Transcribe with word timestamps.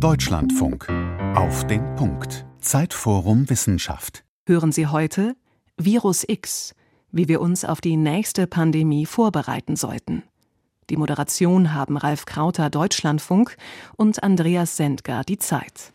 Deutschlandfunk. 0.00 0.88
Auf 1.36 1.66
den 1.66 1.94
Punkt. 1.94 2.44
Zeitforum 2.58 3.48
Wissenschaft. 3.48 4.24
Hören 4.46 4.72
Sie 4.72 4.88
heute 4.88 5.36
Virus 5.76 6.24
X, 6.26 6.74
wie 7.12 7.28
wir 7.28 7.40
uns 7.40 7.64
auf 7.64 7.80
die 7.80 7.96
nächste 7.96 8.46
Pandemie 8.46 9.06
vorbereiten 9.06 9.76
sollten. 9.76 10.24
Die 10.90 10.96
Moderation 10.96 11.74
haben 11.74 11.96
Ralf 11.96 12.26
Krauter 12.26 12.70
Deutschlandfunk 12.70 13.56
und 13.96 14.22
Andreas 14.22 14.76
Sendgar 14.76 15.22
die 15.22 15.38
Zeit. 15.38 15.92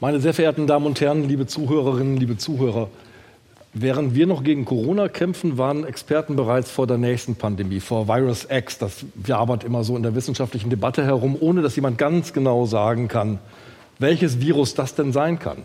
Meine 0.00 0.20
sehr 0.20 0.34
verehrten 0.34 0.66
Damen 0.66 0.86
und 0.86 1.00
Herren, 1.00 1.28
liebe 1.28 1.46
Zuhörerinnen, 1.46 2.18
liebe 2.18 2.36
Zuhörer, 2.36 2.90
Während 3.72 4.16
wir 4.16 4.26
noch 4.26 4.42
gegen 4.42 4.64
Corona 4.64 5.08
kämpfen, 5.08 5.56
waren 5.56 5.86
Experten 5.86 6.34
bereits 6.34 6.70
vor 6.70 6.88
der 6.88 6.98
nächsten 6.98 7.36
Pandemie, 7.36 7.78
vor 7.78 8.08
Virus 8.08 8.48
X. 8.50 8.78
Das 8.78 9.04
wabert 9.14 9.62
immer 9.62 9.84
so 9.84 9.96
in 9.96 10.02
der 10.02 10.16
wissenschaftlichen 10.16 10.70
Debatte 10.70 11.04
herum, 11.04 11.36
ohne 11.38 11.62
dass 11.62 11.76
jemand 11.76 11.96
ganz 11.96 12.32
genau 12.32 12.66
sagen 12.66 13.06
kann, 13.06 13.38
welches 14.00 14.40
Virus 14.40 14.74
das 14.74 14.96
denn 14.96 15.12
sein 15.12 15.38
kann. 15.38 15.58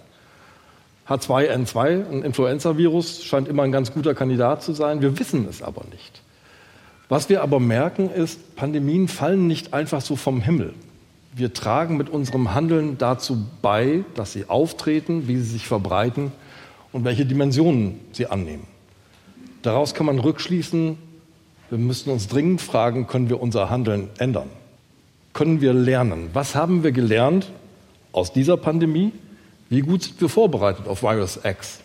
H2N2, 1.09 2.12
ein 2.12 2.23
Influenza-Virus, 2.23 3.23
scheint 3.23 3.48
immer 3.48 3.63
ein 3.63 3.71
ganz 3.71 3.91
guter 3.91 4.13
Kandidat 4.13 4.62
zu 4.62 4.73
sein. 4.73 5.01
Wir 5.01 5.17
wissen 5.17 5.48
es 5.49 5.63
aber 5.63 5.84
nicht. 5.91 6.21
Was 7.09 7.29
wir 7.29 7.41
aber 7.41 7.59
merken, 7.59 8.12
ist, 8.12 8.55
Pandemien 8.55 9.07
fallen 9.07 9.48
nicht 9.48 9.73
einfach 9.73 10.01
so 10.01 10.15
vom 10.15 10.41
Himmel. 10.41 10.73
Wir 11.35 11.53
tragen 11.53 11.98
mit 11.98 12.09
unserem 12.09 12.53
Handeln 12.53 12.98
dazu 12.99 13.45
bei, 13.63 14.03
dass 14.13 14.34
sie 14.34 14.48
auftreten, 14.48 15.27
wie 15.27 15.37
sie 15.37 15.43
sich 15.43 15.67
verbreiten 15.67 16.31
und 16.95 17.04
welche 17.04 17.26
Dimensionen 17.26 17.99
sie 18.13 18.27
annehmen. 18.27 18.66
Daraus 19.63 19.94
kann 19.94 20.05
man 20.05 20.17
rückschließen, 20.17 20.98
wir 21.70 21.77
müssen 21.77 22.09
uns 22.09 22.30
dringend 22.30 22.62
fragen, 22.62 23.05
können 23.05 23.27
wir 23.27 23.41
unser 23.41 23.70
Handeln 23.70 24.08
ändern? 24.18 24.49
Können 25.34 25.59
wir 25.59 25.73
lernen? 25.73 26.30
Was 26.31 26.55
haben 26.55 26.85
wir 26.85 26.94
gelernt 26.94 27.52
aus 28.13 28.31
dieser 28.31 28.55
Pandemie? 28.55 29.12
Wie 29.68 29.81
gut 29.81 30.04
sind 30.04 30.21
wir 30.21 30.30
vorbereitet 30.30 30.87
auf 30.87 31.04
Virus 31.04 31.37
X? 31.43 31.82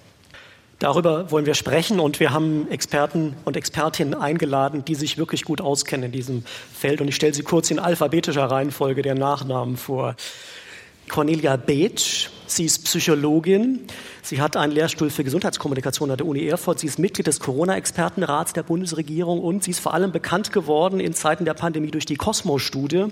Darüber 0.79 1.33
wollen 1.33 1.45
wir 1.45 1.55
sprechen 1.55 1.99
und 1.99 2.21
wir 2.21 2.33
haben 2.33 2.71
Experten 2.71 3.35
und 3.45 3.57
Expertinnen 3.57 4.15
eingeladen, 4.15 4.85
die 4.85 4.95
sich 4.95 5.19
wirklich 5.19 5.45
gut 5.45 5.61
auskennen 5.61 6.07
in 6.07 6.13
diesem 6.13 6.45
Feld. 6.73 7.01
Und 7.01 7.09
ich 7.09 7.17
stelle 7.17 7.35
sie 7.35 7.43
kurz 7.43 7.73
in 7.73 7.81
alphabetischer 7.81 8.45
Reihenfolge 8.45 9.03
der 9.03 9.17
Nachnamen 9.17 9.77
vor. 9.77 10.15
Cornelia 11.11 11.57
Beetsch. 11.57 12.29
Sie 12.47 12.65
ist 12.65 12.85
Psychologin. 12.85 13.81
Sie 14.23 14.41
hat 14.41 14.57
einen 14.57 14.73
Lehrstuhl 14.73 15.11
für 15.11 15.25
Gesundheitskommunikation 15.25 16.11
an 16.11 16.17
der 16.17 16.27
Uni 16.27 16.47
Erfurt. 16.47 16.79
Sie 16.79 16.87
ist 16.87 17.01
Mitglied 17.01 17.27
des 17.27 17.41
Corona-Expertenrats 17.41 18.53
der 18.53 18.63
Bundesregierung 18.63 19.41
und 19.41 19.65
sie 19.65 19.73
ist 19.73 19.81
vor 19.81 19.93
allem 19.93 20.13
bekannt 20.13 20.53
geworden 20.53 21.01
in 21.01 21.13
Zeiten 21.13 21.45
der 21.45 21.55
Pandemie 21.55 21.91
durch 21.91 22.07
die 22.07 22.15
Cosmo-Studie, 22.15 23.07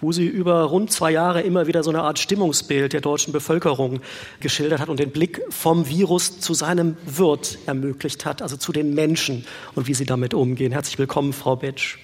wo 0.00 0.12
sie 0.12 0.26
über 0.26 0.62
rund 0.62 0.92
zwei 0.92 1.10
Jahre 1.10 1.42
immer 1.42 1.66
wieder 1.66 1.82
so 1.82 1.90
eine 1.90 2.02
Art 2.02 2.18
Stimmungsbild 2.18 2.94
der 2.94 3.02
deutschen 3.02 3.34
Bevölkerung 3.34 4.00
geschildert 4.40 4.80
hat 4.80 4.88
und 4.88 4.98
den 4.98 5.10
Blick 5.10 5.42
vom 5.50 5.88
Virus 5.88 6.40
zu 6.40 6.54
seinem 6.54 6.96
Wirt 7.04 7.58
ermöglicht 7.66 8.24
hat, 8.24 8.40
also 8.40 8.56
zu 8.56 8.72
den 8.72 8.94
Menschen 8.94 9.44
und 9.74 9.88
wie 9.88 9.94
sie 9.94 10.06
damit 10.06 10.32
umgehen. 10.32 10.72
Herzlich 10.72 10.98
willkommen, 10.98 11.34
Frau 11.34 11.56
Betsch. 11.56 11.98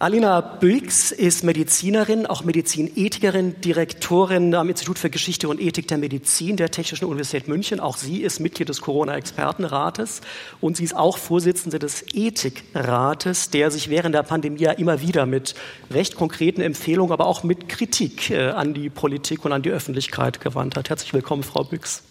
Alina 0.00 0.40
Büchs 0.40 1.10
ist 1.10 1.42
Medizinerin, 1.42 2.24
auch 2.24 2.44
Medizinethikerin, 2.44 3.60
Direktorin 3.60 4.54
am 4.54 4.68
Institut 4.68 4.96
für 4.96 5.10
Geschichte 5.10 5.48
und 5.48 5.60
Ethik 5.60 5.88
der 5.88 5.98
Medizin 5.98 6.56
der 6.56 6.70
Technischen 6.70 7.06
Universität 7.06 7.48
München. 7.48 7.80
Auch 7.80 7.96
sie 7.96 8.22
ist 8.22 8.38
Mitglied 8.38 8.68
des 8.68 8.80
Corona-Expertenrates 8.80 10.20
und 10.60 10.76
sie 10.76 10.84
ist 10.84 10.94
auch 10.94 11.18
Vorsitzende 11.18 11.80
des 11.80 12.04
Ethikrates, 12.14 13.50
der 13.50 13.72
sich 13.72 13.90
während 13.90 14.14
der 14.14 14.22
Pandemie 14.22 14.60
ja 14.60 14.70
immer 14.70 15.00
wieder 15.00 15.26
mit 15.26 15.56
recht 15.90 16.14
konkreten 16.14 16.60
Empfehlungen, 16.60 17.12
aber 17.12 17.26
auch 17.26 17.42
mit 17.42 17.68
Kritik 17.68 18.30
äh, 18.30 18.50
an 18.50 18.74
die 18.74 18.90
Politik 18.90 19.44
und 19.44 19.52
an 19.52 19.62
die 19.62 19.70
Öffentlichkeit 19.70 20.40
gewandt 20.40 20.76
hat. 20.76 20.90
Herzlich 20.90 21.12
willkommen, 21.12 21.42
Frau 21.42 21.64
Büchs. 21.64 22.04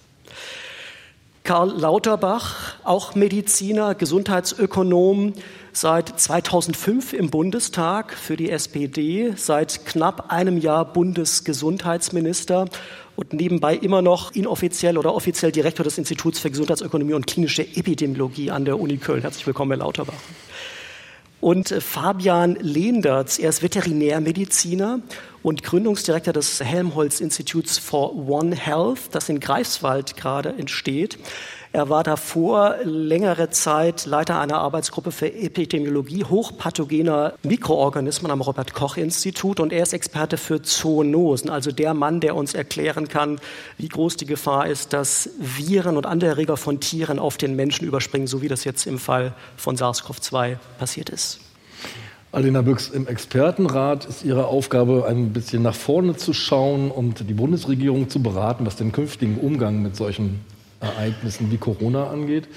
Karl 1.48 1.72
Lauterbach, 1.80 2.76
auch 2.84 3.16
Mediziner, 3.16 3.96
Gesundheitsökonom, 3.96 5.32
seit 5.80 6.20
2005 6.20 7.14
im 7.14 7.30
Bundestag 7.30 8.14
für 8.14 8.36
die 8.36 8.50
SPD, 8.50 9.34
seit 9.36 9.86
knapp 9.86 10.32
einem 10.32 10.58
Jahr 10.58 10.92
Bundesgesundheitsminister 10.92 12.66
und 13.16 13.34
nebenbei 13.34 13.76
immer 13.76 14.02
noch 14.02 14.34
inoffiziell 14.34 14.98
oder 14.98 15.14
offiziell 15.14 15.52
Direktor 15.52 15.84
des 15.84 16.00
Instituts 16.00 16.40
für 16.40 16.50
Gesundheitsökonomie 16.50 17.14
und 17.14 17.28
klinische 17.28 17.62
Epidemiologie 17.62 18.50
an 18.50 18.66
der 18.66 18.80
Uni 18.80 18.98
Köln. 18.98 19.22
Herzlich 19.22 19.46
willkommen, 19.46 19.72
Herr 19.72 19.80
Lauterbach. 19.80 20.16
Und 21.40 21.72
äh, 21.72 21.82
Fabian 21.82 22.56
Lehndertz, 22.56 23.38
er 23.38 23.50
ist 23.50 23.62
Veterinärmediziner 23.62 25.02
und 25.44 25.64
Gründungsdirektor 25.64 26.34
des 26.34 26.60
Helmholtz-Instituts 26.60 27.78
for 27.78 28.16
One 28.16 28.56
Health, 28.56 29.10
das 29.12 29.30
in 29.30 29.40
Greifswald 29.40 30.18
gerade 30.18 30.50
entsteht. 30.58 31.18
Er 31.74 31.90
war 31.90 32.04
davor 32.04 32.78
längere 32.84 33.50
Zeit 33.50 34.06
Leiter 34.06 34.40
einer 34.40 34.58
Arbeitsgruppe 34.58 35.12
für 35.12 35.32
Epidemiologie 35.32 36.24
hochpathogener 36.24 37.34
Mikroorganismen 37.44 38.32
am 38.32 38.42
Robert 38.42 38.74
Koch 38.74 38.98
Institut 38.98 39.60
und 39.60 39.74
er 39.74 39.84
ist 39.84 39.94
Experte 39.94 40.38
für 40.38 40.62
Zoonosen, 40.62 41.50
also 41.50 41.72
der 41.72 41.94
Mann, 41.94 42.20
der 42.20 42.36
uns 42.36 42.54
erklären 42.54 43.08
kann, 43.10 43.40
wie 43.78 43.90
groß 43.90 44.16
die 44.18 44.26
Gefahr 44.26 44.68
ist, 44.68 44.94
dass 44.94 45.30
Viren 45.40 45.98
und 45.98 46.06
andere 46.06 46.32
Erreger 46.32 46.58
von 46.58 46.80
Tieren 46.80 47.20
auf 47.20 47.38
den 47.38 47.56
Menschen 47.56 47.86
überspringen, 47.86 48.28
so 48.28 48.42
wie 48.42 48.48
das 48.48 48.64
jetzt 48.64 48.88
im 48.88 48.98
Fall 48.98 49.34
von 49.58 49.76
SARS-CoV-2 49.76 50.58
passiert 50.80 51.10
ist. 51.10 51.40
Alena 52.38 52.62
Büchs, 52.62 52.90
im 52.90 53.08
Expertenrat 53.08 54.06
ist 54.06 54.24
Ihre 54.24 54.46
Aufgabe, 54.46 55.08
ein 55.10 55.34
bisschen 55.34 55.64
nach 55.64 55.74
vorne 55.74 56.18
zu 56.18 56.34
schauen 56.34 56.92
und 56.92 57.28
die 57.28 57.34
Bundesregierung 57.34 58.10
zu 58.10 58.22
beraten, 58.22 58.64
was 58.64 58.76
den 58.76 58.92
künftigen 58.92 59.40
Umgang 59.40 59.82
mit 59.82 59.96
solchen 59.96 60.42
Ereignissen 60.80 61.50
wie 61.50 61.58
Corona 61.58 62.12
angeht. 62.12 62.48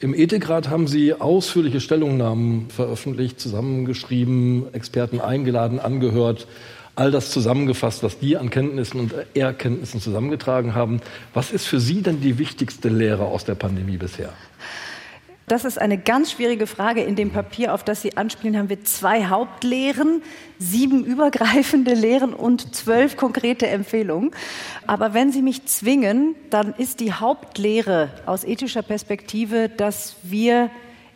Im 0.00 0.12
Ethikrat 0.12 0.68
haben 0.68 0.86
Sie 0.86 1.14
ausführliche 1.14 1.80
Stellungnahmen 1.80 2.68
veröffentlicht, 2.68 3.40
zusammengeschrieben, 3.40 4.66
Experten 4.74 5.18
eingeladen, 5.18 5.80
angehört, 5.80 6.46
all 6.94 7.10
das 7.10 7.30
zusammengefasst, 7.30 8.02
was 8.02 8.18
die 8.18 8.36
an 8.36 8.50
Kenntnissen 8.50 9.00
und 9.00 9.14
Erkenntnissen 9.32 10.02
zusammengetragen 10.02 10.74
haben. 10.74 11.00
Was 11.32 11.52
ist 11.52 11.64
für 11.64 11.80
Sie 11.80 12.02
denn 12.02 12.20
die 12.20 12.36
wichtigste 12.36 12.90
Lehre 12.90 13.24
aus 13.24 13.46
der 13.46 13.54
Pandemie 13.54 13.96
bisher? 13.96 14.34
Das 15.48 15.64
ist 15.64 15.80
eine 15.80 15.98
ganz 15.98 16.32
schwierige 16.32 16.66
Frage. 16.66 17.02
In 17.02 17.16
dem 17.16 17.30
Papier, 17.30 17.74
auf 17.74 17.84
das 17.84 18.00
Sie 18.00 18.16
anspielen, 18.16 18.56
haben 18.56 18.68
wir 18.68 18.84
zwei 18.84 19.26
Hauptlehren, 19.26 20.22
sieben 20.58 21.04
übergreifende 21.04 21.94
Lehren 21.94 22.32
und 22.32 22.74
zwölf 22.74 23.16
konkrete 23.16 23.66
Empfehlungen. 23.66 24.30
Aber 24.86 25.14
wenn 25.14 25.32
Sie 25.32 25.42
mich 25.42 25.66
zwingen, 25.66 26.36
dann 26.50 26.74
ist 26.74 27.00
die 27.00 27.12
Hauptlehre 27.12 28.10
aus 28.24 28.44
ethischer 28.44 28.82
Perspektive, 28.82 29.68
dass 29.68 30.16
wir 30.22 30.70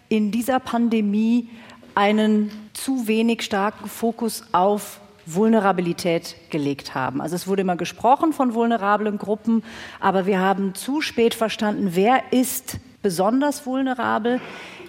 in 0.09 0.33
dieser 0.33 0.61
Pandemie 0.61 1.49
einen 1.95 2.51
zu 2.73 3.09
wenig 3.09 3.43
starken 3.43 3.89
Fokus 3.89 4.45
auf 4.53 5.01
Vulnerabilität 5.25 6.37
gelegt 6.51 6.95
haben. 6.95 7.21
Also 7.21 7.35
es 7.35 7.49
wurde 7.49 7.63
immer 7.63 7.77
gesprochen 7.77 8.33
von 8.33 8.55
vulnerablen 8.55 9.19
Gruppen, 9.19 9.65
aber 9.99 10.27
wir 10.27 10.39
haben 10.41 10.75
zu 10.75 11.01
spät 11.01 11.35
verstanden, 11.35 11.91
wer 11.95 12.33
ist 12.33 12.79
besonders 13.07 13.67
vulnerabel. 13.67 14.41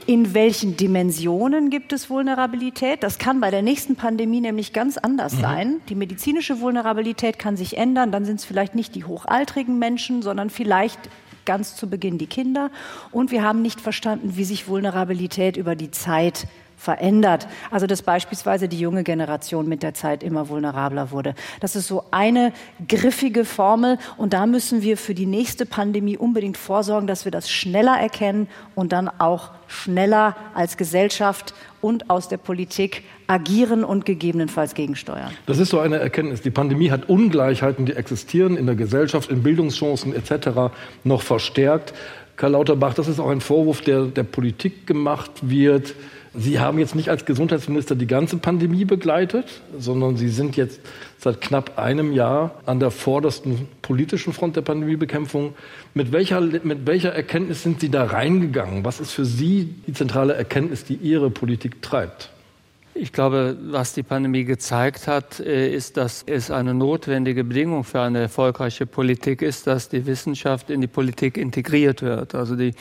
In 0.08 0.34
welchen 0.34 0.76
Dimensionen 0.76 1.70
gibt 1.70 1.94
es 1.94 2.10
Vulnerabilität? 2.10 3.04
Das 3.04 3.20
kann 3.20 3.40
bei 3.40 3.52
der 3.52 3.62
nächsten 3.62 3.96
Pandemie 3.96 4.42
nämlich 4.42 4.74
ganz 4.74 4.98
anders 4.98 5.36
mhm. 5.36 5.42
sein. 5.42 5.82
Die 5.90 5.94
medizinische 5.94 6.60
Vulnerabilität 6.60 7.38
kann 7.38 7.58
sich 7.58 7.78
ändern. 7.78 8.12
Dann 8.12 8.26
sind 8.26 8.40
es 8.40 8.46
vielleicht 8.46 8.74
nicht 8.74 8.96
die 8.96 9.04
hochaltrigen 9.04 9.78
Menschen, 9.78 10.24
sondern 10.24 10.50
vielleicht 10.50 11.00
ganz 11.46 11.76
zu 11.76 11.88
Beginn 11.88 12.18
die 12.18 12.26
Kinder. 12.26 12.72
Und 13.12 13.30
wir 13.30 13.44
haben 13.44 13.62
nicht 13.62 13.82
verstanden, 13.82 14.32
wie 14.36 14.46
sich 14.46 14.68
Vulnerabilität 14.68 15.56
über 15.56 15.76
die 15.76 15.92
Zeit 15.92 16.48
verändert. 16.78 17.48
Also 17.72 17.88
dass 17.88 18.04
beispielsweise 18.04 18.70
die 18.70 18.80
junge 18.80 19.04
Generation 19.04 19.68
mit 19.68 19.84
der 19.84 19.96
Zeit 19.96 20.24
immer 20.24 20.48
vulnerabler 20.48 21.12
wurde. 21.12 21.34
Das 21.60 21.76
ist 21.76 21.88
so 21.88 22.06
eine 22.12 22.54
griffige 22.88 23.44
Formel 23.44 23.98
und 24.16 24.34
da 24.34 24.46
müssen 24.46 24.84
wir 24.84 24.96
für 24.96 25.16
die 25.16 25.26
nächste 25.26 25.66
Pandemie 25.66 26.18
unbedingt 26.18 26.56
vorsorgen, 26.56 27.08
dass 27.08 27.26
wir 27.26 27.32
das 27.32 27.50
schneller 27.50 28.00
erkennen 28.00 28.48
und 28.76 28.94
dann 28.94 29.10
auch 29.10 29.52
schneller 29.68 30.36
als 30.54 30.78
Gesellschaft 30.78 31.54
und 31.82 32.10
aus 32.10 32.30
der 32.30 32.38
Politik 32.38 33.04
agieren 33.26 33.84
und 33.84 34.06
gegebenenfalls 34.06 34.74
gegensteuern. 34.76 35.32
Das 35.48 35.58
ist 35.58 35.70
so 35.70 35.80
eine 35.80 35.98
Erkenntnis. 35.98 36.42
Die 36.42 36.52
Pandemie 36.52 36.92
hat 36.92 37.10
Ungleichheiten, 37.10 37.86
die 37.86 37.94
existieren 37.94 38.56
in 38.56 38.68
der 38.68 38.76
Gesellschaft, 38.76 39.30
in 39.30 39.44
Bildungschancen 39.44 40.16
etc. 40.16 40.74
noch 41.04 41.22
verstärkt. 41.24 41.94
Karl 42.36 42.52
Lauterbach, 42.52 42.94
das 42.94 43.08
ist 43.08 43.20
auch 43.20 43.30
ein 43.30 43.42
Vorwurf, 43.42 43.82
der 43.82 44.06
der 44.06 44.24
Politik 44.24 44.86
gemacht 44.86 45.32
wird 45.42 45.96
Sie 46.40 46.60
haben 46.60 46.78
jetzt 46.78 46.94
nicht 46.94 47.10
als 47.10 47.26
Gesundheitsminister 47.26 47.96
die 47.96 48.06
ganze 48.06 48.38
Pandemie 48.38 48.86
begleitet, 48.86 49.62
sondern 49.80 50.18
Sie 50.18 50.30
sind 50.30 50.56
jetzt 50.56 50.80
seit 51.18 51.42
knapp 51.42 51.80
einem 51.80 52.12
Jahr 52.12 52.62
an 52.68 52.80
der 52.80 52.92
vordersten 52.92 53.68
politischen 53.82 54.34
Front 54.34 54.56
der 54.56 54.62
Pandemiebekämpfung. 54.62 55.56
Mit 55.96 56.12
welcher, 56.12 56.40
mit 56.40 56.86
welcher 56.86 57.12
Erkenntnis 57.12 57.64
sind 57.64 57.80
Sie 57.80 57.90
da 57.90 58.04
reingegangen? 58.04 58.86
Was 58.86 59.00
ist 59.00 59.14
für 59.14 59.26
Sie 59.26 59.74
die 59.88 59.94
zentrale 59.94 60.36
Erkenntnis, 60.36 60.84
die 60.84 60.94
Ihre 60.94 61.32
Politik 61.32 61.82
treibt? 61.82 62.30
Ich 63.00 63.14
glaube, 63.14 63.56
was 63.62 63.94
die 63.94 64.02
Pandemie 64.02 64.44
gezeigt 64.44 65.08
hat, 65.08 65.40
äh, 65.40 65.72
ist, 65.72 65.98
dass 65.98 66.24
es 66.26 66.50
eine 66.50 66.74
notwendige 66.74 67.44
Bedingung 67.44 67.84
für 67.84 68.02
eine 68.02 68.22
erfolgreiche 68.22 68.88
Politik 68.88 69.44
ist, 69.44 69.68
dass 69.68 69.88
die 69.88 70.08
Wissenschaft 70.08 70.72
in 70.72 70.82
die 70.82 70.88
Politik 70.88 71.38
integriert 71.38 72.02
wird. 72.02 72.34
Also 72.34 72.56
die 72.56 72.74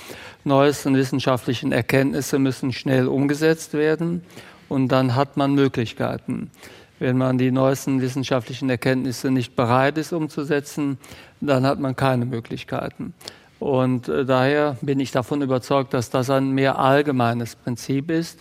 neuesten 0.44 0.94
wissenschaftlichen 0.94 1.70
Erkenntnisse 1.70 2.38
müssen 2.38 2.72
schnell 2.72 3.08
umgesetzt 3.08 3.74
werden 3.74 4.22
und 4.70 4.88
dann 4.88 5.14
hat 5.14 5.36
man 5.36 5.54
Möglichkeiten. 5.54 6.50
Wenn 6.98 7.18
man 7.18 7.36
die 7.36 7.50
neuesten 7.50 8.00
wissenschaftlichen 8.00 8.70
Erkenntnisse 8.70 9.30
nicht 9.30 9.54
bereit 9.54 9.98
ist 9.98 10.14
umzusetzen, 10.14 10.96
dann 11.42 11.66
hat 11.66 11.78
man 11.78 11.94
keine 11.94 12.24
Möglichkeiten. 12.24 13.12
Und 13.58 14.08
äh, 14.08 14.24
daher 14.24 14.76
bin 14.82 15.00
ich 15.00 15.12
davon 15.12 15.42
überzeugt, 15.42 15.94
dass 15.94 16.10
das 16.10 16.30
ein 16.30 16.50
mehr 16.52 16.78
allgemeines 16.78 17.56
Prinzip 17.56 18.10
ist. 18.10 18.40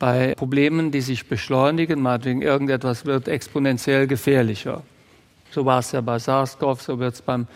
Bei 0.00 0.34
Problemen, 0.34 0.90
die 0.90 1.02
sich 1.02 1.28
beschleunigen, 1.28 2.00
meinetwegen 2.00 2.40
irgendetwas 2.40 3.04
wird 3.04 3.28
exponentiell 3.28 4.06
gefährlicher. 4.06 4.82
So 5.50 5.66
war 5.66 5.80
es 5.80 5.92
ja 5.92 6.00
bei 6.00 6.18
SARS-CoV, 6.18 6.80
so 6.80 6.98
wird 6.98 7.14
es 7.14 7.22
beim 7.22 7.46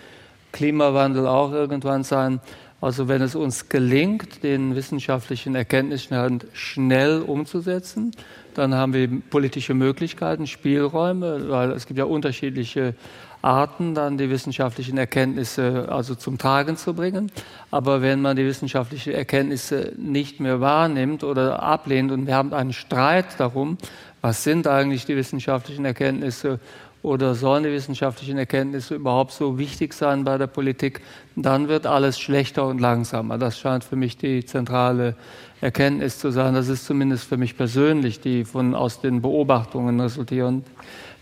Klimawandel 0.52 1.26
auch 1.26 1.52
irgendwann 1.52 2.04
sein. 2.04 2.40
Also 2.82 3.08
wenn 3.08 3.22
es 3.22 3.34
uns 3.34 3.70
gelingt, 3.70 4.42
den 4.42 4.76
wissenschaftlichen 4.76 5.54
Erkenntnisstand 5.54 6.46
schnell 6.52 7.22
umzusetzen, 7.22 8.10
dann 8.52 8.74
haben 8.74 8.92
wir 8.92 9.08
politische 9.30 9.72
Möglichkeiten, 9.72 10.46
Spielräume, 10.46 11.48
weil 11.48 11.70
es 11.70 11.86
gibt 11.86 11.96
ja 11.96 12.04
unterschiedliche 12.04 12.94
Arten, 13.44 13.94
dann 13.94 14.18
die 14.18 14.30
wissenschaftlichen 14.30 14.96
Erkenntnisse 14.96 15.88
also 15.90 16.14
zum 16.14 16.38
Tragen 16.38 16.76
zu 16.76 16.94
bringen. 16.94 17.30
Aber 17.70 18.02
wenn 18.02 18.22
man 18.22 18.36
die 18.36 18.46
wissenschaftlichen 18.46 19.12
Erkenntnisse 19.12 19.92
nicht 19.96 20.40
mehr 20.40 20.60
wahrnimmt 20.60 21.22
oder 21.22 21.62
ablehnt 21.62 22.10
und 22.10 22.26
wir 22.26 22.34
haben 22.34 22.52
einen 22.54 22.72
Streit 22.72 23.38
darum, 23.38 23.78
was 24.22 24.42
sind 24.42 24.66
eigentlich 24.66 25.04
die 25.04 25.16
wissenschaftlichen 25.16 25.84
Erkenntnisse 25.84 26.58
oder 27.02 27.34
sollen 27.34 27.64
die 27.64 27.70
wissenschaftlichen 27.70 28.38
Erkenntnisse 28.38 28.94
überhaupt 28.94 29.32
so 29.32 29.58
wichtig 29.58 29.92
sein 29.92 30.24
bei 30.24 30.38
der 30.38 30.46
Politik, 30.46 31.02
dann 31.36 31.68
wird 31.68 31.86
alles 31.86 32.18
schlechter 32.18 32.66
und 32.66 32.80
langsamer. 32.80 33.36
Das 33.36 33.58
scheint 33.58 33.84
für 33.84 33.96
mich 33.96 34.16
die 34.16 34.46
zentrale 34.46 35.14
Erkenntnis 35.60 36.18
zu 36.18 36.30
sein. 36.30 36.54
Das 36.54 36.68
ist 36.68 36.86
zumindest 36.86 37.24
für 37.24 37.36
mich 37.36 37.58
persönlich 37.58 38.20
die 38.20 38.46
von 38.46 38.74
aus 38.74 39.02
den 39.02 39.20
Beobachtungen 39.20 40.00
resultierende 40.00 40.64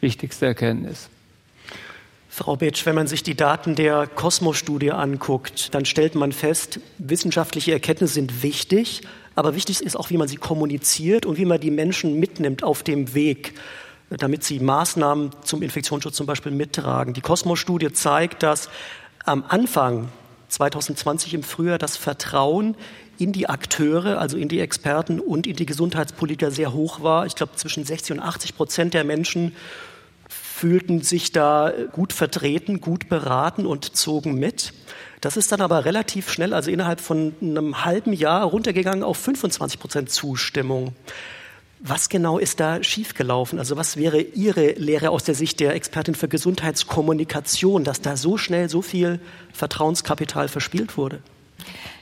wichtigste 0.00 0.46
Erkenntnis. 0.46 1.10
Frau 2.34 2.56
Betsch, 2.56 2.87
wenn 2.87 2.94
man 2.94 3.06
sich 3.06 3.23
die 3.23 3.34
Daten 3.34 3.75
der 3.75 4.06
Kosmos-Studie 4.06 4.93
anguckt, 4.93 5.75
dann 5.75 5.84
stellt 5.84 6.14
man 6.14 6.32
fest, 6.32 6.81
wissenschaftliche 6.96 7.73
Erkenntnisse 7.73 8.14
sind 8.14 8.43
wichtig, 8.43 9.02
aber 9.34 9.55
wichtig 9.55 9.82
ist 9.82 9.96
auch, 9.96 10.08
wie 10.08 10.17
man 10.17 10.29
sie 10.29 10.38
kommuniziert 10.38 11.26
und 11.26 11.37
wie 11.37 11.44
man 11.44 11.61
die 11.61 11.70
Menschen 11.70 12.19
mitnimmt 12.19 12.64
auf 12.64 12.84
dem 12.84 13.12
Weg, 13.12 13.52
damit 14.08 14.44
sie 14.44 14.61
Maßnahmen 14.61 15.32
zum 15.44 15.61
Infektionsschutz 15.61 16.17
zum 16.17 16.25
Beispiel 16.25 16.52
mittragen. 16.52 17.12
Die 17.12 17.20
Kosmos-Studie 17.20 17.93
zeigt, 17.93 18.43
dass 18.43 18.70
am 19.26 19.44
Anfang 19.46 20.08
2020 20.49 21.35
im 21.35 21.43
Frühjahr 21.43 21.76
das 21.76 21.99
Vertrauen 21.99 22.76
in 23.19 23.32
die 23.32 23.50
Akteure, 23.50 24.19
also 24.19 24.38
in 24.38 24.49
die 24.49 24.61
Experten 24.61 25.20
und 25.20 25.46
in 25.46 25.56
die 25.56 25.67
Gesundheitspolitiker 25.67 26.50
sehr 26.50 26.73
hoch 26.73 27.02
war. 27.02 27.26
Ich 27.26 27.35
glaube, 27.35 27.56
zwischen 27.56 27.85
60 27.85 28.17
und 28.17 28.20
80 28.20 28.56
Prozent 28.56 28.94
der 28.94 29.05
Menschen 29.05 29.52
fühlten 30.62 31.03
sich 31.03 31.32
da 31.32 31.73
gut 31.91 32.12
vertreten, 32.12 32.81
gut 32.81 33.09
beraten 33.09 33.67
und 33.67 33.97
zogen 33.97 34.35
mit. 34.37 34.73
Das 35.20 35.37
ist 35.37 35.50
dann 35.50 35.61
aber 35.61 35.85
relativ 35.85 36.31
schnell, 36.31 36.55
also 36.55 36.70
innerhalb 36.70 37.00
von 37.00 37.35
einem 37.41 37.85
halben 37.85 38.12
Jahr, 38.12 38.44
runtergegangen 38.44 39.03
auf 39.03 39.17
25 39.17 39.81
Prozent 39.81 40.11
Zustimmung. 40.11 40.94
Was 41.81 42.09
genau 42.09 42.38
ist 42.38 42.61
da 42.61 42.81
schiefgelaufen? 42.81 43.59
Also 43.59 43.76
was 43.76 43.97
wäre 43.97 44.20
Ihre 44.20 44.75
Lehre 44.75 45.11
aus 45.11 45.25
der 45.25 45.35
Sicht 45.35 45.59
der 45.59 45.75
Expertin 45.75 46.14
für 46.14 46.29
Gesundheitskommunikation, 46.29 47.82
dass 47.82 48.00
da 48.00 48.17
so 48.17 48.38
schnell 48.38 48.69
so 48.69 48.82
viel 48.82 49.19
Vertrauenskapital 49.53 50.47
verspielt 50.47 50.97
wurde? 50.97 51.19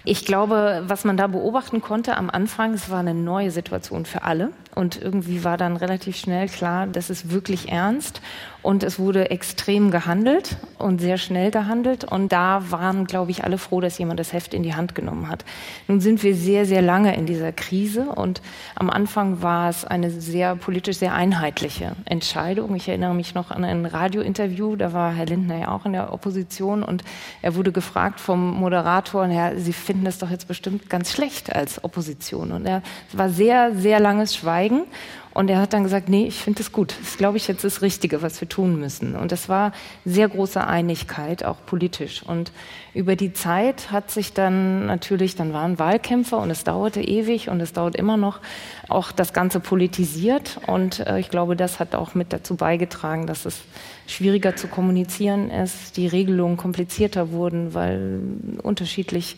Ich 0.05 0.25
glaube, 0.25 0.85
was 0.87 1.05
man 1.05 1.17
da 1.17 1.27
beobachten 1.27 1.83
konnte 1.83 2.17
am 2.17 2.31
Anfang, 2.31 2.73
es 2.73 2.89
war 2.89 3.01
eine 3.01 3.15
neue 3.15 3.51
Situation 3.51 4.07
für 4.07 4.23
alle. 4.23 4.51
Und 4.75 5.01
irgendwie 5.01 5.45
war 5.45 5.59
dann 5.59 5.77
relativ 5.77 6.17
schnell 6.17 6.49
klar, 6.49 6.87
das 6.87 7.11
ist 7.11 7.31
wirklich 7.31 7.69
ernst. 7.69 8.23
Und 8.63 8.83
es 8.83 8.99
wurde 8.99 9.31
extrem 9.31 9.91
gehandelt 9.91 10.57
und 10.79 11.01
sehr 11.01 11.17
schnell 11.17 11.51
gehandelt. 11.51 12.05
Und 12.05 12.31
da 12.31 12.71
waren, 12.71 13.07
glaube 13.07 13.31
ich, 13.31 13.45
alle 13.45 13.59
froh, 13.59 13.81
dass 13.81 13.99
jemand 13.99 14.21
das 14.21 14.33
Heft 14.33 14.53
in 14.53 14.63
die 14.63 14.75
Hand 14.75 14.95
genommen 14.95 15.29
hat. 15.29 15.45
Nun 15.89 16.01
sind 16.01 16.23
wir 16.23 16.35
sehr, 16.35 16.67
sehr 16.67 16.83
lange 16.83 17.17
in 17.17 17.27
dieser 17.27 17.53
Krise. 17.53 18.03
Und 18.03 18.43
am 18.75 18.91
Anfang 18.91 19.43
war 19.43 19.71
es 19.71 19.85
eine 19.85 20.11
sehr 20.11 20.57
politisch 20.57 20.99
sehr 20.99 21.15
einheitliche 21.15 21.93
Entscheidung. 22.05 22.75
Ich 22.77 22.89
erinnere 22.89 23.15
mich 23.15 23.35
noch 23.35 23.51
an 23.51 23.65
ein 23.65 23.87
Radiointerview. 23.87 24.77
Da 24.77 24.93
war 24.93 25.13
Herr 25.13 25.27
Lindner 25.27 25.59
ja 25.59 25.69
auch 25.71 25.87
in 25.87 25.93
der 25.93 26.13
Opposition. 26.13 26.83
Und 26.83 27.03
er 27.41 27.55
wurde 27.55 27.73
gefragt 27.73 28.21
vom 28.21 28.55
Moderator, 28.59 29.27
Herr, 29.27 29.59
Sie 29.59 29.73
finden 29.73 30.05
das 30.05 30.19
doch 30.19 30.31
jetzt 30.31 30.49
bestimmt 30.49 30.91
ganz 30.91 31.13
schlecht 31.13 31.55
als 31.55 31.83
Opposition. 31.83 32.53
Und 32.53 32.67
er 32.67 32.83
war 33.13 33.31
sehr, 33.31 33.75
sehr 33.75 34.01
langes 34.01 34.37
Schweigen. 34.37 34.83
Und 35.33 35.49
er 35.49 35.61
hat 35.61 35.73
dann 35.73 35.85
gesagt, 35.85 36.09
nee, 36.09 36.27
ich 36.27 36.41
finde 36.41 36.61
es 36.61 36.73
gut. 36.73 36.95
Das 37.01 37.17
glaube 37.17 37.37
ich 37.37 37.47
jetzt 37.47 37.63
das 37.63 37.83
Richtige, 37.83 38.21
was 38.21 38.41
wir 38.41 38.49
tun 38.49 38.81
müssen. 38.81 39.15
Und 39.15 39.31
es 39.31 39.49
war 39.49 39.73
sehr 40.05 40.29
große 40.29 40.67
Einigkeit, 40.67 41.45
auch 41.45 41.57
politisch. 41.67 42.23
Und 42.25 42.51
über 42.95 43.15
die 43.15 43.33
Zeit 43.33 43.93
hat 43.93 44.11
sich 44.11 44.33
dann 44.33 44.87
natürlich, 44.87 45.37
dann 45.37 45.53
waren 45.53 45.79
Wahlkämpfer 45.79 46.39
und 46.39 46.51
es 46.51 46.65
dauerte 46.65 47.01
ewig 47.01 47.49
und 47.49 47.61
es 47.61 47.73
dauert 47.73 47.95
immer 47.95 48.17
noch, 48.17 48.41
auch 48.91 49.13
das 49.13 49.33
Ganze 49.33 49.61
politisiert. 49.61 50.61
Und 50.67 51.01
äh, 51.01 51.19
ich 51.19 51.31
glaube, 51.31 51.57
das 51.57 51.79
hat 51.79 51.95
auch 51.95 52.15
mit 52.15 52.33
dazu 52.33 52.57
beigetragen, 52.57 53.27
dass 53.27 53.45
es 53.45 53.61
schwieriger 54.07 54.57
zu 54.57 54.67
kommunizieren 54.67 55.51
ist, 55.51 55.97
die 55.97 56.07
Regelungen 56.07 56.57
komplizierter 56.57 57.31
wurden, 57.31 57.75
weil 57.75 58.21
unterschiedlich 58.63 59.37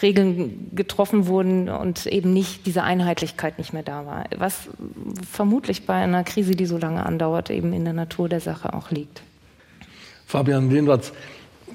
Regeln 0.00 0.70
getroffen 0.74 1.26
wurden 1.26 1.68
und 1.68 2.06
eben 2.06 2.32
nicht 2.32 2.66
diese 2.66 2.82
Einheitlichkeit 2.82 3.58
nicht 3.58 3.72
mehr 3.72 3.82
da 3.82 4.06
war. 4.06 4.24
Was 4.36 4.68
vermutlich 5.30 5.86
bei 5.86 5.94
einer 5.94 6.24
Krise, 6.24 6.52
die 6.52 6.66
so 6.66 6.78
lange 6.78 7.04
andauert, 7.04 7.50
eben 7.50 7.72
in 7.72 7.84
der 7.84 7.94
Natur 7.94 8.28
der 8.28 8.40
Sache 8.40 8.74
auch 8.74 8.90
liegt. 8.90 9.22
Fabian 10.26 10.70
Lehnwatz, 10.70 11.12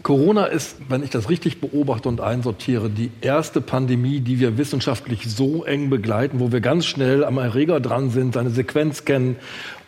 Corona 0.08 0.46
ist, 0.46 0.78
wenn 0.88 1.04
ich 1.04 1.10
das 1.10 1.30
richtig 1.30 1.60
beobachte 1.60 2.08
und 2.08 2.22
einsortiere, 2.22 2.90
die 2.90 3.12
erste 3.20 3.60
Pandemie, 3.60 4.22
die 4.22 4.40
wir 4.40 4.58
wissenschaftlich 4.58 5.26
so 5.30 5.66
eng 5.66 5.90
begleiten, 5.90 6.40
wo 6.40 6.54
wir 6.54 6.62
ganz 6.62 6.86
schnell 6.86 7.26
am 7.26 7.38
Erreger 7.38 7.82
dran 7.82 8.10
sind, 8.10 8.34
seine 8.34 8.50
Sequenz 8.50 9.04
kennen, 9.04 9.36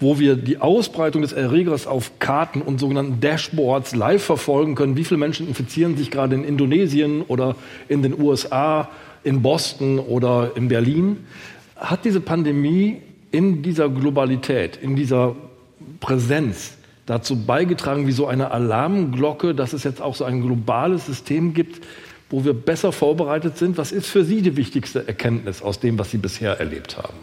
wo 0.02 0.20
wir 0.20 0.36
die 0.36 0.58
Ausbreitung 0.58 1.22
des 1.22 1.32
Erregers 1.32 1.88
auf 1.88 2.20
Karten 2.20 2.62
und 2.62 2.82
sogenannten 2.82 3.22
Dashboards 3.22 3.96
live 3.96 4.22
verfolgen 4.22 4.76
können. 4.76 4.98
Wie 4.98 5.06
viele 5.06 5.20
Menschen 5.20 5.48
infizieren 5.48 5.96
sich 5.96 6.12
gerade 6.12 6.36
in 6.36 6.44
Indonesien 6.44 7.22
oder 7.22 7.56
in 7.88 8.04
den 8.04 8.22
USA, 8.22 8.90
in 9.24 9.42
Boston 9.42 10.00
oder 10.00 10.52
in 10.56 10.68
Berlin? 10.68 11.26
Hat 11.78 12.04
diese 12.04 12.20
Pandemie 12.20 12.98
in 13.32 13.62
dieser 13.64 13.88
Globalität, 13.88 14.76
in 14.82 14.98
dieser 14.98 15.38
Präsenz 16.02 16.74
dazu 17.10 17.36
beigetragen, 17.36 18.06
wie 18.08 18.12
so 18.12 18.28
eine 18.28 18.52
Alarmglocke, 18.52 19.56
dass 19.56 19.74
es 19.74 19.84
jetzt 19.84 20.02
auch 20.02 20.16
so 20.16 20.26
ein 20.26 20.42
globales 20.42 21.08
System 21.08 21.54
gibt, 21.54 21.84
wo 22.30 22.46
wir 22.46 22.54
besser 22.54 22.92
vorbereitet 22.92 23.58
sind? 23.58 23.78
Was 23.78 23.92
ist 23.92 24.08
für 24.08 24.24
Sie 24.24 24.42
die 24.42 24.56
wichtigste 24.56 25.08
Erkenntnis 25.08 25.62
aus 25.62 25.80
dem, 25.80 25.98
was 25.98 26.12
Sie 26.12 26.18
bisher 26.18 26.60
erlebt 26.60 26.98
haben? 26.98 27.18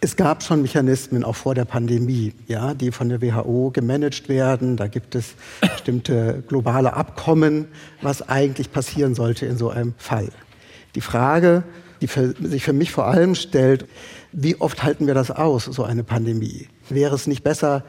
Es 0.00 0.16
gab 0.16 0.42
schon 0.42 0.62
Mechanismen 0.62 1.24
auch 1.24 1.36
vor 1.36 1.54
der 1.54 1.64
Pandemie, 1.64 2.32
ja, 2.46 2.74
die 2.74 2.92
von 2.92 3.08
der 3.08 3.20
WHO 3.20 3.70
gemanagt 3.72 4.28
werden. 4.28 4.76
Da 4.76 4.86
gibt 4.86 5.14
es 5.14 5.34
bestimmte 5.60 6.42
globale 6.46 6.94
Abkommen, 6.94 7.66
was 8.02 8.26
eigentlich 8.28 8.72
passieren 8.72 9.14
sollte 9.14 9.46
in 9.46 9.56
so 9.56 9.70
einem 9.70 9.94
Fall. 9.98 10.28
Die 10.94 11.00
Frage, 11.00 11.62
die 12.00 12.06
für, 12.06 12.34
sich 12.40 12.62
für 12.62 12.72
mich 12.72 12.90
vor 12.92 13.06
allem 13.06 13.34
stellt, 13.34 13.86
wie 14.32 14.60
oft 14.60 14.82
halten 14.82 15.06
wir 15.06 15.14
das 15.14 15.30
aus, 15.30 15.64
so 15.64 15.82
eine 15.84 16.04
Pandemie? 16.04 16.68
Wäre 16.88 17.14
es 17.14 17.26
nicht 17.26 17.42
besser, 17.42 17.82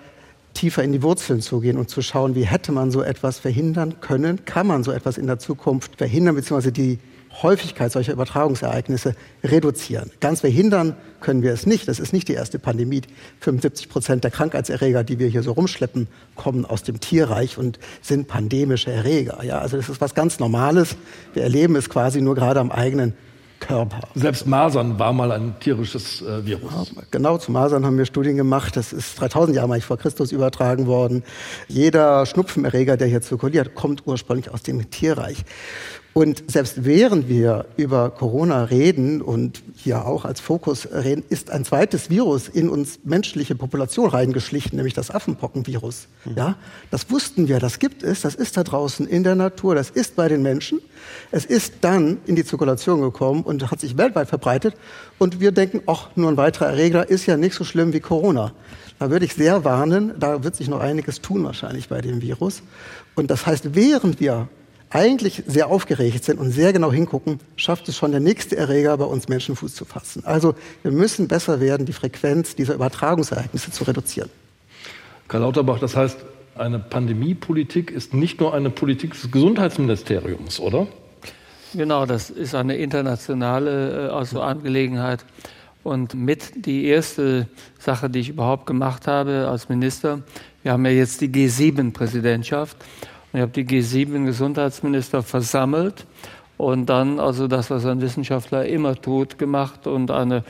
tiefer 0.57 0.83
in 0.83 0.91
die 0.91 1.03
Wurzeln 1.03 1.41
zu 1.41 1.59
gehen 1.59 1.77
und 1.77 1.89
zu 1.89 2.01
schauen, 2.01 2.35
wie 2.35 2.45
hätte 2.45 2.71
man 2.71 2.91
so 2.91 3.01
etwas 3.01 3.39
verhindern 3.39 4.01
können? 4.01 4.43
Kann 4.45 4.67
man 4.67 4.83
so 4.83 4.91
etwas 4.91 5.17
in 5.17 5.27
der 5.27 5.39
Zukunft 5.39 5.97
verhindern, 5.97 6.35
beziehungsweise 6.35 6.71
die 6.71 6.99
Häufigkeit 7.41 7.91
solcher 7.91 8.13
Übertragungsereignisse 8.13 9.15
reduzieren. 9.43 10.11
Ganz 10.19 10.41
verhindern 10.41 10.95
können 11.19 11.43
wir 11.43 11.53
es 11.53 11.65
nicht. 11.65 11.87
Das 11.87 11.99
ist 11.99 12.13
nicht 12.13 12.27
die 12.27 12.33
erste 12.33 12.57
Pandemie. 12.57 13.01
75 13.41 13.89
Prozent 13.89 14.23
der 14.23 14.31
Krankheitserreger, 14.31 15.03
die 15.03 15.19
wir 15.19 15.27
hier 15.27 15.43
so 15.43 15.51
rumschleppen, 15.51 16.07
kommen 16.35 16.65
aus 16.65 16.83
dem 16.83 16.99
Tierreich 16.99 17.57
und 17.57 17.77
sind 18.01 18.27
pandemische 18.27 18.91
Erreger. 18.91 19.43
Ja, 19.43 19.59
also 19.59 19.77
das 19.77 19.89
ist 19.89 20.01
was 20.01 20.15
ganz 20.15 20.39
Normales. 20.39 20.95
Wir 21.33 21.43
erleben 21.43 21.75
es 21.75 21.89
quasi 21.89 22.21
nur 22.21 22.33
gerade 22.33 22.59
am 22.59 22.71
eigenen 22.71 23.13
Körper. 23.59 24.07
Selbst 24.15 24.47
Masern 24.47 24.99
war 24.99 25.13
mal 25.13 25.31
ein 25.31 25.55
tierisches 25.59 26.21
äh, 26.21 26.45
Virus. 26.45 26.91
Ja, 26.95 27.01
genau, 27.11 27.37
zu 27.37 27.51
Masern 27.51 27.85
haben 27.85 27.97
wir 27.97 28.05
Studien 28.05 28.37
gemacht. 28.37 28.75
Das 28.75 28.93
ist 28.93 29.19
3000 29.19 29.55
Jahre 29.55 29.81
vor 29.81 29.97
Christus 29.97 30.31
übertragen 30.31 30.87
worden. 30.87 31.23
Jeder 31.67 32.25
Schnupfenerreger, 32.25 32.97
der 32.97 33.07
hier 33.07 33.21
zirkuliert, 33.21 33.75
kommt 33.75 34.05
ursprünglich 34.05 34.49
aus 34.51 34.63
dem 34.63 34.89
Tierreich. 34.89 35.43
Und 36.17 36.49
selbst 36.49 36.83
während 36.83 37.29
wir 37.29 37.67
über 37.77 38.09
Corona 38.09 38.63
reden 38.63 39.21
und 39.21 39.61
hier 39.75 40.07
auch 40.07 40.25
als 40.25 40.39
Fokus 40.39 40.87
reden, 40.91 41.23
ist 41.29 41.51
ein 41.51 41.63
zweites 41.63 42.09
Virus 42.09 42.47
in 42.47 42.69
uns 42.69 42.97
menschliche 43.03 43.53
Population 43.53 44.09
reingeschlichen, 44.09 44.77
nämlich 44.77 44.95
das 44.95 45.11
Affenpockenvirus. 45.11 46.07
Mhm. 46.25 46.33
Ja, 46.35 46.55
das 46.89 47.11
wussten 47.11 47.47
wir, 47.47 47.59
das 47.59 47.77
gibt 47.77 48.01
es, 48.01 48.21
das 48.21 48.33
ist 48.33 48.57
da 48.57 48.63
draußen 48.63 49.05
in 49.05 49.23
der 49.23 49.35
Natur, 49.35 49.75
das 49.75 49.91
ist 49.91 50.15
bei 50.15 50.27
den 50.27 50.41
Menschen. 50.41 50.81
Es 51.29 51.45
ist 51.45 51.75
dann 51.81 52.17
in 52.25 52.35
die 52.35 52.43
Zirkulation 52.43 52.99
gekommen 53.01 53.43
und 53.43 53.69
hat 53.69 53.79
sich 53.79 53.95
weltweit 53.95 54.27
verbreitet. 54.27 54.73
Und 55.19 55.39
wir 55.39 55.51
denken, 55.51 55.81
ach, 55.85 56.09
nur 56.15 56.31
ein 56.31 56.37
weiterer 56.37 56.65
Erreger 56.65 57.07
ist 57.07 57.27
ja 57.27 57.37
nicht 57.37 57.53
so 57.53 57.63
schlimm 57.63 57.93
wie 57.93 57.99
Corona. 57.99 58.53
Da 58.97 59.11
würde 59.11 59.25
ich 59.25 59.35
sehr 59.35 59.63
warnen, 59.63 60.13
da 60.17 60.43
wird 60.43 60.55
sich 60.55 60.67
noch 60.67 60.79
einiges 60.79 61.21
tun 61.21 61.43
wahrscheinlich 61.43 61.89
bei 61.89 62.01
dem 62.01 62.23
Virus. 62.23 62.63
Und 63.13 63.29
das 63.29 63.45
heißt, 63.45 63.75
während 63.75 64.19
wir 64.19 64.47
eigentlich 64.89 65.43
sehr 65.47 65.67
aufgeregt 65.67 66.23
sind 66.23 66.39
und 66.39 66.51
sehr 66.51 66.71
genau 66.73 66.91
hingucken, 66.91 67.39
schafft 67.55 67.89
es 67.89 67.97
schon 67.97 68.11
der 68.11 68.19
nächste 68.19 68.55
Erreger 68.55 68.97
bei 68.97 69.05
uns 69.05 69.27
Menschen 69.27 69.55
Fuß 69.55 69.75
zu 69.75 69.85
fassen. 69.85 70.23
Also 70.25 70.55
wir 70.83 70.91
müssen 70.91 71.27
besser 71.27 71.59
werden, 71.59 71.85
die 71.85 71.93
Frequenz 71.93 72.55
dieser 72.55 72.75
Übertragungsereignisse 72.75 73.71
zu 73.71 73.83
reduzieren. 73.83 74.29
Karl 75.27 75.41
Lauterbach, 75.41 75.79
das 75.79 75.95
heißt, 75.95 76.17
eine 76.55 76.79
Pandemiepolitik 76.79 77.91
ist 77.91 78.13
nicht 78.13 78.39
nur 78.39 78.53
eine 78.53 78.69
Politik 78.69 79.11
des 79.11 79.29
Gesundheitsministeriums, 79.29 80.59
oder? 80.59 80.87
Genau, 81.73 82.05
das 82.05 82.29
ist 82.29 82.55
eine 82.55 82.77
internationale 82.77 84.11
also 84.13 84.41
Angelegenheit. 84.41 85.25
Und 85.83 86.15
mit 86.15 86.65
die 86.65 86.85
erste 86.85 87.47
Sache, 87.79 88.09
die 88.09 88.19
ich 88.19 88.29
überhaupt 88.29 88.65
gemacht 88.65 89.07
habe 89.07 89.47
als 89.49 89.69
Minister, 89.69 90.21
wir 90.63 90.71
haben 90.71 90.85
ja 90.85 90.91
jetzt 90.91 91.21
die 91.21 91.29
G7-Präsidentschaft. 91.29 92.77
Ich 93.37 93.41
habe 93.41 93.51
die 93.51 93.65
G7-Gesundheitsminister 93.65 95.21
versammelt 95.21 96.07
und 96.57 96.87
dann 96.87 97.19
also 97.19 97.47
das, 97.47 97.69
was 97.69 97.85
ein 97.85 98.01
Wissenschaftler 98.01 98.65
immer 98.65 98.95
tut, 98.99 99.37
gemacht 99.37 99.85
und 99.85 100.09
eine 100.09 100.43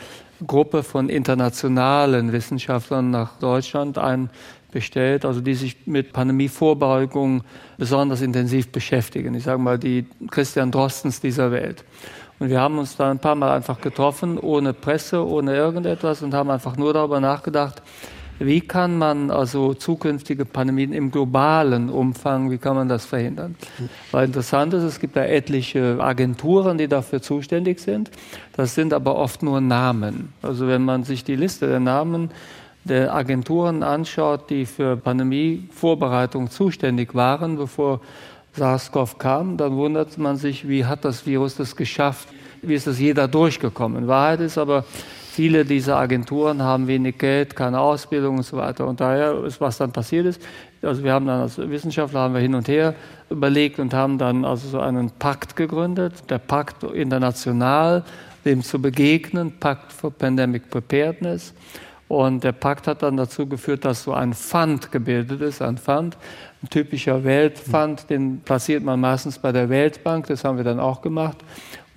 Gruppe 0.48 0.84
von 0.84 1.10
internationalen 1.10 2.32
Wissenschaftlern 2.32 3.12
nach 3.12 3.40
Deutschland 3.40 3.98
einbestellt, 3.98 5.26
also 5.26 5.42
die 5.42 5.56
sich 5.56 5.86
mit 5.86 6.14
Pandemievorbeugung 6.14 7.44
besonders 7.78 8.22
intensiv 8.22 8.72
beschäftigen. 8.72 9.36
Ich 9.36 9.44
sage 9.44 9.60
mal 9.60 9.78
die 9.78 10.06
Christian 10.32 10.72
Drostens 10.72 11.20
dieser 11.20 11.52
Welt. 11.52 11.84
Und 12.40 12.48
wir 12.50 12.62
haben 12.62 12.80
uns 12.80 12.96
da 12.96 13.12
ein 13.12 13.20
paar 13.20 13.36
Mal 13.36 13.54
einfach 13.54 13.82
getroffen, 13.82 14.40
ohne 14.40 14.72
Presse, 14.72 15.28
ohne 15.28 15.54
irgendetwas 15.54 16.22
und 16.22 16.34
haben 16.34 16.50
einfach 16.50 16.78
nur 16.78 16.94
darüber 16.94 17.20
nachgedacht, 17.20 17.82
wie 18.40 18.62
kann 18.62 18.98
man 18.98 19.32
also 19.32 19.74
zukünftige 19.74 20.46
Pandemien 20.46 20.94
im 20.94 21.12
globalen 21.12 21.90
Umfang, 21.90 22.52
wie 22.52 22.58
kann 22.58 22.76
man 22.76 22.88
das 22.88 23.06
verhindern? 23.06 23.56
Weil 24.12 24.28
interessant 24.28 24.74
ist, 24.74 24.84
es 24.84 25.00
gibt 25.00 25.16
da 25.16 25.24
etliche 25.24 25.98
Agenturen, 26.00 26.78
die 26.78 26.88
dafür 26.88 27.22
zuständig 27.22 27.80
sind. 27.80 28.12
Das 28.56 28.76
sind 28.76 28.94
aber 28.94 29.16
oft 29.16 29.44
nur 29.44 29.62
Namen. 29.62 30.34
Also 30.42 30.68
wenn 30.68 30.84
man 30.84 31.04
sich 31.04 31.24
die 31.24 31.36
Liste 31.36 31.68
der 31.68 31.80
Namen 31.80 32.30
der 32.84 33.14
Agenturen 33.14 33.84
anschaut, 33.84 34.50
die 34.50 34.66
für 34.66 34.96
Pandemievorbereitung 34.98 36.50
zuständig 36.50 37.16
waren, 37.16 37.58
bevor 37.58 38.02
SARS-CoV 38.56 39.18
kam, 39.18 39.58
dann 39.58 39.76
wundert 39.76 40.18
man 40.18 40.38
sich, 40.38 40.68
wie 40.68 40.86
hat 40.86 41.06
das 41.06 41.26
Virus 41.26 41.56
das 41.56 41.76
geschafft? 41.76 42.28
Wie 42.62 42.74
ist 42.74 42.88
das 42.88 43.00
jeder 43.00 43.28
durchgekommen? 43.28 44.08
Wahrheit 44.08 44.40
ist 44.40 44.58
aber, 44.58 44.86
Viele 45.38 45.66
dieser 45.66 45.98
Agenturen 45.98 46.64
haben 46.64 46.88
wenig 46.88 47.20
Geld, 47.20 47.56
keine 47.56 47.80
Ausbildung 47.80 48.38
und 48.38 48.44
so 48.44 48.58
weiter. 48.58 48.88
Und 48.88 49.00
daher 49.00 49.44
ist, 49.44 49.62
was 49.62 49.78
dann 49.78 49.92
passiert 49.92 50.26
ist, 50.26 50.42
also 50.82 51.04
wir 51.04 51.14
haben 51.14 51.28
dann 51.28 51.42
als 51.42 51.60
Wissenschaftler 51.60 52.22
haben 52.22 52.34
wir 52.34 52.42
hin 52.42 52.56
und 52.56 52.68
her 52.68 52.96
überlegt 53.30 53.78
und 53.78 53.94
haben 53.94 54.18
dann 54.18 54.46
also 54.46 54.68
so 54.68 54.80
einen 54.80 55.12
Pakt 55.12 55.56
gegründet, 55.56 56.28
der 56.32 56.40
Pakt 56.40 56.82
international, 56.82 58.04
dem 58.46 58.64
zu 58.64 58.82
begegnen, 58.82 59.54
Pakt 59.60 59.94
for 59.94 60.10
Pandemic 60.10 60.72
Preparedness. 60.72 61.54
Und 62.08 62.44
der 62.44 62.54
Pakt 62.54 62.88
hat 62.88 63.04
dann 63.04 63.18
dazu 63.18 63.46
geführt, 63.46 63.86
dass 63.86 64.06
so 64.06 64.14
ein 64.14 64.34
Fund 64.34 64.92
gebildet 64.92 65.42
ist, 65.42 65.62
ein 65.62 65.78
Fund, 65.78 66.18
ein 66.64 66.70
typischer 66.70 67.24
Weltfund, 67.24 68.10
den 68.10 68.40
platziert 68.40 68.84
man 68.84 69.00
meistens 69.00 69.38
bei 69.38 69.52
der 69.52 69.70
Weltbank, 69.70 70.26
das 70.26 70.44
haben 70.44 70.58
wir 70.58 70.64
dann 70.64 70.80
auch 70.80 71.04
gemacht. 71.04 71.38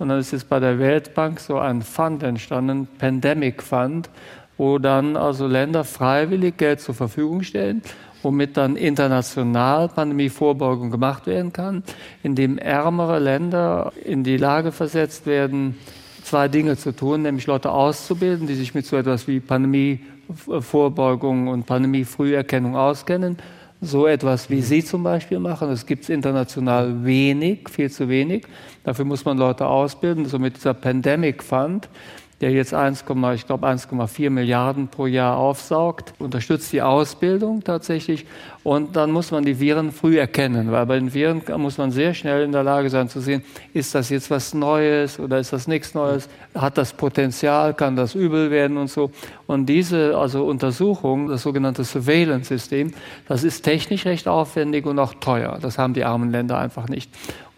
Und 0.01 0.09
dann 0.09 0.19
ist 0.19 0.31
jetzt 0.31 0.49
bei 0.49 0.59
der 0.59 0.79
Weltbank 0.79 1.39
so 1.39 1.59
ein 1.59 1.83
Fund 1.83 2.23
entstanden, 2.23 2.87
Pandemic 2.97 3.61
Fund, 3.61 4.09
wo 4.57 4.79
dann 4.79 5.15
also 5.15 5.45
Länder 5.45 5.83
freiwillig 5.83 6.57
Geld 6.57 6.81
zur 6.81 6.95
Verfügung 6.95 7.43
stellen, 7.43 7.83
womit 8.23 8.57
dann 8.57 8.77
international 8.77 9.89
Pandemievorbeugung 9.89 10.89
gemacht 10.89 11.27
werden 11.27 11.53
kann, 11.53 11.83
indem 12.23 12.57
ärmere 12.57 13.19
Länder 13.19 13.93
in 14.03 14.23
die 14.23 14.37
Lage 14.37 14.71
versetzt 14.71 15.27
werden, 15.27 15.77
zwei 16.23 16.47
Dinge 16.47 16.77
zu 16.77 16.95
tun, 16.95 17.21
nämlich 17.21 17.45
Leute 17.45 17.71
auszubilden, 17.71 18.47
die 18.47 18.55
sich 18.55 18.73
mit 18.73 18.87
so 18.87 18.97
etwas 18.97 19.27
wie 19.27 19.39
Pandemievorbeugung 19.39 21.47
und 21.47 21.67
Pandemiefrüherkennung 21.67 22.75
auskennen 22.75 23.37
so 23.81 24.05
etwas 24.05 24.49
wie 24.51 24.61
Sie 24.61 24.83
zum 24.83 25.01
Beispiel 25.01 25.39
machen. 25.39 25.67
Das 25.67 25.87
gibt 25.87 26.03
es 26.03 26.09
international 26.09 27.03
wenig, 27.03 27.67
viel 27.67 27.89
zu 27.89 28.07
wenig. 28.07 28.45
Dafür 28.83 29.05
muss 29.05 29.25
man 29.25 29.39
Leute 29.39 29.65
ausbilden. 29.65 30.25
So 30.25 30.37
mit 30.37 30.55
dieser 30.55 30.75
Pandemic 30.75 31.41
Fund 31.41 31.89
der 32.41 32.51
jetzt 32.51 32.73
1, 32.73 33.05
ich 33.35 33.45
glaube 33.45 33.67
1,4 33.67 34.29
Milliarden 34.31 34.87
pro 34.87 35.05
Jahr 35.05 35.37
aufsaugt, 35.37 36.13
unterstützt 36.17 36.73
die 36.73 36.81
Ausbildung 36.81 37.63
tatsächlich 37.63 38.25
und 38.63 38.95
dann 38.95 39.11
muss 39.11 39.31
man 39.31 39.45
die 39.45 39.59
Viren 39.59 39.91
früh 39.91 40.19
erkennen, 40.19 40.71
weil 40.71 40.85
bei 40.87 40.99
den 40.99 41.13
Viren 41.13 41.41
muss 41.57 41.77
man 41.77 41.91
sehr 41.91 42.13
schnell 42.13 42.43
in 42.43 42.51
der 42.51 42.63
Lage 42.63 42.89
sein 42.89 43.09
zu 43.09 43.19
sehen, 43.19 43.43
ist 43.73 43.93
das 43.95 44.09
jetzt 44.09 44.29
was 44.29 44.53
Neues 44.53 45.19
oder 45.19 45.39
ist 45.39 45.53
das 45.53 45.67
nichts 45.67 45.93
Neues, 45.93 46.29
hat 46.55 46.77
das 46.77 46.93
Potenzial, 46.93 47.73
kann 47.75 47.95
das 47.95 48.15
übel 48.15 48.51
werden 48.51 48.77
und 48.77 48.89
so. 48.89 49.11
Und 49.47 49.67
diese 49.67 50.17
also 50.17 50.45
Untersuchung, 50.45 51.27
das 51.27 51.43
sogenannte 51.43 51.83
Surveillance-System, 51.83 52.93
das 53.27 53.43
ist 53.43 53.61
technisch 53.61 54.05
recht 54.05 54.27
aufwendig 54.27 54.85
und 54.85 54.97
auch 54.99 55.13
teuer. 55.15 55.59
Das 55.61 55.77
haben 55.77 55.93
die 55.93 56.03
armen 56.03 56.31
Länder 56.31 56.57
einfach 56.57 56.87
nicht. 56.87 57.11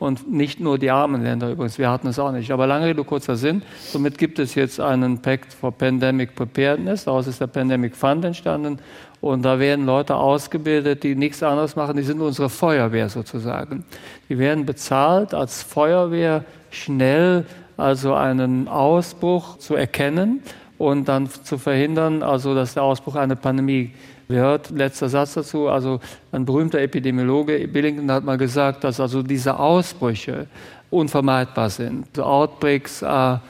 Und 0.04 0.30
nicht 0.30 0.60
nur 0.60 0.78
die 0.78 0.92
armen 0.92 1.24
Länder 1.24 1.50
übrigens, 1.50 1.78
wir 1.78 1.90
hatten 1.90 2.08
es 2.08 2.20
auch 2.20 2.34
nicht. 2.34 2.52
Aber 2.52 2.68
lange 2.68 2.88
Rede, 2.88 3.06
kurzer 3.06 3.38
Sinn. 3.38 3.62
Somit 3.80 4.18
gibt 4.18 4.38
es 4.38 4.54
jetzt 4.54 4.82
einen 4.82 5.22
Pact 5.22 5.54
for 5.54 5.72
Pandemic 5.72 6.36
Preparedness. 6.36 7.06
Daraus 7.06 7.26
ist 7.26 7.40
der 7.40 7.48
Pandemic 7.48 7.96
Fund 7.96 8.26
entstanden. 8.26 8.80
Und 9.22 9.44
da 9.44 9.60
werden 9.60 9.86
Leute 9.86 10.16
ausgebildet, 10.16 11.04
die 11.04 11.16
nichts 11.16 11.42
anderes 11.42 11.78
machen. 11.78 11.96
Die 11.96 12.04
sind 12.04 12.20
unsere 12.20 12.50
Feuerwehr 12.50 13.08
sozusagen. 13.08 13.86
Die 14.28 14.38
werden 14.38 14.66
bezahlt 14.66 15.34
als 15.34 15.64
Feuerwehr 15.64 16.44
schnell 16.70 17.46
also 17.78 18.14
einen 18.14 18.68
Ausbruch 18.68 19.58
zu 19.60 19.76
erkennen 19.76 20.42
und 20.78 21.08
dann 21.08 21.30
zu 21.30 21.58
verhindern, 21.58 22.24
also 22.24 22.54
dass 22.54 22.74
der 22.74 22.84
Ausbruch 22.84 23.16
einer 23.16 23.38
Pandemie 23.38 23.94
wird. 24.28 24.70
Letzter 24.72 25.10
Satz 25.10 25.34
dazu. 25.34 25.68
Also 25.70 26.00
ein 26.32 26.46
berühmter 26.46 26.80
Epidemiologe, 26.80 27.68
Billington, 27.68 28.12
hat 28.12 28.24
mal 28.24 28.38
gesagt, 28.38 28.84
dass 28.84 29.00
also 29.00 29.24
diese 29.24 29.60
Ausbrüche 29.60 30.48
unvermeidbar 30.90 31.70
sind. 31.70 32.20
Outbreaks 32.20 33.04
are 33.04 33.42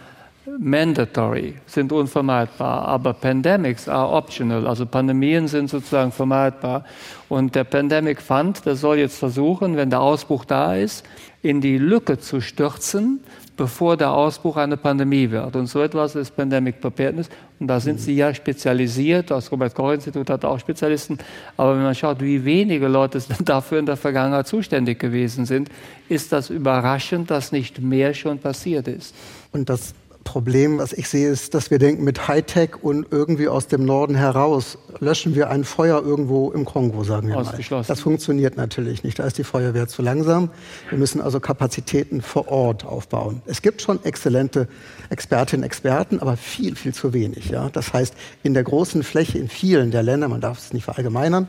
mandatory, 0.60 1.56
sind 1.66 1.92
unvermeidbar, 1.92 2.86
aber 2.88 3.14
Pandemics 3.14 3.88
are 3.88 4.12
optional, 4.12 4.68
also 4.68 4.86
Pandemien 4.86 5.48
sind 5.48 5.70
sozusagen 5.70 6.12
vermeidbar. 6.12 6.84
Und 7.30 7.56
der 7.56 7.64
Pandemic 7.64 8.22
Fund, 8.22 8.66
der 8.66 8.76
soll 8.76 8.98
jetzt 8.98 9.18
versuchen, 9.18 9.78
wenn 9.78 9.90
der 9.90 10.02
Ausbruch 10.02 10.46
da 10.46 10.76
ist, 10.76 11.06
in 11.42 11.62
die 11.62 11.78
Lücke 11.78 12.20
zu 12.20 12.42
stürzen, 12.42 13.22
bevor 13.56 13.98
der 13.98 14.12
Ausbruch 14.12 14.58
eine 14.58 14.78
Pandemie 14.78 15.30
wird. 15.30 15.56
Und 15.56 15.68
so 15.68 15.82
etwas 15.82 16.16
ist 16.16 16.36
Pandemic 16.36 16.82
Preparedness. 16.82 17.30
Und 17.60 17.68
da 17.68 17.80
sind 17.80 18.00
Sie 18.00 18.16
ja 18.16 18.34
spezialisiert. 18.34 19.32
Das 19.32 19.52
Robert-Koch-Institut 19.52 20.30
hat 20.30 20.44
auch 20.44 20.60
Spezialisten. 20.60 21.18
Aber 21.56 21.76
wenn 21.76 21.84
man 21.84 21.96
schaut, 21.96 22.22
wie 22.22 22.44
wenige 22.44 22.88
Leute 22.88 23.22
dafür 23.46 23.80
in 23.80 23.86
der 23.86 23.98
Vergangenheit 23.98 24.48
zuständig 24.48 25.00
gewesen 25.00 25.46
sind, 25.46 25.70
ist 26.10 26.32
das 26.32 26.50
überraschend, 26.50 27.30
dass 27.30 27.52
nicht 27.52 27.80
mehr 27.80 28.14
schon 28.14 28.40
passiert 28.40 28.88
ist. 28.88 29.16
Und 29.52 29.70
das 29.70 29.94
Problem, 30.24 30.78
was 30.78 30.94
ich 30.94 31.10
sehe, 31.10 31.30
ist, 31.30 31.54
dass 31.54 31.72
wir 31.72 31.80
denken, 31.80 32.04
mit 32.04 32.28
Hightech 32.28 32.82
und 32.82 33.08
irgendwie 33.12 33.48
aus 33.48 33.68
dem 33.68 33.86
Norden 33.86 34.16
heraus 34.16 34.78
löschen 35.00 35.36
wir 35.36 35.50
ein 35.50 35.64
Feuer 35.64 36.02
irgendwo 36.02 36.52
im 36.52 36.66
Kongo, 36.66 37.04
sagen 37.04 37.28
wir 37.30 37.36
mal. 37.36 37.84
Das 37.88 38.00
funktioniert 38.00 38.58
natürlich 38.58 39.04
nicht. 39.04 39.20
Da 39.20 39.26
ist 39.26 39.38
die 39.38 39.44
Feuerwehr 39.44 39.88
zu 39.88 40.02
langsam. 40.02 40.50
Wir 40.90 40.98
müssen 40.98 41.22
also 41.22 41.40
Kapazitäten 41.40 42.22
vor 42.22 42.48
Ort 42.48 42.86
aufbauen. 42.86 43.42
Es 43.46 43.62
gibt 43.62 43.82
schon 43.82 44.04
exzellente 44.04 44.68
Expertinnen 45.10 45.64
und 45.64 45.66
Experten, 45.66 46.20
aber 46.20 46.38
viel, 46.38 46.76
viel 46.76 46.94
zu 46.94 47.14
wenig. 47.14 47.50
Ja? 47.50 47.70
Das 47.70 47.94
heißt, 47.94 48.14
in 48.44 48.54
der 48.54 48.64
großen 48.64 49.04
Fläche, 49.04 49.38
in 49.38 49.50
vielen 49.50 49.92
der 49.92 50.04
Länder, 50.04 50.28
man 50.28 50.42
darf 50.42 50.60
es 50.60 50.74
nicht 50.74 50.86
verallgemeinern, 50.86 51.48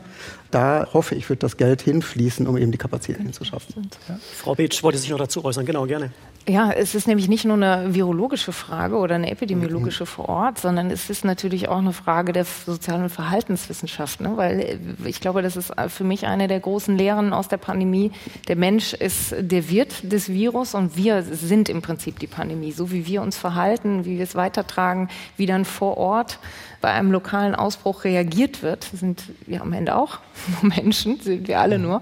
da 0.51 0.87
hoffe 0.93 1.15
ich, 1.15 1.29
wird 1.29 1.43
das 1.43 1.57
Geld 1.57 1.81
hinfließen, 1.81 2.47
um 2.47 2.57
eben 2.57 2.71
die 2.71 2.77
Kapazitäten 2.77 3.33
zu 3.33 3.43
schaffen. 3.43 3.89
Ja. 4.07 4.19
Frau 4.35 4.55
Beetsch 4.55 4.83
wollte 4.83 4.97
sich 4.97 5.09
noch 5.09 5.17
dazu 5.17 5.43
äußern. 5.43 5.65
Genau, 5.65 5.85
gerne. 5.85 6.11
Ja, 6.47 6.71
es 6.71 6.93
ist 6.93 7.07
nämlich 7.07 7.27
nicht 7.27 7.43
nur 7.45 7.55
eine 7.55 7.95
virologische 7.95 8.51
Frage 8.51 8.97
oder 8.97 9.15
eine 9.15 9.31
epidemiologische 9.31 10.05
vor 10.05 10.29
Ort, 10.29 10.59
sondern 10.59 10.91
es 10.91 11.09
ist 11.09 11.25
natürlich 11.25 11.69
auch 11.69 11.79
eine 11.79 11.91
Frage 11.91 12.33
der 12.33 12.45
sozialen 12.45 13.09
Verhaltenswissenschaft. 13.09 14.21
Ne? 14.21 14.33
Weil 14.35 14.59
äh, 14.59 14.77
ich 15.05 15.21
glaube, 15.21 15.41
das 15.41 15.57
ist 15.57 15.73
für 15.87 16.03
mich 16.03 16.27
eine 16.27 16.47
der 16.47 16.59
großen 16.59 16.95
Lehren 16.95 17.33
aus 17.33 17.47
der 17.47 17.57
Pandemie. 17.57 18.11
Der 18.47 18.57
Mensch 18.57 18.93
ist 18.93 19.33
der 19.39 19.69
Wirt 19.71 20.11
des 20.11 20.29
Virus 20.29 20.75
und 20.75 20.95
wir 20.95 21.23
sind 21.23 21.67
im 21.67 21.81
Prinzip 21.81 22.19
die 22.19 22.27
Pandemie. 22.27 22.71
So 22.71 22.91
wie 22.91 23.07
wir 23.07 23.23
uns 23.23 23.37
verhalten, 23.37 24.05
wie 24.05 24.17
wir 24.17 24.23
es 24.23 24.35
weitertragen, 24.35 25.09
wie 25.37 25.47
dann 25.47 25.65
vor 25.65 25.97
Ort 25.97 26.37
bei 26.79 26.91
einem 26.91 27.11
lokalen 27.11 27.55
Ausbruch 27.55 28.03
reagiert 28.03 28.61
wird, 28.61 28.83
sind 28.83 29.23
wir 29.47 29.63
am 29.63 29.73
Ende 29.73 29.95
auch 29.95 30.19
nur 30.61 30.71
Menschen, 30.75 31.19
sind 31.19 31.47
wir 31.47 31.59
alle 31.59 31.79
nur, 31.79 32.01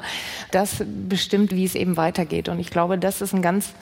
das 0.52 0.84
bestimmt, 1.08 1.56
wie 1.56 1.64
es 1.64 1.76
eben 1.76 1.96
weitergeht. 1.96 2.50
Und 2.50 2.60
ich 2.60 2.72
glaube, 2.72 2.98
das 2.98 3.22
ist 3.22 3.34
ein 3.34 3.42
ganz 3.42 3.74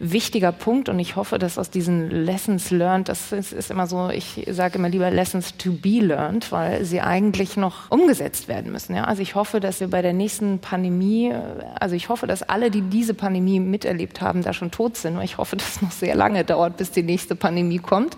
wichtiger 0.00 0.52
Punkt 0.52 0.88
und 0.88 0.98
ich 1.00 1.16
hoffe, 1.16 1.38
dass 1.38 1.58
aus 1.58 1.70
diesen 1.70 2.10
Lessons 2.10 2.70
learned, 2.70 3.08
das 3.08 3.32
ist, 3.32 3.52
ist, 3.52 3.70
immer 3.70 3.88
so, 3.88 4.10
ich 4.10 4.46
sage 4.48 4.78
immer 4.78 4.88
lieber 4.88 5.10
Lessons 5.10 5.56
to 5.56 5.72
be 5.72 5.98
learned, 6.00 6.52
weil 6.52 6.84
sie 6.84 7.00
eigentlich 7.00 7.56
noch 7.56 7.90
umgesetzt 7.90 8.46
werden 8.46 8.70
müssen. 8.70 8.94
Ja? 8.94 9.04
Also 9.04 9.22
ich 9.22 9.34
hoffe, 9.34 9.58
dass 9.58 9.80
wir 9.80 9.88
bei 9.88 10.00
der 10.00 10.12
nächsten 10.12 10.60
Pandemie, 10.60 11.32
also 11.80 11.96
ich 11.96 12.08
hoffe, 12.08 12.28
dass 12.28 12.44
alle, 12.44 12.70
die 12.70 12.82
diese 12.82 13.12
Pandemie 13.12 13.58
miterlebt 13.58 14.20
haben, 14.20 14.42
da 14.42 14.52
schon 14.52 14.70
tot 14.70 14.96
sind. 14.96 15.20
Ich 15.22 15.36
hoffe, 15.36 15.56
dass 15.56 15.76
es 15.76 15.82
noch 15.82 15.90
sehr 15.90 16.14
lange 16.14 16.44
dauert, 16.44 16.76
bis 16.76 16.92
die 16.92 17.02
nächste 17.02 17.34
Pandemie 17.34 17.78
kommt. 17.78 18.16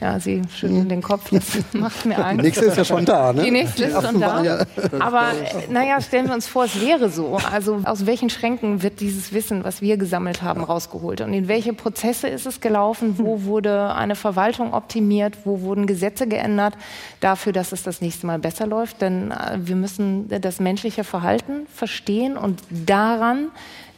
Ja, 0.00 0.18
Sie 0.18 0.42
schütteln 0.52 0.88
den 0.88 1.02
Kopf, 1.02 1.30
das 1.30 1.44
macht 1.72 2.06
mir 2.06 2.18
Angst. 2.18 2.40
Die 2.40 2.46
nächste 2.46 2.64
ist 2.64 2.76
ja 2.76 2.84
schon 2.84 3.04
da, 3.04 3.32
ne? 3.32 3.44
Die 3.44 3.50
nächste 3.52 3.84
ist 3.84 4.02
schon 4.02 4.20
da. 4.20 4.66
Aber 4.98 5.26
naja, 5.68 6.00
stellen 6.00 6.26
wir 6.26 6.34
uns 6.34 6.48
vor, 6.48 6.64
es 6.64 6.80
wäre 6.80 7.08
so. 7.08 7.38
Also 7.50 7.80
aus 7.84 8.06
welchen 8.06 8.30
Schränken 8.30 8.82
wird 8.82 8.98
dieses 8.98 9.32
Wissen, 9.32 9.62
was 9.62 9.80
wir 9.80 9.96
gesammelt 9.96 10.42
haben, 10.42 10.64
rausgeholt? 10.64 11.19
Und 11.20 11.32
in 11.32 11.48
welche 11.48 11.72
Prozesse 11.72 12.28
ist 12.28 12.46
es 12.46 12.60
gelaufen, 12.60 13.18
wo 13.18 13.36
hm. 13.36 13.44
wurde 13.44 13.94
eine 13.94 14.16
Verwaltung 14.16 14.74
optimiert, 14.74 15.38
wo 15.44 15.60
wurden 15.60 15.86
Gesetze 15.86 16.26
geändert 16.26 16.74
dafür, 17.20 17.52
dass 17.52 17.72
es 17.72 17.82
das 17.82 18.00
nächste 18.00 18.26
Mal 18.26 18.38
besser 18.38 18.66
läuft. 18.66 19.02
Denn 19.02 19.30
äh, 19.30 19.58
wir 19.58 19.76
müssen 19.76 20.28
das 20.40 20.60
menschliche 20.60 21.04
Verhalten 21.04 21.66
verstehen 21.74 22.36
und 22.36 22.60
daran 22.70 23.50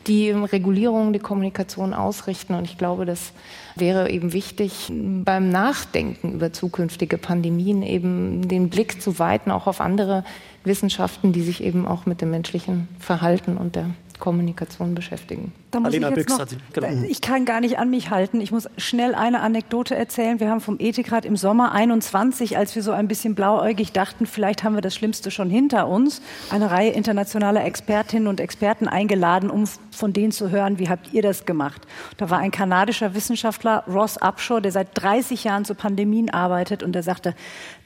die 0.06 0.30
Regulierung, 0.30 1.12
die 1.12 1.18
Kommunikation 1.18 1.94
ausrichten. 1.94 2.54
Und 2.54 2.64
ich 2.64 2.78
glaube, 2.78 3.06
das 3.06 3.32
wäre 3.76 4.10
eben 4.10 4.32
wichtig, 4.32 4.90
beim 4.90 5.48
Nachdenken 5.48 6.32
über 6.32 6.52
zukünftige 6.52 7.18
Pandemien 7.18 7.82
eben 7.82 8.48
den 8.48 8.68
Blick 8.68 9.00
zu 9.00 9.18
weiten, 9.18 9.50
auch 9.50 9.66
auf 9.66 9.80
andere 9.80 10.24
Wissenschaften, 10.64 11.32
die 11.32 11.42
sich 11.42 11.62
eben 11.62 11.86
auch 11.86 12.06
mit 12.06 12.20
dem 12.20 12.30
menschlichen 12.30 12.88
Verhalten 12.98 13.56
und 13.56 13.76
der 13.76 13.90
Kommunikation 14.22 14.94
beschäftigen. 14.94 15.52
Alena 15.72 16.10
ich, 16.10 16.14
Büchs 16.14 16.38
noch, 16.38 16.46
genau. 16.72 17.02
ich 17.08 17.20
kann 17.20 17.44
gar 17.44 17.60
nicht 17.60 17.80
an 17.80 17.90
mich 17.90 18.10
halten. 18.10 18.40
Ich 18.40 18.52
muss 18.52 18.68
schnell 18.76 19.16
eine 19.16 19.40
Anekdote 19.40 19.96
erzählen. 19.96 20.38
Wir 20.38 20.48
haben 20.48 20.60
vom 20.60 20.76
Ethikrat 20.78 21.24
im 21.24 21.36
Sommer 21.36 21.72
21, 21.72 22.56
als 22.56 22.76
wir 22.76 22.84
so 22.84 22.92
ein 22.92 23.08
bisschen 23.08 23.34
blauäugig 23.34 23.90
dachten, 23.90 24.26
vielleicht 24.26 24.62
haben 24.62 24.76
wir 24.76 24.80
das 24.80 24.94
Schlimmste 24.94 25.32
schon 25.32 25.50
hinter 25.50 25.88
uns, 25.88 26.22
eine 26.50 26.70
Reihe 26.70 26.90
internationaler 26.90 27.64
Expertinnen 27.64 28.28
und 28.28 28.38
Experten 28.38 28.86
eingeladen, 28.86 29.50
um 29.50 29.64
von 29.90 30.12
denen 30.12 30.30
zu 30.30 30.50
hören, 30.50 30.78
wie 30.78 30.88
habt 30.88 31.12
ihr 31.12 31.22
das 31.22 31.44
gemacht. 31.44 31.82
Da 32.16 32.30
war 32.30 32.38
ein 32.38 32.52
kanadischer 32.52 33.14
Wissenschaftler, 33.14 33.82
Ross 33.88 34.18
Upshaw, 34.22 34.60
der 34.60 34.70
seit 34.70 34.90
30 34.94 35.42
Jahren 35.42 35.64
zu 35.64 35.74
Pandemien 35.74 36.30
arbeitet 36.30 36.84
und 36.84 36.92
der 36.92 37.02
sagte, 37.02 37.34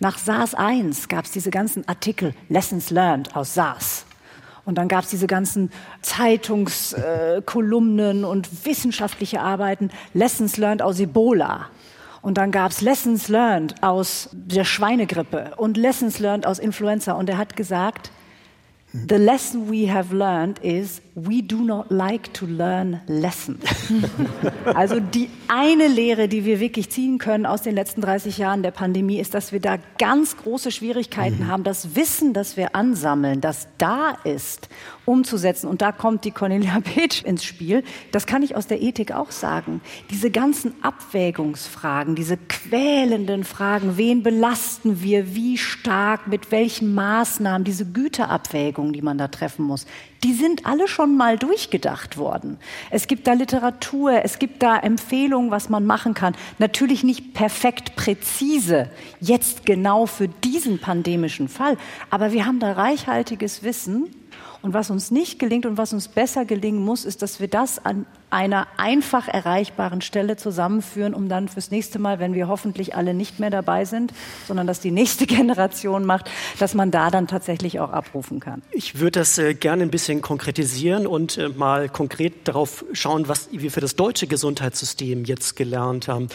nach 0.01 0.19
SARS 0.19 0.55
1 0.55 1.09
gab 1.09 1.25
es 1.25 1.31
diese 1.31 1.51
ganzen 1.51 1.89
Artikel, 1.89 2.35
Lessons 2.51 2.91
Learned 2.91 3.35
aus 3.35 3.55
SARS. 3.55 4.06
Und 4.67 4.77
dann 4.77 4.89
gab 4.89 5.05
es 5.05 5.11
diese 5.11 5.29
ganzen 5.29 5.71
Zeitungskolumnen 6.03 8.25
äh, 8.25 8.27
und 8.27 8.67
wissenschaftliche 8.67 9.41
Arbeiten, 9.41 9.91
Lessons 10.13 10.59
Learned 10.59 10.83
aus 10.83 11.01
Ebola. 11.01 11.71
Und 12.21 12.37
dann 12.37 12.51
gab 12.51 12.73
es 12.73 12.81
Lessons 12.81 13.29
Learned 13.29 13.85
aus 13.85 14.29
der 14.33 14.65
Schweinegrippe 14.65 15.53
und 15.57 15.77
Lessons 15.77 16.19
Learned 16.19 16.47
aus 16.47 16.59
Influenza. 16.59 17.13
Und 17.13 17.31
er 17.31 17.39
hat 17.39 17.55
gesagt, 17.57 18.11
The 18.93 19.17
lesson 19.17 19.71
we 19.71 19.93
have 19.93 20.15
learned 20.15 20.59
is 20.61 21.03
we 21.17 21.43
do 21.43 21.63
not 21.63 21.91
like 21.91 22.31
to 22.35 22.45
learn 22.45 23.01
lessons. 23.07 23.65
also 24.67 25.01
die 25.01 25.31
eine 25.49 25.89
Lehre, 25.89 26.29
die 26.29 26.45
wir 26.45 26.61
wirklich 26.61 26.91
ziehen 26.91 27.17
können 27.17 27.47
aus 27.47 27.63
den 27.63 27.75
letzten 27.75 28.03
30 28.03 28.37
Jahren 28.37 28.63
der 28.63 28.71
Pandemie, 28.71 29.19
ist, 29.19 29.33
dass 29.33 29.51
wir 29.51 29.61
da 29.61 29.79
ganz 29.99 30.37
große 30.37 30.71
Schwierigkeiten 30.71 31.45
mhm. 31.45 31.47
haben, 31.47 31.65
das 31.65 31.97
Wissen, 31.97 32.35
das 32.35 32.59
wir 32.59 32.77
ansammeln, 32.77 33.41
das 33.41 33.67
da 33.79 34.11
ist, 34.25 34.69
umzusetzen. 35.07 35.69
Und 35.69 35.81
da 35.81 35.91
kommt 35.91 36.27
die 36.27 36.33
Cornelia 36.33 36.81
Petsch 36.85 37.23
ins 37.23 37.45
Spiel. 37.45 37.83
Das 38.13 38.27
kann 38.27 38.43
ich 38.43 38.55
aus 38.55 38.67
der 38.67 38.83
Ethik 38.83 39.13
auch 39.13 39.31
sagen. 39.31 39.81
Diese 40.11 40.31
ganzen 40.31 40.75
Abwägungsfragen, 40.83 42.15
diese 42.15 42.37
quälenden 42.37 43.45
Fragen, 43.45 43.97
wen 43.97 44.23
belasten 44.23 45.03
wir, 45.03 45.35
wie 45.35 45.57
stark, 45.57 46.27
mit 46.27 46.51
welchen 46.51 46.95
Maßnahmen, 46.95 47.65
diese 47.65 47.87
Güterabwägung, 47.87 48.93
die 48.93 49.01
man 49.01 49.17
da 49.17 49.29
treffen 49.29 49.65
muss, 49.65 49.87
die 50.27 50.35
sind 50.35 50.67
alle 50.67 50.89
schon 50.89 51.17
mal 51.17 51.39
durchgedacht 51.39 52.19
worden. 52.19 52.59
Es 52.91 53.07
gibt 53.07 53.29
da 53.29 53.35
Literatur, 53.35 54.25
es 54.25 54.41
gibt 54.41 54.61
da 54.61 54.77
Empfehlungen, 54.77 55.53
was 55.53 55.69
man 55.69 55.87
machen 55.87 56.15
kann. 56.15 56.35
Natürlich 56.59 57.05
nicht 57.05 57.33
perfekt 57.33 57.95
präzise, 57.95 58.91
jetzt 59.21 59.65
genau 59.67 60.07
für 60.07 60.27
diesen 60.27 60.81
pandemischen 60.81 61.47
Fall, 61.47 61.77
aber 62.11 62.33
wir 62.33 62.45
haben 62.45 62.59
da 62.59 62.73
reichhaltiges 62.73 63.63
Wissen 63.63 64.09
und 64.67 64.75
was 64.75 64.91
uns 64.91 65.13
nicht 65.13 65.39
gelingt 65.39 65.65
und 65.65 65.79
was 65.79 65.93
uns 65.93 66.09
besser 66.09 66.45
gelingen 66.45 66.85
muss, 66.85 67.05
ist, 67.05 67.23
dass 67.23 67.39
wir 67.39 67.47
das 67.47 67.85
an 67.85 68.05
einer 68.31 68.67
einfach 68.79 69.29
erreichbaren 69.29 70.01
Stelle 70.01 70.37
zusammenführen, 70.37 71.15
um 71.15 71.29
dann 71.29 71.47
fürs 71.47 71.71
nächste 71.71 72.01
Mal, 72.01 72.19
wenn 72.19 72.35
wir 72.35 72.49
hoffentlich 72.49 72.97
alle 72.97 73.15
nicht 73.15 73.39
mehr 73.39 73.51
dabei 73.51 73.85
sind, 73.85 74.13
sondern 74.49 74.67
dass 74.67 74.81
die 74.81 74.91
nächste 74.91 75.27
Generation 75.29 76.05
macht, 76.05 76.29
dass 76.59 76.75
man 76.75 76.91
da 76.91 77.11
dann 77.11 77.29
tatsächlich 77.29 77.79
auch 77.79 77.93
abrufen 77.93 78.41
kann. 78.41 78.61
Ich 78.73 78.99
würde 78.99 79.21
das 79.21 79.39
äh, 79.39 79.55
gerne 79.55 79.85
ein 79.85 79.91
bisschen 79.91 80.21
konkretisieren 80.21 81.07
und 81.07 81.39
äh, 81.39 81.49
mal 81.49 81.89
konkret 81.89 82.49
darauf 82.49 82.85
schauen, 82.93 83.29
was 83.29 83.49
wir 83.53 83.71
für 83.71 83.81
das 83.81 83.95
deutsche 83.95 84.27
Gesundheitssystem 84.27 85.25
jetzt 85.25 85.55
gelernt 85.55 86.09
haben. 86.09 86.29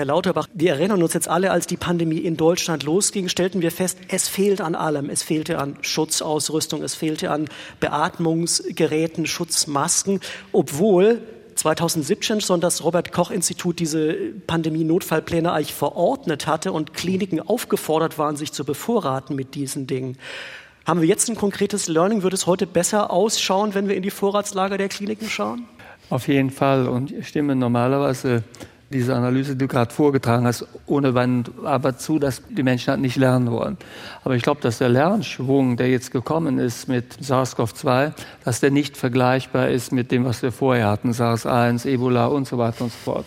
Herr 0.00 0.06
Lauterbach, 0.06 0.48
wir 0.54 0.70
erinnern 0.70 1.02
uns 1.02 1.12
jetzt 1.12 1.28
alle, 1.28 1.50
als 1.50 1.66
die 1.66 1.76
Pandemie 1.76 2.20
in 2.20 2.38
Deutschland 2.38 2.84
losging, 2.84 3.28
stellten 3.28 3.60
wir 3.60 3.70
fest, 3.70 3.98
es 4.08 4.28
fehlt 4.28 4.62
an 4.62 4.74
allem. 4.74 5.10
Es 5.10 5.22
fehlte 5.22 5.58
an 5.58 5.76
Schutzausrüstung, 5.82 6.82
es 6.82 6.94
fehlte 6.94 7.30
an 7.30 7.50
Beatmungsgeräten, 7.80 9.26
Schutzmasken, 9.26 10.20
obwohl 10.52 11.20
2017 11.54 12.40
schon 12.40 12.62
das 12.62 12.82
Robert 12.82 13.12
Koch 13.12 13.30
Institut 13.30 13.78
diese 13.78 14.14
Pandemie-Notfallpläne 14.46 15.52
eigentlich 15.52 15.74
verordnet 15.74 16.46
hatte 16.46 16.72
und 16.72 16.94
Kliniken 16.94 17.38
aufgefordert 17.38 18.16
waren, 18.16 18.36
sich 18.36 18.52
zu 18.52 18.64
bevorraten 18.64 19.36
mit 19.36 19.54
diesen 19.54 19.86
Dingen. 19.86 20.16
Haben 20.86 21.02
wir 21.02 21.08
jetzt 21.08 21.28
ein 21.28 21.36
konkretes 21.36 21.88
Learning? 21.88 22.22
Würde 22.22 22.36
es 22.36 22.46
heute 22.46 22.66
besser 22.66 23.10
ausschauen, 23.10 23.74
wenn 23.74 23.86
wir 23.86 23.96
in 23.96 24.02
die 24.02 24.08
Vorratslager 24.08 24.78
der 24.78 24.88
Kliniken 24.88 25.28
schauen? 25.28 25.66
Auf 26.08 26.26
jeden 26.26 26.48
Fall. 26.48 26.88
Und 26.88 27.12
ich 27.12 27.28
stimme 27.28 27.54
normalerweise 27.54 28.44
diese 28.90 29.14
Analyse, 29.14 29.52
die 29.52 29.58
du 29.58 29.68
gerade 29.68 29.92
vorgetragen 29.94 30.46
hast, 30.46 30.66
ohne 30.86 31.14
wenn 31.14 31.44
aber 31.64 31.96
zu, 31.96 32.18
dass 32.18 32.42
die 32.48 32.64
Menschen 32.64 32.90
halt 32.90 33.00
nicht 33.00 33.16
lernen 33.16 33.50
wollen. 33.50 33.76
Aber 34.24 34.34
ich 34.34 34.42
glaube, 34.42 34.60
dass 34.60 34.78
der 34.78 34.88
Lernschwung, 34.88 35.76
der 35.76 35.88
jetzt 35.88 36.10
gekommen 36.10 36.58
ist 36.58 36.88
mit 36.88 37.14
SARS-CoV-2, 37.22 38.12
dass 38.44 38.58
der 38.58 38.72
nicht 38.72 38.96
vergleichbar 38.96 39.68
ist 39.68 39.92
mit 39.92 40.10
dem, 40.10 40.24
was 40.24 40.42
wir 40.42 40.50
vorher 40.50 40.88
hatten, 40.88 41.12
SARS-1, 41.12 41.86
Ebola 41.86 42.26
und 42.26 42.48
so 42.48 42.58
weiter 42.58 42.84
und 42.84 42.92
so 42.92 42.98
fort. 42.98 43.26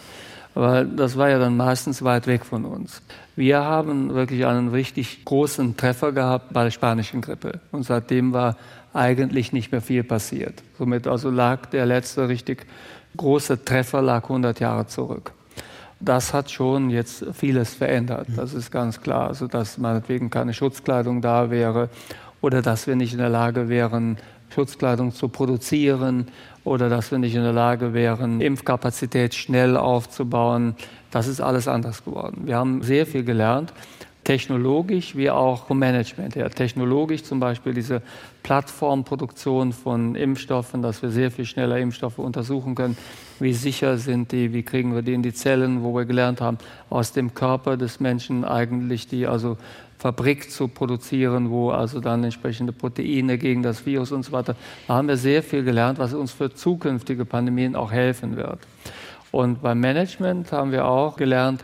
Aber 0.53 0.83
das 0.83 1.17
war 1.17 1.29
ja 1.29 1.39
dann 1.39 1.55
meistens 1.55 2.03
weit 2.03 2.27
weg 2.27 2.45
von 2.45 2.65
uns. 2.65 3.01
Wir 3.35 3.63
haben 3.63 4.13
wirklich 4.13 4.45
einen 4.45 4.67
richtig 4.67 5.23
großen 5.25 5.77
Treffer 5.77 6.11
gehabt 6.11 6.51
bei 6.53 6.65
der 6.65 6.71
spanischen 6.71 7.21
Grippe. 7.21 7.61
Und 7.71 7.83
seitdem 7.83 8.33
war 8.33 8.57
eigentlich 8.93 9.53
nicht 9.53 9.71
mehr 9.71 9.81
viel 9.81 10.03
passiert. 10.03 10.61
Somit 10.77 11.07
also 11.07 11.31
lag 11.31 11.67
der 11.67 11.85
letzte 11.85 12.27
richtig 12.27 12.67
große 13.17 13.63
Treffer 13.63 14.01
lag 14.01 14.23
100 14.23 14.59
Jahre 14.59 14.85
zurück 14.87 15.31
das 16.03 16.33
hat 16.33 16.51
schon 16.51 16.89
jetzt 16.89 17.25
vieles 17.33 17.73
verändert. 17.73 18.27
Das 18.35 18.53
ist 18.53 18.71
ganz 18.71 19.01
klar. 19.01 19.27
Also, 19.29 19.47
dass 19.47 19.77
meinetwegen 19.77 20.29
keine 20.29 20.53
Schutzkleidung 20.53 21.21
da 21.21 21.49
wäre 21.49 21.89
oder 22.41 22.61
dass 22.61 22.87
wir 22.87 22.95
nicht 22.95 23.13
in 23.13 23.19
der 23.19 23.29
Lage 23.29 23.69
wären, 23.69 24.17
Schutzkleidung 24.53 25.13
zu 25.13 25.29
produzieren 25.29 26.27
oder 26.63 26.89
dass 26.89 27.11
wir 27.11 27.17
nicht 27.17 27.35
in 27.35 27.43
der 27.43 27.53
Lage 27.53 27.93
wären, 27.93 28.41
Impfkapazität 28.41 29.33
schnell 29.33 29.77
aufzubauen. 29.77 30.75
Das 31.11 31.27
ist 31.27 31.41
alles 31.41 31.67
anders 31.67 32.03
geworden. 32.03 32.43
Wir 32.45 32.57
haben 32.57 32.83
sehr 32.83 33.05
viel 33.05 33.23
gelernt 33.23 33.73
technologisch 34.23 35.15
wie 35.15 35.29
auch 35.29 35.65
vom 35.67 35.79
Management 35.79 36.35
her. 36.35 36.49
Technologisch 36.49 37.23
zum 37.23 37.39
Beispiel 37.39 37.73
diese 37.73 38.01
Plattformproduktion 38.43 39.73
von 39.73 40.15
Impfstoffen, 40.15 40.81
dass 40.81 41.01
wir 41.01 41.09
sehr 41.09 41.31
viel 41.31 41.45
schneller 41.45 41.77
Impfstoffe 41.77 42.19
untersuchen 42.19 42.75
können. 42.75 42.97
Wie 43.39 43.53
sicher 43.53 43.97
sind 43.97 44.31
die? 44.31 44.53
Wie 44.53 44.63
kriegen 44.63 44.93
wir 44.95 45.01
die 45.01 45.13
in 45.13 45.23
die 45.23 45.33
Zellen, 45.33 45.83
wo 45.83 45.93
wir 45.95 46.05
gelernt 46.05 46.41
haben, 46.41 46.57
aus 46.89 47.11
dem 47.11 47.33
Körper 47.33 47.77
des 47.77 47.99
Menschen 47.99 48.45
eigentlich 48.45 49.07
die 49.07 49.27
also 49.27 49.57
Fabrik 49.97 50.51
zu 50.51 50.67
produzieren, 50.67 51.49
wo 51.49 51.71
also 51.71 52.01
dann 52.01 52.23
entsprechende 52.25 52.73
Proteine 52.73 53.37
gegen 53.37 53.63
das 53.63 53.85
Virus 53.85 54.11
und 54.11 54.23
so 54.23 54.33
weiter. 54.33 54.55
Da 54.87 54.95
haben 54.95 55.07
wir 55.07 55.17
sehr 55.17 55.41
viel 55.41 55.63
gelernt, 55.63 55.97
was 55.97 56.13
uns 56.13 56.31
für 56.33 56.53
zukünftige 56.53 57.23
Pandemien 57.23 57.75
auch 57.75 57.91
helfen 57.91 58.35
wird. 58.35 58.59
Und 59.31 59.61
beim 59.61 59.79
Management 59.79 60.51
haben 60.51 60.71
wir 60.71 60.85
auch 60.85 61.15
gelernt, 61.15 61.63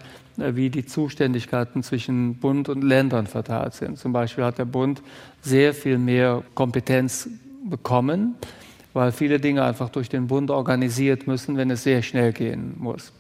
wie 0.56 0.70
die 0.70 0.86
Zuständigkeiten 0.86 1.84
zwischen 1.84 2.36
Bund 2.36 2.70
und 2.70 2.84
Ländern 2.84 3.28
verteilt 3.28 3.74
sind. 3.74 3.98
Zum 3.98 4.14
Beispiel 4.14 4.44
hat 4.44 4.58
der 4.58 4.66
Bund 4.66 5.02
sehr 5.42 5.74
viel 5.74 5.98
mehr 5.98 6.44
Kompetenz 6.54 7.30
bekommen, 7.64 8.36
weil 8.94 9.12
viele 9.12 9.40
Dinge 9.40 9.64
einfach 9.64 9.90
durch 9.90 10.10
den 10.10 10.28
Bund 10.28 10.52
organisiert 10.52 11.28
müssen, 11.28 11.58
wenn 11.58 11.70
es 11.70 11.84
sehr 11.84 12.02
schnell 12.02 12.34
gehen 12.34 12.76
muss. 12.78 13.14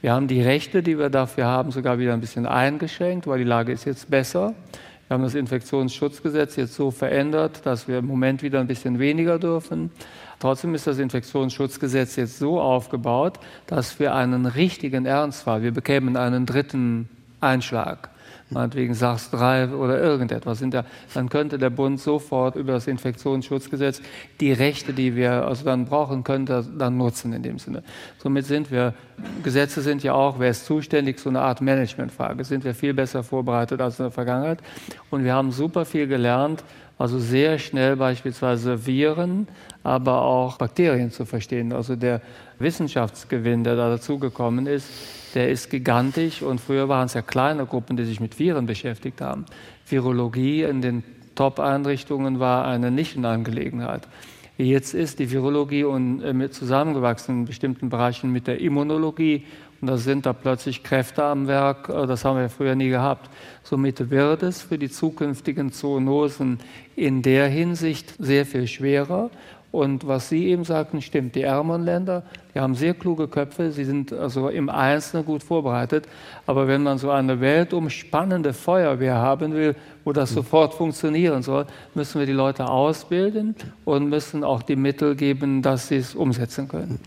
Wir 0.00 0.12
haben 0.12 0.28
die 0.28 0.42
Rechte, 0.42 0.82
die 0.82 0.98
wir 0.98 1.08
dafür 1.08 1.46
haben, 1.46 1.70
sogar 1.70 1.98
wieder 1.98 2.12
ein 2.12 2.20
bisschen 2.20 2.46
eingeschränkt, 2.46 3.26
weil 3.26 3.38
die 3.38 3.44
Lage 3.44 3.72
ist 3.72 3.86
jetzt 3.86 4.10
besser. 4.10 4.54
Wir 5.08 5.14
haben 5.14 5.22
das 5.22 5.34
Infektionsschutzgesetz 5.34 6.56
jetzt 6.56 6.74
so 6.74 6.90
verändert, 6.90 7.60
dass 7.64 7.88
wir 7.88 7.98
im 7.98 8.06
Moment 8.06 8.42
wieder 8.42 8.60
ein 8.60 8.66
bisschen 8.66 8.98
weniger 8.98 9.38
dürfen. 9.38 9.90
Trotzdem 10.44 10.74
ist 10.74 10.86
das 10.86 10.98
Infektionsschutzgesetz 10.98 12.16
jetzt 12.16 12.38
so 12.38 12.60
aufgebaut, 12.60 13.40
dass 13.66 13.98
wir 13.98 14.14
einen 14.14 14.44
richtigen 14.44 15.06
Ernstfall, 15.06 15.62
wir 15.62 15.72
bekämen 15.72 16.18
einen 16.18 16.44
dritten 16.44 17.08
Einschlag, 17.40 18.10
meinetwegen 18.50 18.92
SARS 18.92 19.30
3 19.30 19.68
oder 19.68 19.98
irgendetwas, 19.98 20.62
dann 21.14 21.28
könnte 21.30 21.56
der 21.56 21.70
Bund 21.70 21.98
sofort 21.98 22.56
über 22.56 22.74
das 22.74 22.86
Infektionsschutzgesetz 22.88 24.02
die 24.38 24.52
Rechte, 24.52 24.92
die 24.92 25.16
wir 25.16 25.46
also 25.46 25.64
dann 25.64 25.86
brauchen, 25.86 26.24
könnte 26.24 26.62
dann 26.76 26.98
nutzen 26.98 27.32
in 27.32 27.42
dem 27.42 27.58
Sinne. 27.58 27.82
Somit 28.18 28.44
sind 28.44 28.70
wir, 28.70 28.92
Gesetze 29.42 29.80
sind 29.80 30.02
ja 30.02 30.12
auch, 30.12 30.38
wer 30.40 30.50
ist 30.50 30.66
zuständig, 30.66 31.20
so 31.20 31.30
eine 31.30 31.40
Art 31.40 31.62
Managementfrage, 31.62 32.44
sind 32.44 32.64
wir 32.64 32.74
viel 32.74 32.92
besser 32.92 33.22
vorbereitet 33.22 33.80
als 33.80 33.98
in 33.98 34.04
der 34.04 34.12
Vergangenheit. 34.12 34.58
Und 35.10 35.24
wir 35.24 35.32
haben 35.32 35.52
super 35.52 35.86
viel 35.86 36.06
gelernt, 36.06 36.64
also 36.98 37.18
sehr 37.18 37.58
schnell 37.58 37.96
beispielsweise 37.96 38.86
Viren, 38.86 39.48
aber 39.82 40.22
auch 40.22 40.58
Bakterien 40.58 41.10
zu 41.10 41.24
verstehen. 41.24 41.72
Also 41.72 41.96
der 41.96 42.20
Wissenschaftsgewinn, 42.58 43.64
der 43.64 43.76
da 43.76 43.90
dazugekommen 43.90 44.66
ist, 44.66 44.88
der 45.34 45.50
ist 45.50 45.70
gigantisch 45.70 46.42
und 46.42 46.60
früher 46.60 46.88
waren 46.88 47.06
es 47.06 47.14
ja 47.14 47.22
kleine 47.22 47.66
Gruppen, 47.66 47.96
die 47.96 48.04
sich 48.04 48.20
mit 48.20 48.38
Viren 48.38 48.66
beschäftigt 48.66 49.20
haben. 49.20 49.44
Virologie 49.88 50.62
in 50.62 50.80
den 50.80 51.02
Top-Einrichtungen 51.34 52.38
war 52.38 52.66
eine 52.66 52.92
Nischenangelegenheit. 52.92 54.06
Jetzt 54.56 54.94
ist 54.94 55.18
die 55.18 55.30
Virologie 55.32 55.82
und 55.82 56.22
äh, 56.22 56.50
zusammengewachsen 56.50 57.40
in 57.40 57.44
bestimmten 57.44 57.88
Bereichen 57.88 58.30
mit 58.30 58.46
der 58.46 58.60
Immunologie 58.60 59.44
und 59.80 59.88
da 59.88 59.98
sind 59.98 60.24
da 60.24 60.32
plötzlich 60.32 60.82
Kräfte 60.82 61.24
am 61.24 61.46
Werk, 61.46 61.90
äh, 61.90 62.06
das 62.06 62.24
haben 62.24 62.38
wir 62.38 62.48
früher 62.48 62.74
nie 62.74 62.88
gehabt. 62.88 63.28
Somit 63.64 64.10
wird 64.10 64.42
es 64.42 64.62
für 64.62 64.78
die 64.78 64.88
zukünftigen 64.88 65.72
Zoonosen 65.72 66.58
in 66.96 67.20
der 67.20 67.48
Hinsicht 67.48 68.14
sehr 68.18 68.46
viel 68.46 68.66
schwerer. 68.66 69.30
Und 69.74 70.06
was 70.06 70.28
Sie 70.28 70.46
eben 70.46 70.62
sagten, 70.62 71.02
stimmt. 71.02 71.34
Die 71.34 71.42
ärmeren 71.42 71.82
Länder, 71.82 72.22
die 72.54 72.60
haben 72.60 72.76
sehr 72.76 72.94
kluge 72.94 73.26
Köpfe, 73.26 73.72
sie 73.72 73.84
sind 73.84 74.12
also 74.12 74.48
im 74.48 74.68
Einzelnen 74.68 75.26
gut 75.26 75.42
vorbereitet. 75.42 76.06
Aber 76.46 76.68
wenn 76.68 76.84
man 76.84 76.98
so 76.98 77.10
eine 77.10 77.40
weltumspannende 77.40 78.52
Feuerwehr 78.52 79.16
haben 79.16 79.52
will, 79.52 79.74
wo 80.04 80.12
das 80.12 80.30
mhm. 80.30 80.34
sofort 80.36 80.74
funktionieren 80.74 81.42
soll, 81.42 81.66
müssen 81.92 82.20
wir 82.20 82.26
die 82.26 82.32
Leute 82.32 82.68
ausbilden 82.68 83.56
und 83.84 84.08
müssen 84.08 84.44
auch 84.44 84.62
die 84.62 84.76
Mittel 84.76 85.16
geben, 85.16 85.60
dass 85.60 85.88
sie 85.88 85.96
es 85.96 86.14
umsetzen 86.14 86.68
können. 86.68 87.00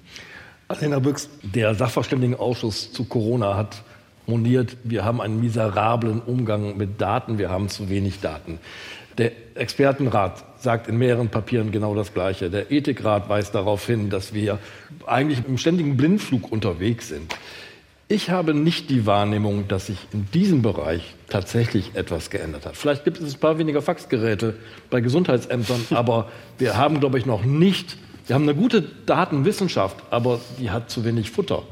Alena 0.67 0.99
Büchs, 0.99 1.29
der 1.41 1.73
Sachverständigenausschuss 1.73 2.91
zu 2.91 3.05
Corona 3.05 3.55
hat 3.55 3.81
moniert, 4.25 4.75
wir 4.83 5.05
haben 5.05 5.21
einen 5.21 5.39
miserablen 5.39 6.21
Umgang 6.21 6.75
mit 6.75 6.99
Daten, 6.99 7.37
wir 7.37 7.49
haben 7.49 7.69
zu 7.69 7.87
wenig 7.87 8.19
Daten. 8.19 8.59
Der 9.17 9.31
Expertenrat 9.55 10.43
sagt 10.67 10.89
in 10.89 10.97
mehreren 10.97 11.29
Papieren 11.29 11.71
genau 11.71 11.95
das 11.95 12.13
Gleiche. 12.13 12.49
Der 12.49 12.71
Ethikrat 12.71 13.29
weist 13.29 13.55
darauf 13.55 13.87
hin, 13.87 14.09
dass 14.09 14.33
wir 14.33 14.59
eigentlich 15.05 15.39
im 15.47 15.57
ständigen 15.57 15.95
Blindflug 15.95 16.51
unterwegs 16.51 17.07
sind. 17.07 17.33
Ich 18.09 18.31
habe 18.31 18.53
nicht 18.53 18.89
die 18.89 19.05
Wahrnehmung, 19.05 19.69
dass 19.69 19.85
sich 19.85 19.97
in 20.11 20.27
diesem 20.33 20.61
Bereich 20.61 21.15
tatsächlich 21.29 21.95
etwas 21.95 22.29
geändert 22.29 22.65
hat. 22.65 22.75
Vielleicht 22.75 23.05
gibt 23.05 23.21
es 23.21 23.33
ein 23.33 23.39
paar 23.39 23.57
weniger 23.59 23.81
Faxgeräte 23.81 24.55
bei 24.89 24.99
Gesundheitsämtern, 24.99 25.85
aber 25.91 26.29
wir 26.57 26.75
haben, 26.75 26.99
glaube 26.99 27.17
ich, 27.17 27.25
noch 27.25 27.45
nicht 27.45 27.97
wir 28.27 28.35
haben 28.35 28.43
eine 28.43 28.55
gute 28.55 28.81
Datenwissenschaft, 28.81 30.03
aber 30.09 30.41
die 30.59 30.69
hat 30.69 30.91
zu 30.91 31.05
wenig 31.05 31.31
Futter, 31.31 31.63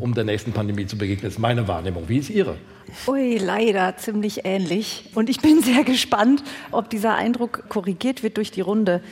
um 0.00 0.14
der 0.14 0.24
nächsten 0.24 0.52
Pandemie 0.52 0.86
zu 0.86 0.96
begegnen. 0.96 1.30
Ist 1.30 1.38
meine 1.38 1.68
Wahrnehmung. 1.68 2.08
Wie 2.08 2.18
ist 2.18 2.30
Ihre? 2.30 2.56
Ui, 3.06 3.38
leider 3.38 3.96
ziemlich 3.96 4.44
ähnlich. 4.44 5.10
Und 5.14 5.30
ich 5.30 5.40
bin 5.40 5.62
sehr 5.62 5.84
gespannt, 5.84 6.42
ob 6.70 6.90
dieser 6.90 7.14
Eindruck 7.14 7.68
korrigiert 7.68 8.22
wird 8.22 8.36
durch 8.36 8.50
die 8.50 8.60
Runde. 8.60 9.02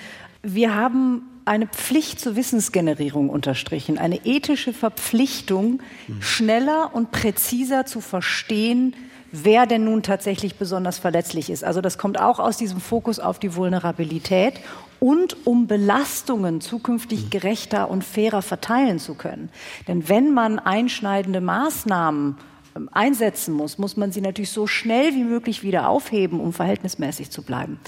Wir 0.43 0.75
haben 0.75 1.23
eine 1.45 1.67
Pflicht 1.67 2.21
zur 2.21 2.37
Wissensgenerierung 2.37 3.29
unterstrichen, 3.29 3.99
eine 3.99 4.25
ethische 4.25 4.73
Verpflichtung, 4.73 5.81
schneller 6.21 6.91
und 6.95 7.11
präziser 7.11 7.87
zu 7.87 8.01
verstehen, 8.01 8.95
wer 9.33 9.67
denn 9.67 9.85
nun 9.85 10.03
tatsächlich 10.03 10.57
besonders 10.57 10.99
verletzlich 10.99 11.51
ist. 11.51 11.65
Also 11.65 11.81
das 11.81 11.99
kommt 11.99 12.21
auch 12.21 12.39
aus 12.39 12.57
diesem 12.57 12.81
Fokus 12.81 13.19
auf 13.19 13.39
die 13.39 13.55
Vulnerabilität 13.55 14.55
und 15.01 15.47
um 15.47 15.67
Belastungen 15.67 16.61
zukünftig 16.61 17.25
mhm. 17.25 17.31
gerechter 17.31 17.91
und 17.91 18.05
fairer 18.05 18.43
verteilen 18.43 18.99
zu 18.99 19.15
können. 19.15 19.49
Denn 19.89 20.09
wenn 20.09 20.33
man 20.33 20.59
einschneidende 20.59 21.41
Maßnahmen 21.41 22.37
ähm, 22.77 22.89
einsetzen 22.93 23.55
muss, 23.55 23.79
muss 23.79 23.97
man 23.97 24.13
sie 24.13 24.21
natürlich 24.21 24.51
so 24.51 24.67
schnell 24.67 25.15
wie 25.15 25.25
möglich 25.25 25.63
wieder 25.63 25.89
aufheben, 25.89 26.39
um 26.39 26.53
verhältnismäßig 26.53 27.31
zu 27.31 27.43
bleiben. 27.43 27.81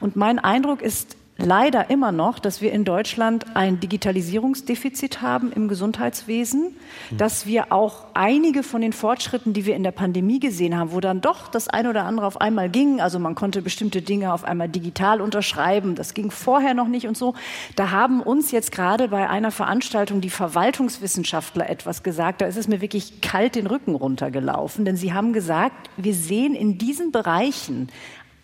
Und 0.00 0.16
mein 0.16 0.38
Eindruck 0.38 0.80
ist, 0.80 1.16
leider 1.44 1.90
immer 1.90 2.12
noch, 2.12 2.38
dass 2.38 2.60
wir 2.60 2.72
in 2.72 2.84
Deutschland 2.84 3.44
ein 3.54 3.80
Digitalisierungsdefizit 3.80 5.22
haben 5.22 5.52
im 5.52 5.68
Gesundheitswesen, 5.68 6.74
hm. 7.08 7.18
dass 7.18 7.46
wir 7.46 7.72
auch 7.72 8.06
einige 8.14 8.62
von 8.62 8.80
den 8.80 8.92
Fortschritten, 8.92 9.52
die 9.52 9.66
wir 9.66 9.76
in 9.76 9.82
der 9.82 9.90
Pandemie 9.90 10.40
gesehen 10.40 10.76
haben, 10.76 10.92
wo 10.92 11.00
dann 11.00 11.20
doch 11.20 11.48
das 11.48 11.68
eine 11.68 11.90
oder 11.90 12.04
andere 12.04 12.26
auf 12.26 12.40
einmal 12.40 12.70
ging, 12.70 13.00
also 13.00 13.18
man 13.18 13.34
konnte 13.34 13.62
bestimmte 13.62 14.02
Dinge 14.02 14.32
auf 14.32 14.44
einmal 14.44 14.68
digital 14.68 15.20
unterschreiben, 15.20 15.94
das 15.94 16.14
ging 16.14 16.30
vorher 16.30 16.74
noch 16.74 16.88
nicht 16.88 17.06
und 17.06 17.16
so, 17.16 17.34
da 17.76 17.90
haben 17.90 18.22
uns 18.22 18.50
jetzt 18.50 18.72
gerade 18.72 19.08
bei 19.08 19.28
einer 19.28 19.50
Veranstaltung 19.50 20.20
die 20.20 20.30
Verwaltungswissenschaftler 20.30 21.68
etwas 21.68 22.02
gesagt, 22.02 22.40
da 22.40 22.46
ist 22.46 22.56
es 22.56 22.68
mir 22.68 22.80
wirklich 22.80 23.20
kalt 23.20 23.56
den 23.56 23.66
Rücken 23.66 23.94
runtergelaufen, 23.94 24.84
denn 24.84 24.96
sie 24.96 25.12
haben 25.12 25.32
gesagt, 25.32 25.90
wir 25.96 26.14
sehen 26.14 26.54
in 26.54 26.78
diesen 26.78 27.12
Bereichen 27.12 27.88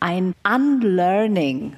ein 0.01 0.35
Unlearning 0.45 1.75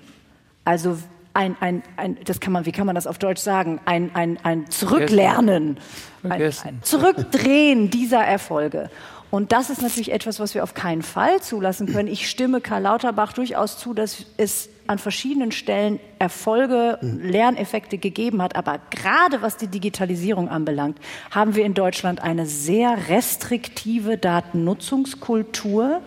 also 0.65 0.99
ein, 1.33 1.57
ein, 1.61 1.83
ein, 1.97 2.19
das 2.25 2.41
kann 2.41 2.53
man, 2.53 2.67
wie 2.67 2.73
kann 2.73 2.87
man 2.87 2.95
das 2.95 3.07
auf 3.07 3.19
Deutsch 3.19 3.41
sagen? 3.41 3.81
Ein, 3.85 4.15
ein, 4.15 4.39
ein 4.43 4.71
Zurücklernen, 4.71 5.79
ein, 6.25 6.43
ein 6.43 6.81
Zurückdrehen 6.83 7.91
dieser 7.91 8.25
Erfolge. 8.25 8.91
Und 9.31 9.53
das 9.53 9.71
ist 9.71 9.81
natürlich 9.81 10.11
etwas, 10.11 10.41
was 10.41 10.55
wir 10.55 10.65
auf 10.65 10.75
keinen 10.75 11.03
Fall 11.03 11.41
zulassen 11.41 11.87
können. 11.87 12.09
Ich 12.09 12.29
stimme 12.29 12.61
Karl 12.61 12.83
Lauterbach 12.83 13.33
durchaus 13.33 13.79
zu, 13.79 13.95
dass 13.95 14.25
es 14.37 14.69
an 14.89 14.99
verschiedenen 14.99 15.53
Stellen 15.53 16.01
Erfolge, 16.19 16.99
Lerneffekte 17.01 17.97
gegeben 17.97 18.43
hat. 18.43 18.57
Aber 18.57 18.81
gerade 18.91 19.41
was 19.41 19.57
die 19.57 19.69
Digitalisierung 19.69 20.49
anbelangt, 20.49 20.99
haben 21.31 21.55
wir 21.55 21.65
in 21.65 21.75
Deutschland 21.75 22.21
eine 22.21 22.45
sehr 22.45 23.09
restriktive 23.09 24.19
Datennutzungskultur. 24.19 26.03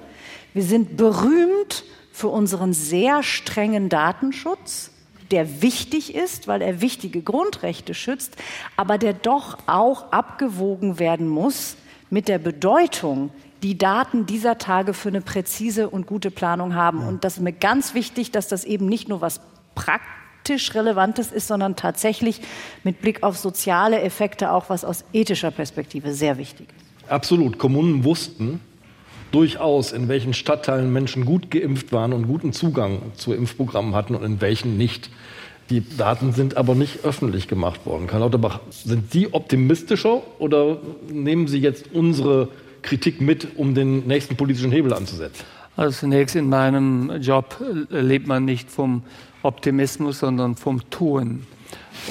Wir 0.53 0.63
sind 0.63 0.97
berühmt 0.97 1.85
für 2.11 2.27
unseren 2.27 2.73
sehr 2.73 3.23
strengen 3.23 3.87
Datenschutz, 3.87 4.91
der 5.33 5.63
wichtig 5.63 6.13
ist, 6.13 6.47
weil 6.47 6.61
er 6.61 6.79
wichtige 6.79 7.23
Grundrechte 7.23 7.95
schützt, 7.95 8.35
aber 8.77 8.99
der 8.99 9.13
doch 9.13 9.57
auch 9.65 10.11
abgewogen 10.11 10.99
werden 10.99 11.27
muss 11.27 11.75
mit 12.11 12.27
der 12.27 12.37
Bedeutung, 12.37 13.31
die 13.63 13.75
Daten 13.75 14.27
dieser 14.27 14.59
Tage 14.59 14.93
für 14.93 15.09
eine 15.09 15.21
präzise 15.21 15.89
und 15.89 16.05
gute 16.05 16.29
Planung 16.29 16.75
haben. 16.75 17.01
Und 17.01 17.23
das 17.23 17.37
ist 17.37 17.41
mir 17.41 17.51
ganz 17.51 17.95
wichtig, 17.95 18.29
dass 18.29 18.47
das 18.47 18.63
eben 18.63 18.85
nicht 18.85 19.09
nur 19.09 19.21
was 19.21 19.39
praktisch 19.73 20.75
Relevantes 20.75 21.31
ist, 21.31 21.47
sondern 21.47 21.75
tatsächlich 21.75 22.41
mit 22.83 23.01
Blick 23.01 23.23
auf 23.23 23.35
soziale 23.35 24.01
Effekte 24.01 24.51
auch 24.51 24.69
was 24.69 24.85
aus 24.85 25.03
ethischer 25.13 25.49
Perspektive 25.49 26.13
sehr 26.13 26.37
wichtig 26.37 26.67
ist. 26.69 27.11
Absolut. 27.11 27.57
Kommunen 27.57 28.03
wussten, 28.03 28.59
durchaus, 29.33 29.91
in 29.91 30.07
welchen 30.07 30.33
Stadtteilen 30.33 30.93
Menschen 30.93 31.25
gut 31.25 31.51
geimpft 31.51 31.91
waren 31.91 32.13
und 32.13 32.27
guten 32.27 32.53
Zugang 32.53 33.01
zu 33.15 33.33
Impfprogrammen 33.33 33.95
hatten 33.95 34.15
und 34.15 34.23
in 34.23 34.39
welchen 34.39 34.77
nicht. 34.77 35.09
Die 35.69 35.83
Daten 35.97 36.33
sind 36.33 36.55
aber 36.55 36.75
nicht 36.75 37.03
öffentlich 37.03 37.47
gemacht 37.47 37.85
worden. 37.85 38.07
Karl 38.07 38.21
Lauterbach, 38.21 38.59
sind 38.69 39.11
Sie 39.11 39.33
optimistischer 39.33 40.21
oder 40.39 40.77
nehmen 41.09 41.47
Sie 41.47 41.59
jetzt 41.59 41.93
unsere 41.93 42.49
Kritik 42.83 43.21
mit, 43.21 43.57
um 43.57 43.73
den 43.73 44.05
nächsten 44.05 44.35
politischen 44.35 44.71
Hebel 44.71 44.93
anzusetzen? 44.93 45.43
Also 45.75 46.01
zunächst 46.01 46.35
in 46.35 46.49
meinem 46.49 47.11
Job 47.21 47.59
lebt 47.89 48.27
man 48.27 48.45
nicht 48.45 48.69
vom 48.69 49.01
Optimismus, 49.41 50.19
sondern 50.19 50.55
vom 50.55 50.87
Tun. 50.91 51.47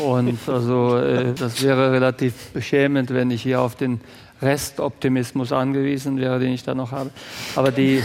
Und 0.03 0.39
also 0.49 0.97
äh, 0.97 1.33
das 1.35 1.63
wäre 1.63 1.93
relativ 1.93 2.51
beschämend, 2.53 3.11
wenn 3.11 3.31
ich 3.31 3.43
hier 3.43 3.61
auf 3.61 3.77
den 3.77 4.01
Restoptimismus 4.43 5.53
angewiesen 5.53 6.19
wäre, 6.19 6.39
den 6.39 6.53
ich 6.53 6.65
da 6.65 6.75
noch 6.75 6.93
habe. 6.93 7.11
Aber 7.57 7.71
die, 7.71 8.03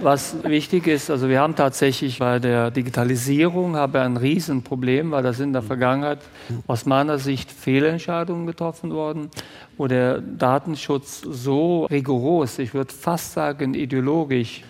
was 0.00 0.42
wichtig 0.44 0.86
ist, 0.86 1.10
also 1.10 1.28
wir 1.28 1.40
haben 1.40 1.54
tatsächlich 1.54 2.18
bei 2.18 2.38
der 2.38 2.70
Digitalisierung 2.70 3.76
haben 3.76 3.92
wir 3.92 4.02
ein 4.02 4.16
Riesenproblem, 4.16 5.10
weil 5.10 5.22
da 5.22 5.32
sind 5.32 5.48
in 5.48 5.52
der 5.52 5.62
Vergangenheit 5.62 6.20
aus 6.66 6.86
meiner 6.86 7.18
Sicht 7.18 7.50
Fehlentscheidungen 7.50 8.46
getroffen 8.46 8.92
worden, 8.92 9.30
wo 9.76 9.86
der 9.86 10.20
Datenschutz 10.20 11.20
so 11.20 11.84
rigoros, 11.86 12.58
ich 12.58 12.74
würde 12.74 12.92
fast 12.92 13.32
sagen 13.34 13.74
ideologisch 13.74 14.62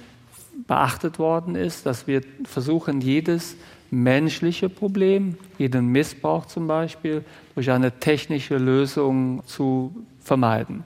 beachtet 0.66 1.18
worden 1.18 1.54
ist, 1.54 1.86
dass 1.86 2.06
wir 2.06 2.22
versuchen, 2.44 3.00
jedes 3.00 3.56
menschliche 3.90 4.68
Problem, 4.68 5.36
jeden 5.58 5.88
Missbrauch 5.88 6.46
zum 6.46 6.66
Beispiel, 6.66 7.24
durch 7.54 7.70
eine 7.70 7.92
technische 7.92 8.56
Lösung 8.56 9.42
zu 9.46 9.94
vermeiden. 10.26 10.84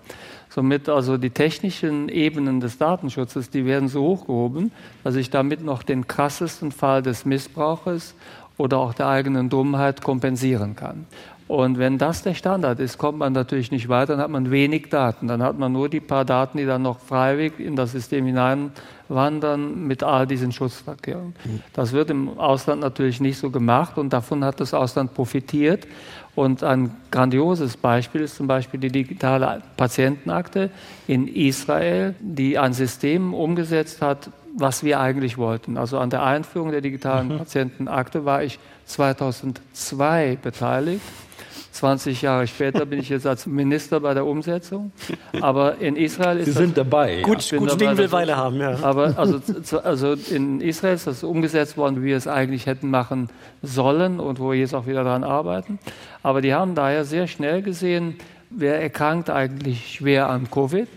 Somit 0.48 0.88
also 0.88 1.16
die 1.16 1.31
technischen 1.31 2.09
Ebenen 2.09 2.61
des 2.61 2.76
Datenschutzes, 2.76 3.50
die 3.50 3.64
werden 3.66 3.88
so 3.88 4.03
hochgehoben, 4.03 4.72
dass 5.05 5.14
ich 5.14 5.31
damit 5.31 5.62
noch 5.64 5.85
den 5.85 6.09
krassesten 6.09 6.72
Fall 6.72 7.03
des 7.03 7.24
Missbrauches 7.24 8.14
oder 8.57 8.79
auch 8.79 8.92
der 8.92 9.07
eigenen 9.07 9.48
Dummheit 9.48 10.03
kompensieren 10.03 10.74
kann. 10.74 11.07
Und 11.50 11.79
wenn 11.79 11.98
das 11.98 12.22
der 12.22 12.35
Standard 12.35 12.79
ist, 12.79 12.96
kommt 12.96 13.18
man 13.18 13.33
natürlich 13.33 13.72
nicht 13.72 13.88
weiter, 13.88 14.12
dann 14.12 14.22
hat 14.22 14.31
man 14.31 14.53
wenig 14.53 14.88
Daten. 14.88 15.26
Dann 15.26 15.42
hat 15.42 15.59
man 15.59 15.72
nur 15.72 15.88
die 15.88 15.98
paar 15.98 16.24
Daten, 16.24 16.59
die 16.59 16.64
dann 16.64 16.83
noch 16.83 17.00
freiwillig 17.00 17.59
in 17.59 17.74
das 17.74 17.90
System 17.90 18.24
hineinwandern 18.24 19.85
mit 19.85 20.05
all 20.05 20.29
diesen 20.29 20.53
Schutzverkehren. 20.53 21.35
Das 21.72 21.90
wird 21.90 22.11
im 22.11 22.38
Ausland 22.38 22.81
natürlich 22.83 23.20
nicht 23.20 23.37
so 23.37 23.50
gemacht 23.50 23.98
und 23.98 24.12
davon 24.12 24.44
hat 24.44 24.61
das 24.61 24.74
Ausland 24.74 25.12
profitiert. 25.12 25.88
Und 26.40 26.62
ein 26.62 26.96
grandioses 27.11 27.76
Beispiel 27.76 28.22
ist 28.22 28.37
zum 28.37 28.46
Beispiel 28.46 28.81
die 28.81 28.88
digitale 28.88 29.61
Patientenakte 29.76 30.70
in 31.07 31.29
Israel, 31.29 32.14
die 32.18 32.57
ein 32.57 32.72
System 32.72 33.35
umgesetzt 33.35 34.00
hat, 34.00 34.31
was 34.57 34.83
wir 34.83 35.00
eigentlich 35.00 35.37
wollten. 35.37 35.76
Also 35.76 35.98
an 35.98 36.09
der 36.09 36.22
Einführung 36.22 36.70
der 36.70 36.81
digitalen 36.81 37.29
mhm. 37.29 37.38
Patientenakte 37.40 38.24
war 38.24 38.42
ich 38.42 38.59
2002 38.87 40.38
beteiligt. 40.40 41.03
20 41.72 42.22
Jahre 42.22 42.46
später 42.46 42.85
bin 42.85 42.98
ich 42.98 43.09
jetzt 43.09 43.26
als 43.26 43.46
Minister 43.46 44.00
bei 44.00 44.14
der 44.14 44.26
Umsetzung. 44.26 44.92
Aber 45.40 45.78
in 45.78 45.96
Israel 45.96 46.38
ist 46.38 46.46
Sie 46.46 46.52
sind 46.52 46.76
das, 46.76 46.85
dabei. 46.85 47.22
Gut, 47.22 47.50
ja. 47.50 47.59
gut 47.59 47.80
Ding 47.80 47.96
will 47.96 48.11
Weile 48.12 48.37
haben, 48.37 48.61
ja. 48.61 48.76
Aber 48.83 49.14
also, 49.16 49.40
also 49.83 50.14
in 50.30 50.61
Israel 50.61 50.94
ist 50.94 51.06
das 51.06 51.22
umgesetzt 51.22 51.76
worden, 51.76 52.02
wie 52.02 52.06
wir 52.06 52.16
es 52.16 52.26
eigentlich 52.26 52.66
hätten 52.66 52.90
machen 52.90 53.28
sollen 53.62 54.20
und 54.20 54.40
wo 54.40 54.50
wir 54.50 54.59
jetzt 54.59 54.74
auch 54.74 54.87
wieder 54.87 55.04
daran 55.04 55.24
arbeiten. 55.24 55.78
Aber 56.22 56.40
die 56.40 56.54
haben 56.54 56.74
daher 56.74 57.04
sehr 57.04 57.26
schnell 57.26 57.62
gesehen, 57.62 58.16
wer 58.50 58.80
erkrankt 58.80 59.30
eigentlich 59.30 59.94
schwer 59.94 60.28
an 60.28 60.50
Covid. 60.50 60.88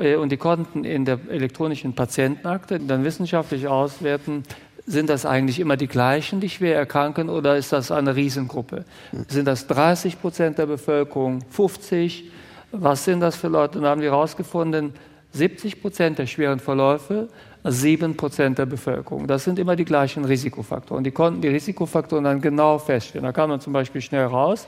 Äh, 0.00 0.16
und 0.16 0.30
die 0.30 0.36
konnten 0.36 0.84
in 0.84 1.04
der 1.04 1.18
elektronischen 1.28 1.94
Patientenakte 1.94 2.80
dann 2.80 3.04
wissenschaftlich 3.04 3.68
auswerten, 3.68 4.44
sind 4.86 5.08
das 5.08 5.24
eigentlich 5.24 5.60
immer 5.60 5.76
die 5.76 5.88
gleichen, 5.88 6.40
die 6.40 6.50
schwer 6.50 6.76
erkranken, 6.76 7.30
oder 7.30 7.56
ist 7.56 7.72
das 7.72 7.90
eine 7.90 8.16
Riesengruppe? 8.16 8.84
Sind 9.28 9.46
das 9.46 9.66
30 9.66 10.20
Prozent 10.20 10.58
der 10.58 10.66
Bevölkerung, 10.66 11.40
50? 11.50 12.30
Was 12.72 13.04
sind 13.04 13.20
das 13.20 13.36
für 13.36 13.48
Leute? 13.48 13.78
Und 13.78 13.84
dann 13.84 13.92
haben 13.92 14.00
die 14.00 14.08
herausgefunden, 14.08 14.92
70 15.32 15.80
Prozent 15.80 16.18
der 16.18 16.26
schweren 16.26 16.60
Verläufe, 16.60 17.28
7 17.64 18.16
Prozent 18.16 18.58
der 18.58 18.66
Bevölkerung. 18.66 19.26
Das 19.26 19.44
sind 19.44 19.58
immer 19.58 19.74
die 19.74 19.86
gleichen 19.86 20.24
Risikofaktoren. 20.24 21.02
Die 21.02 21.10
konnten 21.10 21.40
die 21.40 21.48
Risikofaktoren 21.48 22.24
dann 22.24 22.40
genau 22.40 22.78
feststellen. 22.78 23.24
Da 23.24 23.32
kam 23.32 23.50
man 23.50 23.60
zum 23.60 23.72
Beispiel 23.72 24.02
schnell 24.02 24.26
raus, 24.26 24.66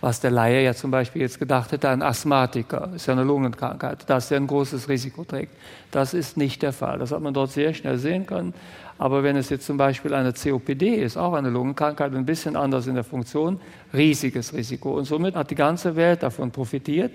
was 0.00 0.20
der 0.20 0.30
Laie 0.30 0.62
ja 0.62 0.74
zum 0.74 0.90
Beispiel 0.90 1.22
jetzt 1.22 1.38
gedacht 1.38 1.72
hätte, 1.72 1.88
ein 1.88 2.02
Asthmatiker, 2.02 2.90
ist 2.94 3.06
ja 3.06 3.14
eine 3.14 3.24
Lungenkrankheit, 3.24 4.08
dass 4.10 4.30
er 4.30 4.36
ein 4.36 4.46
großes 4.46 4.88
Risiko 4.90 5.24
trägt. 5.24 5.54
Das 5.90 6.12
ist 6.12 6.36
nicht 6.36 6.60
der 6.62 6.74
Fall. 6.74 6.98
Das 6.98 7.10
hat 7.10 7.22
man 7.22 7.32
dort 7.32 7.52
sehr 7.52 7.72
schnell 7.72 7.96
sehen 7.96 8.26
können. 8.26 8.52
Aber 8.98 9.22
wenn 9.22 9.36
es 9.36 9.50
jetzt 9.50 9.66
zum 9.66 9.76
Beispiel 9.76 10.14
eine 10.14 10.32
COPD 10.32 10.96
ist, 10.96 11.16
auch 11.16 11.32
eine 11.34 11.50
Lungenkrankheit, 11.50 12.14
ein 12.14 12.24
bisschen 12.24 12.54
anders 12.54 12.86
in 12.86 12.94
der 12.94 13.04
Funktion, 13.04 13.60
riesiges 13.92 14.54
Risiko. 14.54 14.96
Und 14.96 15.04
somit 15.04 15.34
hat 15.34 15.50
die 15.50 15.56
ganze 15.56 15.96
Welt 15.96 16.22
davon 16.22 16.50
profitiert, 16.52 17.12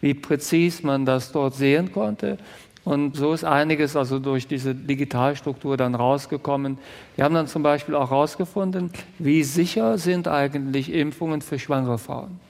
wie 0.00 0.14
präzis 0.14 0.82
man 0.82 1.06
das 1.06 1.30
dort 1.30 1.54
sehen 1.54 1.92
konnte. 1.92 2.36
Und 2.82 3.16
so 3.16 3.32
ist 3.32 3.44
einiges 3.44 3.94
also 3.94 4.18
durch 4.18 4.46
diese 4.46 4.74
Digitalstruktur 4.74 5.76
dann 5.76 5.94
rausgekommen. 5.94 6.78
Wir 7.14 7.24
haben 7.24 7.34
dann 7.34 7.46
zum 7.46 7.62
Beispiel 7.62 7.94
auch 7.94 8.10
herausgefunden, 8.10 8.90
wie 9.18 9.44
sicher 9.44 9.98
sind 9.98 10.26
eigentlich 10.26 10.92
Impfungen 10.92 11.42
für 11.42 11.58
schwangere 11.58 11.98
Frauen. 11.98 12.40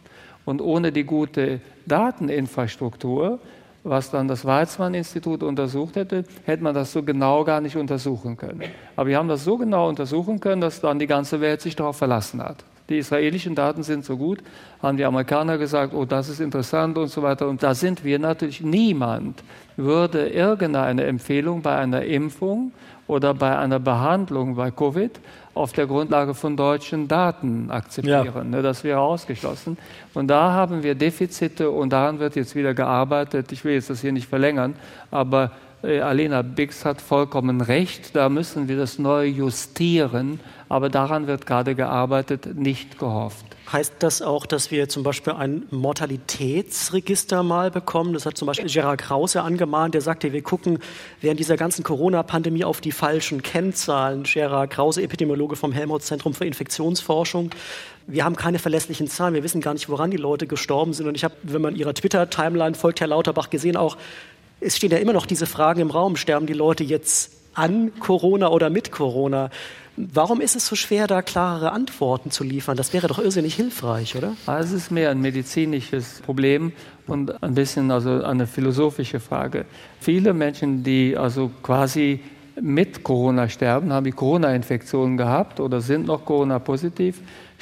Und 0.45 0.63
ohne 0.63 0.93
die 0.93 1.05
gute 1.05 1.61
Dateninfrastruktur 1.87 3.41
was 3.83 4.11
dann 4.11 4.29
das 4.29 4.45
Weizmann-Institut 4.45 5.43
untersucht 5.43 5.97
hätte, 5.97 6.25
hätte 6.45 6.63
man 6.63 6.75
das 6.75 6.93
so 6.93 7.03
genau 7.03 7.45
gar 7.45 7.61
nicht 7.61 7.77
untersuchen 7.77 8.37
können. 8.37 8.63
Aber 8.97 9.09
wir 9.09 9.17
haben 9.17 9.29
das 9.29 9.45
so 9.45 9.57
genau 9.57 9.89
untersuchen 9.89 10.41
können, 10.41 10.61
dass 10.61 10.81
dann 10.81 10.99
die 10.99 11.07
ganze 11.07 11.41
Welt 11.41 11.61
sich 11.61 11.77
darauf 11.77 11.97
verlassen 11.97 12.43
hat. 12.43 12.65
Die 12.91 12.99
israelischen 12.99 13.55
Daten 13.55 13.85
sind 13.85 14.05
so 14.05 14.17
gut, 14.17 14.41
haben 14.83 14.97
die 14.97 15.05
Amerikaner 15.05 15.57
gesagt, 15.59 15.95
oh, 15.95 16.05
das 16.05 16.29
ist 16.29 16.41
interessant 16.41 16.99
und 16.99 17.07
so 17.07 17.23
weiter. 17.23 17.49
Und 17.49 17.63
da 17.63 17.73
sind 17.73 18.05
wir 18.05 18.19
natürlich, 18.19 18.61
niemand 18.61 19.43
würde 19.77 20.29
irgendeine 20.29 21.05
Empfehlung 21.05 21.63
bei 21.63 21.77
einer 21.77 22.05
Impfung 22.05 22.73
oder 23.07 23.33
bei 23.33 23.57
einer 23.57 23.79
Behandlung 23.79 24.57
bei 24.57 24.71
Covid 24.71 25.13
auf 25.55 25.73
der 25.73 25.87
Grundlage 25.87 26.35
von 26.35 26.57
deutschen 26.57 27.09
Daten 27.09 27.71
akzeptieren. 27.71 28.33
Ja. 28.35 28.45
Ne, 28.45 28.63
das 28.63 28.85
wäre 28.85 29.01
ausgeschlossen. 29.01 29.79
Und 30.15 30.29
da 30.29 30.53
haben 30.53 30.83
wir 30.83 30.95
Defizite 30.95 31.71
und 31.71 31.93
daran 31.93 32.19
wird 32.19 32.37
jetzt 32.37 32.55
wieder 32.55 32.75
gearbeitet. 32.75 33.53
Ich 33.53 33.65
will 33.65 33.75
jetzt 33.75 33.91
das 33.91 34.01
hier 34.01 34.13
nicht 34.13 34.29
verlängern, 34.29 34.75
aber 35.11 35.53
äh, 35.83 36.01
Alena 36.01 36.43
Bix 36.43 36.85
hat 36.85 37.01
vollkommen 37.01 37.61
recht. 37.61 38.15
Da 38.15 38.29
müssen 38.29 38.69
wir 38.69 38.77
das 38.77 38.99
neu 38.99 39.25
justieren. 39.25 40.41
Aber 40.69 40.89
daran 40.89 41.27
wird 41.27 41.47
gerade 41.47 41.75
gearbeitet, 41.75 42.55
nicht 42.57 42.99
gehofft. 42.99 43.45
Heißt 43.73 43.95
das 44.01 44.21
auch, 44.21 44.47
dass 44.47 44.71
wir 44.71 44.89
zum 44.89 45.03
Beispiel 45.03 45.33
ein 45.33 45.65
Mortalitätsregister 45.71 47.43
mal 47.43 47.71
bekommen? 47.71 48.13
Das 48.13 48.27
hat 48.27 48.37
zum 48.37 48.47
Beispiel 48.47 48.69
Gerhard 48.69 49.01
Krause 49.01 49.43
angemahnt. 49.43 49.95
Der 49.95 50.01
sagte, 50.01 50.33
wir 50.33 50.43
gucken 50.43 50.79
während 51.21 51.41
dieser 51.41 51.57
ganzen 51.57 51.83
Corona-Pandemie 51.83 52.65
auf 52.65 52.81
die 52.81 52.93
falschen 52.93 53.43
Kennzahlen. 53.43 54.25
Gerhard 54.25 54.71
Krause, 54.71 55.03
Epidemiologe 55.03 55.57
vom 55.57 55.73
Helmholtz-Zentrum 55.73 56.35
für 56.35 56.45
Infektionsforschung. 56.45 57.51
Wir 58.07 58.25
haben 58.25 58.37
keine 58.37 58.59
verlässlichen 58.59 59.09
Zahlen. 59.09 59.35
Wir 59.35 59.45
wissen 59.45 59.61
gar 59.61 59.75
nicht, 59.75 59.89
woran 59.89 60.11
die 60.11 60.17
Leute 60.17 60.47
gestorben 60.47 60.93
sind. 60.93 61.07
Und 61.07 61.15
ich 61.15 61.25
habe, 61.25 61.35
wenn 61.43 61.63
man 61.63 61.77
ihrer 61.77 61.95
Twitter-Timeline 61.95 62.75
folgt, 62.75 63.01
Herr 63.01 63.07
Lauterbach, 63.09 63.51
gesehen 63.51 63.77
auch, 63.77 63.97
es 64.61 64.77
stehen 64.77 64.91
ja 64.91 64.99
immer 64.99 65.13
noch 65.13 65.27
diese 65.27 65.47
Fragen 65.47 65.81
im 65.81 65.91
Raum. 65.91 66.17
Sterben 66.17 66.47
die 66.47 66.53
Leute 66.53 66.85
jetzt 66.85 67.33
an 67.55 67.93
Corona 67.99 68.49
oder 68.49 68.71
mit 68.71 68.93
Corona? 68.93 69.51
Warum 69.97 70.41
ist 70.41 70.57
es 70.57 70.67
so 70.67 70.77
schwer, 70.77 71.07
da 71.07 71.21
klarere 71.21 71.73
Antworten 71.73 72.31
zu 72.31 72.45
liefern? 72.45 72.77
Das 72.77 72.93
wäre 72.93 73.09
doch 73.09 73.19
irrsinnig 73.19 73.55
hilfreich, 73.55 74.17
oder? 74.17 74.35
Es 74.47 74.73
ist 74.73 74.91
mehr 74.91 75.11
ein 75.11 75.21
medizinisches 75.21 76.23
Problem 76.25 76.73
und 77.07 77.43
ein 77.43 77.55
bisschen 77.55 77.91
also 77.91 78.23
eine 78.23 78.47
philosophische 78.47 79.21
Frage. 79.21 79.67
Viele 80.01 80.33
Menschen, 80.33 80.85
die 80.85 81.17
also 81.17 81.51
quasi 81.63 82.21
mit 82.61 83.03
Corona 83.03 83.49
sterben, 83.49 83.93
haben 83.93 84.05
die 84.05 84.13
Corona-Infektion 84.13 85.17
gehabt 85.17 85.61
oder 85.61 85.81
sind 85.81 86.07
noch 86.07 86.25
Corona-positiv, 86.25 87.21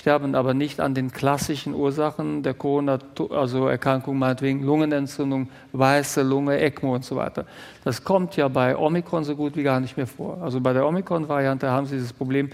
sterben 0.09 0.35
aber 0.35 0.55
nicht 0.55 0.81
an 0.81 0.94
den 0.94 1.12
klassischen 1.12 1.75
Ursachen 1.75 2.42
der 2.42 2.55
Corona-Erkrankung, 2.55 4.14
also 4.14 4.18
meinetwegen 4.18 4.62
Lungenentzündung, 4.62 5.51
weiße 5.73 6.23
Lunge, 6.23 6.59
ECMO 6.59 6.94
und 6.94 7.05
so 7.05 7.14
weiter. 7.16 7.44
Das 7.85 8.03
kommt 8.05 8.35
ja 8.35 8.49
bei 8.49 8.75
Omikron 8.75 9.23
so 9.25 9.37
gut 9.37 9.55
wie 9.55 9.62
gar 9.62 9.81
nicht 9.81 9.99
mehr 9.99 10.07
vor. 10.07 10.38
Also 10.40 10.62
bei 10.62 10.73
der 10.73 10.87
Omikron-Variante 10.87 11.71
haben 11.71 11.85
Sie 11.85 11.97
dieses 11.97 12.14
Problem, 12.14 12.49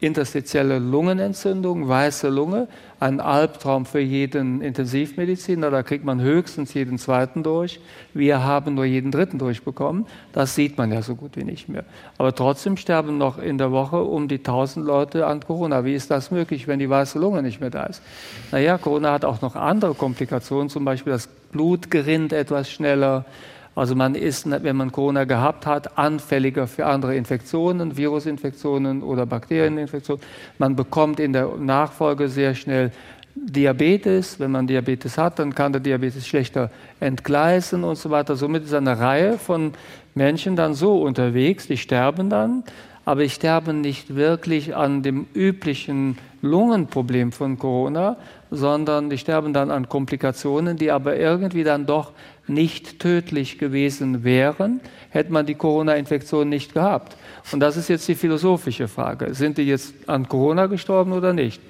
interstitielle 0.00 0.80
Lungenentzündung, 0.80 1.86
weiße 1.86 2.30
Lunge, 2.30 2.66
ein 3.00 3.20
Albtraum 3.20 3.86
für 3.86 4.00
jeden 4.00 4.60
Intensivmediziner. 4.60 5.70
Da 5.70 5.82
kriegt 5.82 6.04
man 6.04 6.20
höchstens 6.20 6.74
jeden 6.74 6.98
zweiten 6.98 7.42
durch. 7.42 7.80
Wir 8.12 8.42
haben 8.42 8.74
nur 8.74 8.84
jeden 8.84 9.12
dritten 9.12 9.38
durchbekommen. 9.38 10.06
Das 10.32 10.54
sieht 10.54 10.78
man 10.78 10.92
ja 10.92 11.02
so 11.02 11.14
gut 11.14 11.36
wie 11.36 11.44
nicht 11.44 11.68
mehr. 11.68 11.84
Aber 12.18 12.34
trotzdem 12.34 12.76
sterben 12.76 13.16
noch 13.16 13.38
in 13.38 13.58
der 13.58 13.70
Woche 13.70 14.02
um 14.02 14.26
die 14.26 14.38
1000 14.38 14.84
Leute 14.84 15.26
an 15.26 15.40
Corona. 15.40 15.84
Wie 15.84 15.94
ist 15.94 16.10
das 16.10 16.30
möglich, 16.30 16.66
wenn 16.66 16.78
die 16.80 16.90
weiße 16.90 17.18
Lunge 17.18 17.42
nicht 17.42 17.60
mehr 17.60 17.70
da 17.70 17.84
ist? 17.84 18.02
Naja, 18.50 18.78
Corona 18.78 19.12
hat 19.12 19.24
auch 19.24 19.42
noch 19.42 19.54
andere 19.54 19.94
Komplikationen, 19.94 20.68
zum 20.68 20.84
Beispiel 20.84 21.12
das 21.12 21.28
Blut 21.52 21.90
gerinnt 21.90 22.32
etwas 22.32 22.70
schneller. 22.70 23.24
Also 23.78 23.94
man 23.94 24.16
ist, 24.16 24.50
wenn 24.50 24.76
man 24.76 24.90
Corona 24.90 25.22
gehabt 25.22 25.64
hat, 25.64 25.96
anfälliger 25.96 26.66
für 26.66 26.86
andere 26.86 27.14
Infektionen, 27.14 27.96
Virusinfektionen 27.96 29.04
oder 29.04 29.24
Bakterieninfektionen. 29.24 30.20
Man 30.58 30.74
bekommt 30.74 31.20
in 31.20 31.32
der 31.32 31.48
Nachfolge 31.56 32.28
sehr 32.28 32.56
schnell 32.56 32.90
Diabetes. 33.36 34.40
Wenn 34.40 34.50
man 34.50 34.66
Diabetes 34.66 35.16
hat, 35.16 35.38
dann 35.38 35.54
kann 35.54 35.70
der 35.72 35.80
Diabetes 35.80 36.26
schlechter 36.26 36.72
entgleisen 36.98 37.84
und 37.84 37.94
so 37.94 38.10
weiter. 38.10 38.34
Somit 38.34 38.64
ist 38.64 38.74
eine 38.74 38.98
Reihe 38.98 39.38
von 39.38 39.72
Menschen 40.16 40.56
dann 40.56 40.74
so 40.74 41.00
unterwegs, 41.00 41.68
die 41.68 41.76
sterben 41.76 42.30
dann 42.30 42.64
aber 43.08 43.22
die 43.22 43.30
sterben 43.30 43.80
nicht 43.80 44.16
wirklich 44.16 44.76
an 44.76 45.02
dem 45.02 45.28
üblichen 45.32 46.18
Lungenproblem 46.42 47.32
von 47.32 47.58
Corona, 47.58 48.18
sondern 48.50 49.10
die 49.10 49.18
sterben 49.18 49.52
dann 49.52 49.70
an 49.70 49.88
Komplikationen, 49.88 50.76
die 50.76 50.90
aber 50.90 51.16
irgendwie 51.16 51.64
dann 51.64 51.86
doch 51.86 52.12
nicht 52.46 52.98
tödlich 52.98 53.58
gewesen 53.58 54.24
wären, 54.24 54.80
hätte 55.10 55.32
man 55.32 55.46
die 55.46 55.54
Corona-Infektion 55.54 56.48
nicht 56.48 56.74
gehabt. 56.74 57.16
Und 57.52 57.60
das 57.60 57.76
ist 57.76 57.88
jetzt 57.88 58.08
die 58.08 58.14
philosophische 58.14 58.88
Frage. 58.88 59.34
Sind 59.34 59.58
die 59.58 59.62
jetzt 59.64 59.94
an 60.06 60.28
Corona 60.28 60.66
gestorben 60.66 61.12
oder 61.12 61.32
nicht? 61.32 61.60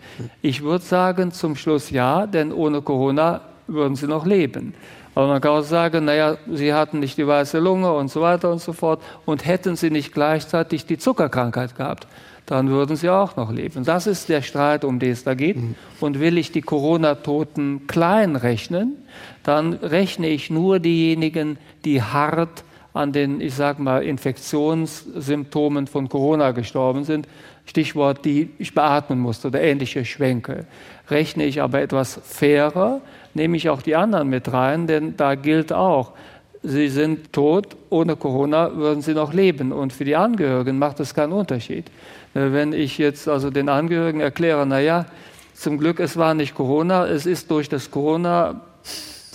Ich 0.40 0.62
würde 0.62 0.84
sagen 0.84 1.32
zum 1.32 1.56
Schluss 1.56 1.90
ja, 1.90 2.26
denn 2.26 2.52
ohne 2.52 2.82
Corona 2.82 3.40
würden 3.66 3.96
sie 3.96 4.06
noch 4.06 4.24
leben. 4.24 4.74
Aber 5.14 5.26
man 5.26 5.40
kann 5.40 5.50
auch 5.50 5.62
sagen, 5.62 6.04
naja, 6.04 6.36
sie 6.52 6.72
hatten 6.72 7.00
nicht 7.00 7.18
die 7.18 7.26
weiße 7.26 7.58
Lunge 7.58 7.92
und 7.92 8.08
so 8.08 8.20
weiter 8.20 8.52
und 8.52 8.60
so 8.60 8.72
fort. 8.72 9.02
Und 9.24 9.44
hätten 9.44 9.74
sie 9.74 9.90
nicht 9.90 10.12
gleichzeitig 10.14 10.86
die 10.86 10.96
Zuckerkrankheit 10.96 11.76
gehabt, 11.76 12.06
dann 12.48 12.70
würden 12.70 12.96
sie 12.96 13.10
auch 13.10 13.36
noch 13.36 13.52
leben. 13.52 13.84
Das 13.84 14.06
ist 14.06 14.30
der 14.30 14.40
Streit, 14.40 14.82
um 14.82 14.98
den 14.98 15.12
es 15.12 15.22
da 15.22 15.34
geht. 15.34 15.58
Mhm. 15.58 15.74
Und 16.00 16.18
will 16.18 16.38
ich 16.38 16.50
die 16.50 16.62
Corona-Toten 16.62 17.86
klein 17.86 18.36
rechnen, 18.36 18.96
dann 19.44 19.74
rechne 19.74 20.28
ich 20.28 20.48
nur 20.48 20.80
diejenigen, 20.80 21.58
die 21.84 22.02
hart 22.02 22.64
an 22.94 23.12
den, 23.12 23.42
ich 23.42 23.54
sage 23.54 23.82
mal, 23.82 24.02
Infektionssymptomen 24.02 25.86
von 25.86 26.08
Corona 26.08 26.52
gestorben 26.52 27.04
sind. 27.04 27.28
Stichwort, 27.66 28.24
die 28.24 28.48
ich 28.58 28.74
beatmen 28.74 29.18
musste 29.18 29.48
oder 29.48 29.60
ähnliche 29.60 30.06
Schwänke. 30.06 30.64
Rechne 31.10 31.44
ich 31.44 31.60
aber 31.60 31.82
etwas 31.82 32.18
fairer, 32.24 33.02
nehme 33.34 33.58
ich 33.58 33.68
auch 33.68 33.82
die 33.82 33.94
anderen 33.94 34.30
mit 34.30 34.50
rein, 34.50 34.86
denn 34.86 35.18
da 35.18 35.34
gilt 35.34 35.70
auch, 35.70 36.12
sie 36.62 36.88
sind 36.88 37.32
tot, 37.32 37.76
ohne 37.90 38.16
Corona 38.16 38.74
würden 38.76 39.02
sie 39.02 39.14
noch 39.14 39.32
leben. 39.32 39.72
Und 39.72 39.92
für 39.92 40.04
die 40.04 40.16
Angehörigen 40.16 40.78
macht 40.78 41.00
es 41.00 41.14
keinen 41.14 41.32
Unterschied. 41.32 41.86
Äh, 42.34 42.52
wenn 42.52 42.72
ich 42.72 42.98
jetzt 42.98 43.28
also 43.28 43.50
den 43.50 43.68
Angehörigen 43.68 44.20
erkläre, 44.20 44.66
naja, 44.66 45.06
zum 45.54 45.78
Glück, 45.78 45.98
es 45.98 46.16
war 46.16 46.34
nicht 46.34 46.54
Corona, 46.54 47.06
es 47.06 47.26
ist 47.26 47.50
durch 47.50 47.68
das 47.68 47.90
Corona 47.90 48.60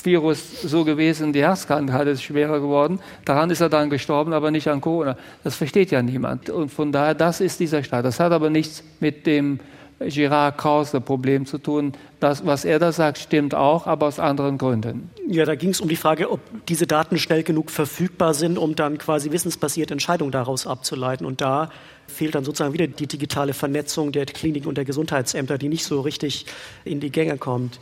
Virus 0.05 0.61
so 0.63 0.83
gewesen, 0.83 1.33
die 1.33 1.41
Herzkrankheit 1.41 2.07
ist 2.07 2.23
schwerer 2.23 2.59
geworden. 2.59 2.99
Daran 3.25 3.49
ist 3.49 3.61
er 3.61 3.69
dann 3.69 3.89
gestorben, 3.89 4.33
aber 4.33 4.51
nicht 4.51 4.67
an 4.67 4.81
Corona. 4.81 5.17
Das 5.43 5.55
versteht 5.55 5.91
ja 5.91 6.01
niemand. 6.01 6.49
Und 6.49 6.69
von 6.69 6.91
daher, 6.91 7.13
das 7.15 7.41
ist 7.41 7.59
dieser 7.59 7.83
Streit. 7.83 8.05
Das 8.05 8.19
hat 8.19 8.31
aber 8.31 8.49
nichts 8.49 8.83
mit 8.99 9.25
dem 9.25 9.59
Girard 10.09 10.57
Krause 10.57 11.01
Problem 11.01 11.45
zu 11.45 11.57
tun. 11.57 11.93
Das, 12.19 12.45
was 12.45 12.65
er 12.65 12.79
da 12.79 12.91
sagt, 12.91 13.17
stimmt 13.17 13.55
auch, 13.55 13.87
aber 13.87 14.07
aus 14.07 14.19
anderen 14.19 14.57
Gründen. 14.57 15.09
Ja, 15.27 15.45
da 15.45 15.55
ging 15.55 15.69
es 15.69 15.81
um 15.81 15.89
die 15.89 15.95
Frage, 15.95 16.31
ob 16.31 16.39
diese 16.67 16.87
Daten 16.87 17.17
schnell 17.17 17.43
genug 17.43 17.71
verfügbar 17.71 18.33
sind, 18.33 18.57
um 18.57 18.75
dann 18.75 18.97
quasi 18.97 19.31
wissensbasierte 19.31 19.93
Entscheidungen 19.93 20.31
daraus 20.31 20.67
abzuleiten. 20.67 21.25
Und 21.25 21.41
da 21.41 21.69
fehlt 22.07 22.35
dann 22.35 22.43
sozusagen 22.43 22.73
wieder 22.73 22.87
die 22.87 23.07
digitale 23.07 23.53
Vernetzung 23.53 24.11
der 24.11 24.25
Kliniken 24.25 24.67
und 24.67 24.77
der 24.77 24.85
Gesundheitsämter, 24.85 25.57
die 25.57 25.69
nicht 25.69 25.85
so 25.85 26.01
richtig 26.01 26.45
in 26.85 26.99
die 26.99 27.11
Gänge 27.11 27.37
kommt. 27.37 27.79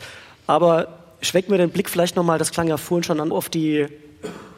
Aber 0.47 0.99
schwenken 1.21 1.51
wir 1.51 1.57
den 1.57 1.69
Blick 1.69 1.89
vielleicht 1.89 2.15
nochmal, 2.15 2.39
das 2.39 2.51
klang 2.51 2.67
ja 2.67 2.77
vorhin 2.77 3.03
schon 3.03 3.19
an, 3.19 3.31
auf 3.31 3.49
die 3.49 3.88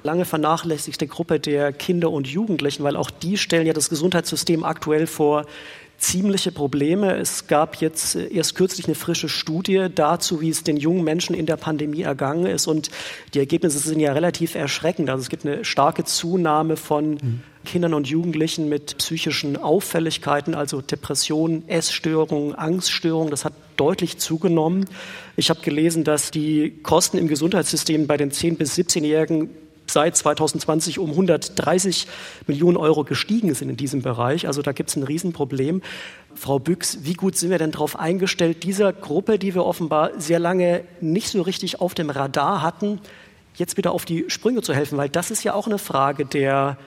lange 0.04 0.26
vernachlässigte 0.26 1.08
Gruppe 1.08 1.40
der 1.40 1.72
Kinder 1.72 2.12
und 2.12 2.28
Jugendlichen, 2.28 2.84
weil 2.84 2.96
auch 2.98 3.10
die 3.10 3.38
stellen 3.38 3.66
ja 3.66 3.74
das 3.74 3.90
Gesundheitssystem 3.90 4.64
aktuell 4.64 5.08
vor 5.08 5.46
ziemliche 6.04 6.52
Probleme. 6.52 7.16
Es 7.16 7.48
gab 7.48 7.78
jetzt 7.78 8.16
äh, 8.16 8.28
erst 8.28 8.56
kürzlich 8.56 8.86
eine 8.86 8.96
frische 8.96 9.30
Studie 9.30 9.88
dazu, 9.94 10.42
wie 10.42 10.50
es 10.50 10.64
den 10.64 10.78
jungen 10.78 11.04
Menschen 11.04 11.34
in 11.36 11.46
der 11.46 11.58
Pandemie 11.58 12.02
ergangen 12.02 12.46
ist. 12.46 12.68
Und 12.68 12.92
die 13.34 13.40
Ergebnisse 13.40 13.80
sind 13.80 14.00
ja 14.00 14.12
relativ 14.14 14.56
erschreckend. 14.56 15.10
Also 15.10 15.22
es 15.22 15.30
gibt 15.30 15.46
eine 15.46 15.66
starke 15.66 16.04
Zunahme 16.04 16.78
von 16.78 17.12
mhm. 17.12 17.42
Kindern 17.66 17.94
und 17.94 18.08
Jugendlichen 18.08 18.68
mit 18.68 18.98
psychischen 18.98 19.56
Auffälligkeiten, 19.56 20.54
also 20.54 20.82
Depressionen, 20.82 21.68
Essstörungen, 21.70 22.54
Angststörungen. 22.54 23.32
Das 23.32 23.46
hat 23.46 23.54
deutlich 23.78 24.18
zugenommen. 24.18 24.86
Ich 25.38 25.50
habe 25.50 25.62
gelesen, 25.62 26.04
dass 26.04 26.32
die 26.32 26.80
Kosten 26.84 27.18
im 27.18 27.28
Gesundheitssystem 27.28 28.06
bei 28.08 28.18
den 28.18 28.32
10- 28.32 28.58
bis 28.58 28.78
17-Jährigen 28.78 29.50
seit 29.94 30.18
2020 30.18 31.00
um 31.00 31.12
130 31.12 32.08
Millionen 32.48 32.78
Euro 32.78 33.04
gestiegen 33.04 33.54
sind 33.54 33.70
in 33.70 33.78
diesem 33.78 34.02
Bereich. 34.02 34.48
Also 34.48 34.62
da 34.62 34.72
gibt 34.72 34.90
es 34.90 34.96
ein 34.96 35.04
Riesenproblem. 35.04 35.82
Frau 36.36 36.60
Büchs, 36.60 37.00
wie 37.04 37.14
gut 37.14 37.38
sind 37.38 37.52
wir 37.52 37.60
denn 37.60 37.72
darauf 37.72 37.98
eingestellt, 37.98 38.64
dieser 38.64 38.92
Gruppe, 38.92 39.40
die 39.40 39.54
wir 39.54 39.66
offenbar 39.66 40.12
sehr 40.18 40.40
lange 40.40 40.84
nicht 41.00 41.30
so 41.30 41.42
richtig 41.42 41.80
auf 41.80 41.94
dem 41.94 42.10
Radar 42.10 42.62
hatten, 42.62 43.00
jetzt 43.56 43.78
wieder 43.78 43.92
auf 43.92 44.04
die 44.04 44.26
Sprünge 44.28 44.62
zu 44.62 44.74
helfen? 44.74 44.98
Weil 44.98 45.10
das 45.10 45.32
ist 45.32 45.44
ja 45.44 45.54
auch 45.54 45.68
eine 45.68 45.78
Frage 45.78 46.26
der 46.26 46.78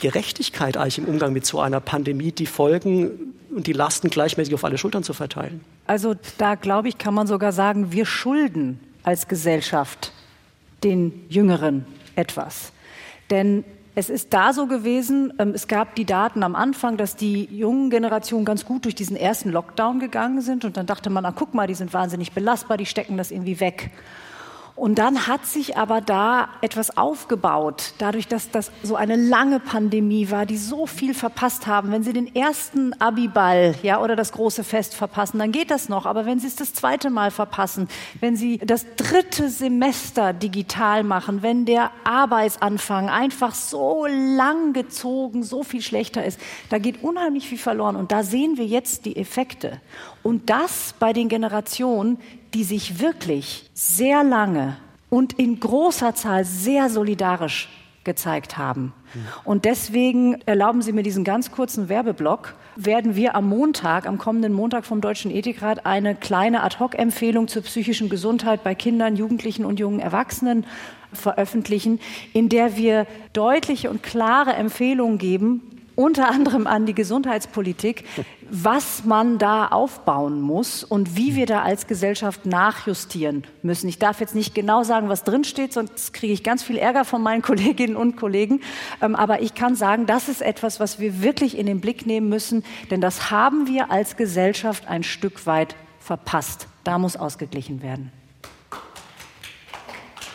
Gerechtigkeit 0.00 0.76
eigentlich 0.76 0.98
im 0.98 1.06
Umgang 1.06 1.32
mit 1.32 1.46
so 1.46 1.60
einer 1.60 1.80
Pandemie, 1.80 2.32
die 2.32 2.46
Folgen 2.46 3.32
und 3.54 3.66
die 3.66 3.72
Lasten 3.72 4.10
gleichmäßig 4.10 4.52
auf 4.54 4.64
alle 4.64 4.76
Schultern 4.76 5.02
zu 5.02 5.14
verteilen. 5.14 5.62
Also 5.86 6.14
da 6.36 6.56
glaube 6.56 6.88
ich, 6.88 6.98
kann 6.98 7.14
man 7.14 7.26
sogar 7.26 7.52
sagen, 7.52 7.92
wir 7.92 8.04
schulden 8.04 8.80
als 9.02 9.28
Gesellschaft 9.28 10.12
den 10.82 11.24
Jüngeren 11.28 11.86
etwas. 12.16 12.72
Denn 13.30 13.64
es 13.94 14.10
ist 14.10 14.34
da 14.34 14.52
so 14.52 14.66
gewesen, 14.66 15.32
ähm, 15.38 15.52
es 15.54 15.68
gab 15.68 15.94
die 15.94 16.04
Daten 16.04 16.42
am 16.42 16.54
Anfang, 16.54 16.98
dass 16.98 17.16
die 17.16 17.44
jungen 17.44 17.88
Generationen 17.88 18.44
ganz 18.44 18.66
gut 18.66 18.84
durch 18.84 18.94
diesen 18.94 19.16
ersten 19.16 19.50
Lockdown 19.50 20.00
gegangen 20.00 20.42
sind. 20.42 20.66
Und 20.66 20.76
dann 20.76 20.84
dachte 20.84 21.08
man, 21.08 21.24
ah, 21.24 21.32
guck 21.34 21.54
mal, 21.54 21.66
die 21.66 21.74
sind 21.74 21.94
wahnsinnig 21.94 22.32
belastbar, 22.32 22.76
die 22.76 22.84
stecken 22.84 23.16
das 23.16 23.30
irgendwie 23.30 23.58
weg. 23.58 23.90
Und 24.76 24.98
dann 24.98 25.26
hat 25.26 25.46
sich 25.46 25.78
aber 25.78 26.02
da 26.02 26.50
etwas 26.60 26.98
aufgebaut, 26.98 27.94
dadurch, 27.96 28.28
dass 28.28 28.50
das 28.50 28.70
so 28.82 28.94
eine 28.94 29.16
lange 29.16 29.58
Pandemie 29.58 30.30
war, 30.30 30.44
die 30.44 30.58
so 30.58 30.86
viel 30.86 31.14
verpasst 31.14 31.66
haben. 31.66 31.90
Wenn 31.92 32.02
Sie 32.02 32.12
den 32.12 32.34
ersten 32.34 32.92
Abiball, 33.00 33.74
ja, 33.82 34.02
oder 34.02 34.16
das 34.16 34.32
große 34.32 34.64
Fest 34.64 34.94
verpassen, 34.94 35.38
dann 35.38 35.50
geht 35.50 35.70
das 35.70 35.88
noch. 35.88 36.04
Aber 36.04 36.26
wenn 36.26 36.40
Sie 36.40 36.46
es 36.46 36.56
das 36.56 36.74
zweite 36.74 37.08
Mal 37.08 37.30
verpassen, 37.30 37.88
wenn 38.20 38.36
Sie 38.36 38.58
das 38.58 38.84
dritte 38.96 39.48
Semester 39.48 40.34
digital 40.34 41.04
machen, 41.04 41.42
wenn 41.42 41.64
der 41.64 41.90
Arbeitsanfang 42.04 43.08
einfach 43.08 43.54
so 43.54 44.04
lang 44.06 44.74
gezogen, 44.74 45.42
so 45.42 45.62
viel 45.62 45.80
schlechter 45.80 46.22
ist, 46.22 46.38
da 46.68 46.76
geht 46.76 47.02
unheimlich 47.02 47.48
viel 47.48 47.56
verloren. 47.56 47.96
Und 47.96 48.12
da 48.12 48.22
sehen 48.22 48.58
wir 48.58 48.66
jetzt 48.66 49.06
die 49.06 49.16
Effekte. 49.16 49.80
Und 50.22 50.50
das 50.50 50.94
bei 50.98 51.14
den 51.14 51.30
Generationen, 51.30 52.18
die 52.56 52.64
sich 52.64 53.00
wirklich 53.00 53.68
sehr 53.74 54.24
lange 54.24 54.78
und 55.10 55.34
in 55.34 55.60
großer 55.60 56.14
Zahl 56.14 56.46
sehr 56.46 56.88
solidarisch 56.88 57.68
gezeigt 58.02 58.56
haben. 58.56 58.94
Und 59.44 59.66
deswegen 59.66 60.40
erlauben 60.46 60.80
Sie 60.80 60.92
mir 60.92 61.02
diesen 61.02 61.22
ganz 61.22 61.50
kurzen 61.50 61.90
Werbeblock. 61.90 62.54
Werden 62.74 63.14
wir 63.14 63.34
am 63.34 63.50
Montag, 63.50 64.06
am 64.06 64.16
kommenden 64.16 64.54
Montag 64.54 64.86
vom 64.86 65.02
Deutschen 65.02 65.30
Ethikrat 65.30 65.84
eine 65.84 66.14
kleine 66.14 66.62
Ad-hoc-Empfehlung 66.62 67.46
zur 67.46 67.60
psychischen 67.60 68.08
Gesundheit 68.08 68.64
bei 68.64 68.74
Kindern, 68.74 69.16
Jugendlichen 69.16 69.66
und 69.66 69.78
jungen 69.78 70.00
Erwachsenen 70.00 70.64
veröffentlichen, 71.12 72.00
in 72.32 72.48
der 72.48 72.78
wir 72.78 73.06
deutliche 73.34 73.90
und 73.90 74.02
klare 74.02 74.54
Empfehlungen 74.54 75.18
geben, 75.18 75.75
unter 75.96 76.28
anderem 76.28 76.66
an 76.66 76.86
die 76.86 76.94
Gesundheitspolitik, 76.94 78.04
was 78.48 79.04
man 79.04 79.38
da 79.38 79.68
aufbauen 79.68 80.40
muss 80.40 80.84
und 80.84 81.16
wie 81.16 81.34
wir 81.34 81.46
da 81.46 81.62
als 81.62 81.86
Gesellschaft 81.86 82.46
nachjustieren 82.46 83.44
müssen. 83.62 83.88
Ich 83.88 83.98
darf 83.98 84.20
jetzt 84.20 84.34
nicht 84.34 84.54
genau 84.54 84.84
sagen, 84.84 85.08
was 85.08 85.24
drinsteht, 85.24 85.72
sonst 85.72 86.12
kriege 86.12 86.32
ich 86.32 86.44
ganz 86.44 86.62
viel 86.62 86.76
Ärger 86.76 87.04
von 87.04 87.22
meinen 87.22 87.42
Kolleginnen 87.46 87.96
und 87.96 88.16
Kollegen. 88.16 88.60
Ähm, 89.00 89.16
aber 89.16 89.40
ich 89.42 89.54
kann 89.54 89.74
sagen, 89.74 90.06
das 90.06 90.28
ist 90.28 90.42
etwas, 90.42 90.78
was 90.78 91.00
wir 91.00 91.22
wirklich 91.22 91.56
in 91.58 91.66
den 91.66 91.80
Blick 91.80 92.06
nehmen 92.06 92.28
müssen, 92.28 92.62
denn 92.90 93.00
das 93.00 93.30
haben 93.30 93.66
wir 93.66 93.90
als 93.90 94.16
Gesellschaft 94.16 94.86
ein 94.86 95.02
Stück 95.02 95.46
weit 95.46 95.74
verpasst. 95.98 96.68
Da 96.84 96.98
muss 96.98 97.16
ausgeglichen 97.16 97.82
werden. 97.82 98.12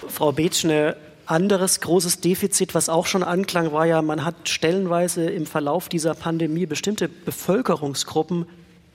Frau 0.07 0.31
Betschne, 0.31 0.97
anderes 1.31 1.79
großes 1.79 2.19
Defizit, 2.19 2.75
was 2.75 2.89
auch 2.89 3.05
schon 3.05 3.23
anklang, 3.23 3.71
war 3.71 3.85
ja, 3.85 4.01
man 4.01 4.25
hat 4.25 4.49
stellenweise 4.49 5.29
im 5.29 5.45
Verlauf 5.45 5.87
dieser 5.87 6.13
Pandemie 6.13 6.65
bestimmte 6.65 7.07
Bevölkerungsgruppen 7.07 8.45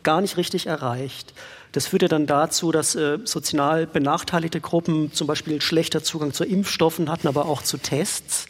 gar 0.03 0.21
nicht 0.21 0.37
richtig 0.37 0.67
erreicht. 0.67 1.33
Das 1.73 1.87
führte 1.87 2.09
dann 2.09 2.27
dazu, 2.27 2.73
dass 2.73 2.95
äh, 2.95 3.19
sozial 3.25 3.87
benachteiligte 3.87 4.61
Gruppen 4.61 5.13
zum 5.13 5.27
Beispiel 5.27 5.61
schlechter 5.61 6.03
Zugang 6.03 6.33
zu 6.33 6.45
Impfstoffen 6.45 7.11
hatten, 7.11 7.27
aber 7.27 7.47
auch 7.47 7.63
zu 7.63 7.79
Tests. 7.79 8.47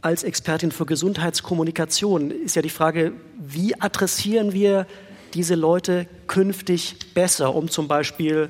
Als 0.00 0.24
Expertin 0.24 0.72
für 0.72 0.86
Gesundheitskommunikation 0.86 2.30
ist 2.30 2.56
ja 2.56 2.62
die 2.62 2.70
Frage, 2.70 3.12
wie 3.38 3.78
adressieren 3.80 4.52
wir 4.52 4.86
diese 5.34 5.54
Leute 5.54 6.06
künftig 6.26 6.96
besser, 7.14 7.54
um 7.54 7.68
zum 7.68 7.88
Beispiel 7.88 8.48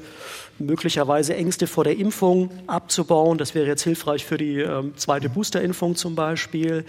möglicherweise 0.58 1.34
Ängste 1.34 1.66
vor 1.66 1.84
der 1.84 1.96
Impfung 1.96 2.50
abzubauen. 2.66 3.38
Das 3.38 3.54
wäre 3.54 3.66
jetzt 3.66 3.82
hilfreich 3.82 4.24
für 4.24 4.38
die 4.38 4.60
äh, 4.60 4.82
zweite 4.96 5.28
Boosterimpfung 5.28 5.96
zum 5.96 6.14
Beispiel. 6.14 6.84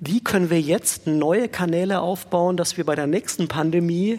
Wie 0.00 0.20
können 0.20 0.50
wir 0.50 0.60
jetzt 0.60 1.06
neue 1.06 1.48
Kanäle 1.48 2.00
aufbauen, 2.00 2.56
dass 2.56 2.76
wir 2.76 2.84
bei 2.84 2.96
der 2.96 3.06
nächsten 3.06 3.48
Pandemie 3.48 4.18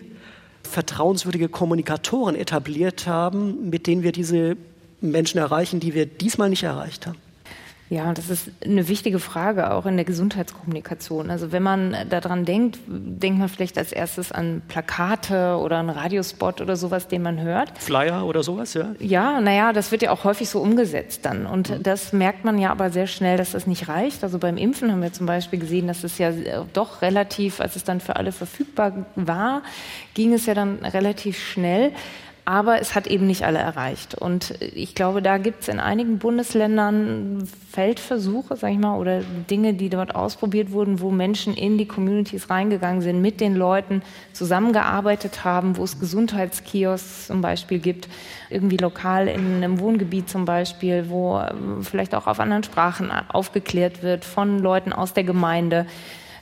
vertrauenswürdige 0.63 1.49
Kommunikatoren 1.49 2.35
etabliert 2.35 3.05
haben, 3.05 3.69
mit 3.69 3.85
denen 3.87 4.03
wir 4.03 4.13
diese 4.13 4.55
Menschen 5.01 5.39
erreichen, 5.39 5.81
die 5.81 5.93
wir 5.93 6.05
diesmal 6.05 6.49
nicht 6.49 6.63
erreicht 6.63 7.05
haben? 7.05 7.17
Ja, 7.93 8.11
das 8.11 8.31
ist 8.31 8.49
eine 8.65 8.87
wichtige 8.87 9.19
Frage, 9.19 9.69
auch 9.71 9.85
in 9.85 9.97
der 9.97 10.03
Gesundheitskommunikation. 10.03 11.29
Also 11.29 11.51
wenn 11.51 11.61
man 11.61 11.95
daran 12.09 12.43
denkt, 12.43 12.79
denkt 12.87 13.37
man 13.37 13.49
vielleicht 13.49 13.77
als 13.77 13.91
erstes 13.91 14.31
an 14.31 14.63
Plakate 14.67 15.57
oder 15.57 15.77
einen 15.77 15.91
Radiospot 15.91 16.59
oder 16.59 16.75
sowas, 16.75 17.07
den 17.07 17.21
man 17.21 17.39
hört. 17.39 17.77
Flyer 17.77 18.25
oder 18.25 18.41
sowas, 18.41 18.73
ja? 18.73 18.95
Ja, 18.97 19.39
naja, 19.41 19.73
das 19.73 19.91
wird 19.91 20.01
ja 20.01 20.09
auch 20.09 20.23
häufig 20.23 20.49
so 20.49 20.59
umgesetzt 20.59 21.23
dann. 21.23 21.45
Und 21.45 21.69
mhm. 21.69 21.83
das 21.83 22.13
merkt 22.13 22.43
man 22.43 22.57
ja 22.57 22.71
aber 22.71 22.89
sehr 22.89 23.05
schnell, 23.05 23.37
dass 23.37 23.51
das 23.51 23.67
nicht 23.67 23.87
reicht. 23.87 24.23
Also 24.23 24.39
beim 24.39 24.57
Impfen 24.57 24.91
haben 24.91 25.03
wir 25.03 25.13
zum 25.13 25.27
Beispiel 25.27 25.59
gesehen, 25.59 25.85
dass 25.85 26.03
es 26.03 26.17
ja 26.17 26.31
doch 26.73 27.03
relativ, 27.03 27.59
als 27.61 27.75
es 27.75 27.83
dann 27.83 27.99
für 27.99 28.15
alle 28.15 28.31
verfügbar 28.31 29.05
war, 29.15 29.61
ging 30.15 30.33
es 30.33 30.47
ja 30.47 30.55
dann 30.55 30.79
relativ 30.83 31.37
schnell. 31.37 31.91
Aber 32.45 32.81
es 32.81 32.93
hat 32.93 33.07
eben 33.07 33.25
nicht 33.25 33.43
alle 33.43 33.59
erreicht. 33.59 34.15
Und 34.15 34.55
ich 34.59 34.95
glaube, 34.95 35.21
da 35.21 35.37
gibt 35.37 35.61
es 35.61 35.69
in 35.69 35.79
einigen 35.79 36.17
Bundesländern 36.19 37.47
Feldversuche, 37.71 38.57
sag 38.57 38.71
ich 38.71 38.77
mal, 38.77 38.97
oder 38.97 39.21
Dinge, 39.49 39.73
die 39.73 39.89
dort 39.89 40.13
ausprobiert 40.13 40.71
wurden, 40.71 40.99
wo 40.99 41.09
Menschen 41.09 41.53
in 41.55 41.77
die 41.77 41.87
Communities 41.87 42.49
reingegangen 42.49 43.01
sind, 43.01 43.21
mit 43.21 43.39
den 43.39 43.55
Leuten 43.55 44.01
zusammengearbeitet 44.33 45.45
haben, 45.45 45.77
wo 45.77 45.85
es 45.85 45.99
Gesundheitskiosks 45.99 47.27
zum 47.27 47.39
Beispiel 47.41 47.79
gibt, 47.79 48.09
irgendwie 48.49 48.77
lokal 48.77 49.29
in 49.29 49.55
einem 49.55 49.79
Wohngebiet 49.79 50.29
zum 50.29 50.43
Beispiel, 50.43 51.05
wo 51.09 51.41
vielleicht 51.81 52.13
auch 52.13 52.27
auf 52.27 52.41
anderen 52.41 52.63
Sprachen 52.63 53.09
aufgeklärt 53.29 54.03
wird 54.03 54.25
von 54.25 54.59
Leuten 54.59 54.91
aus 54.91 55.13
der 55.13 55.23
Gemeinde. 55.23 55.85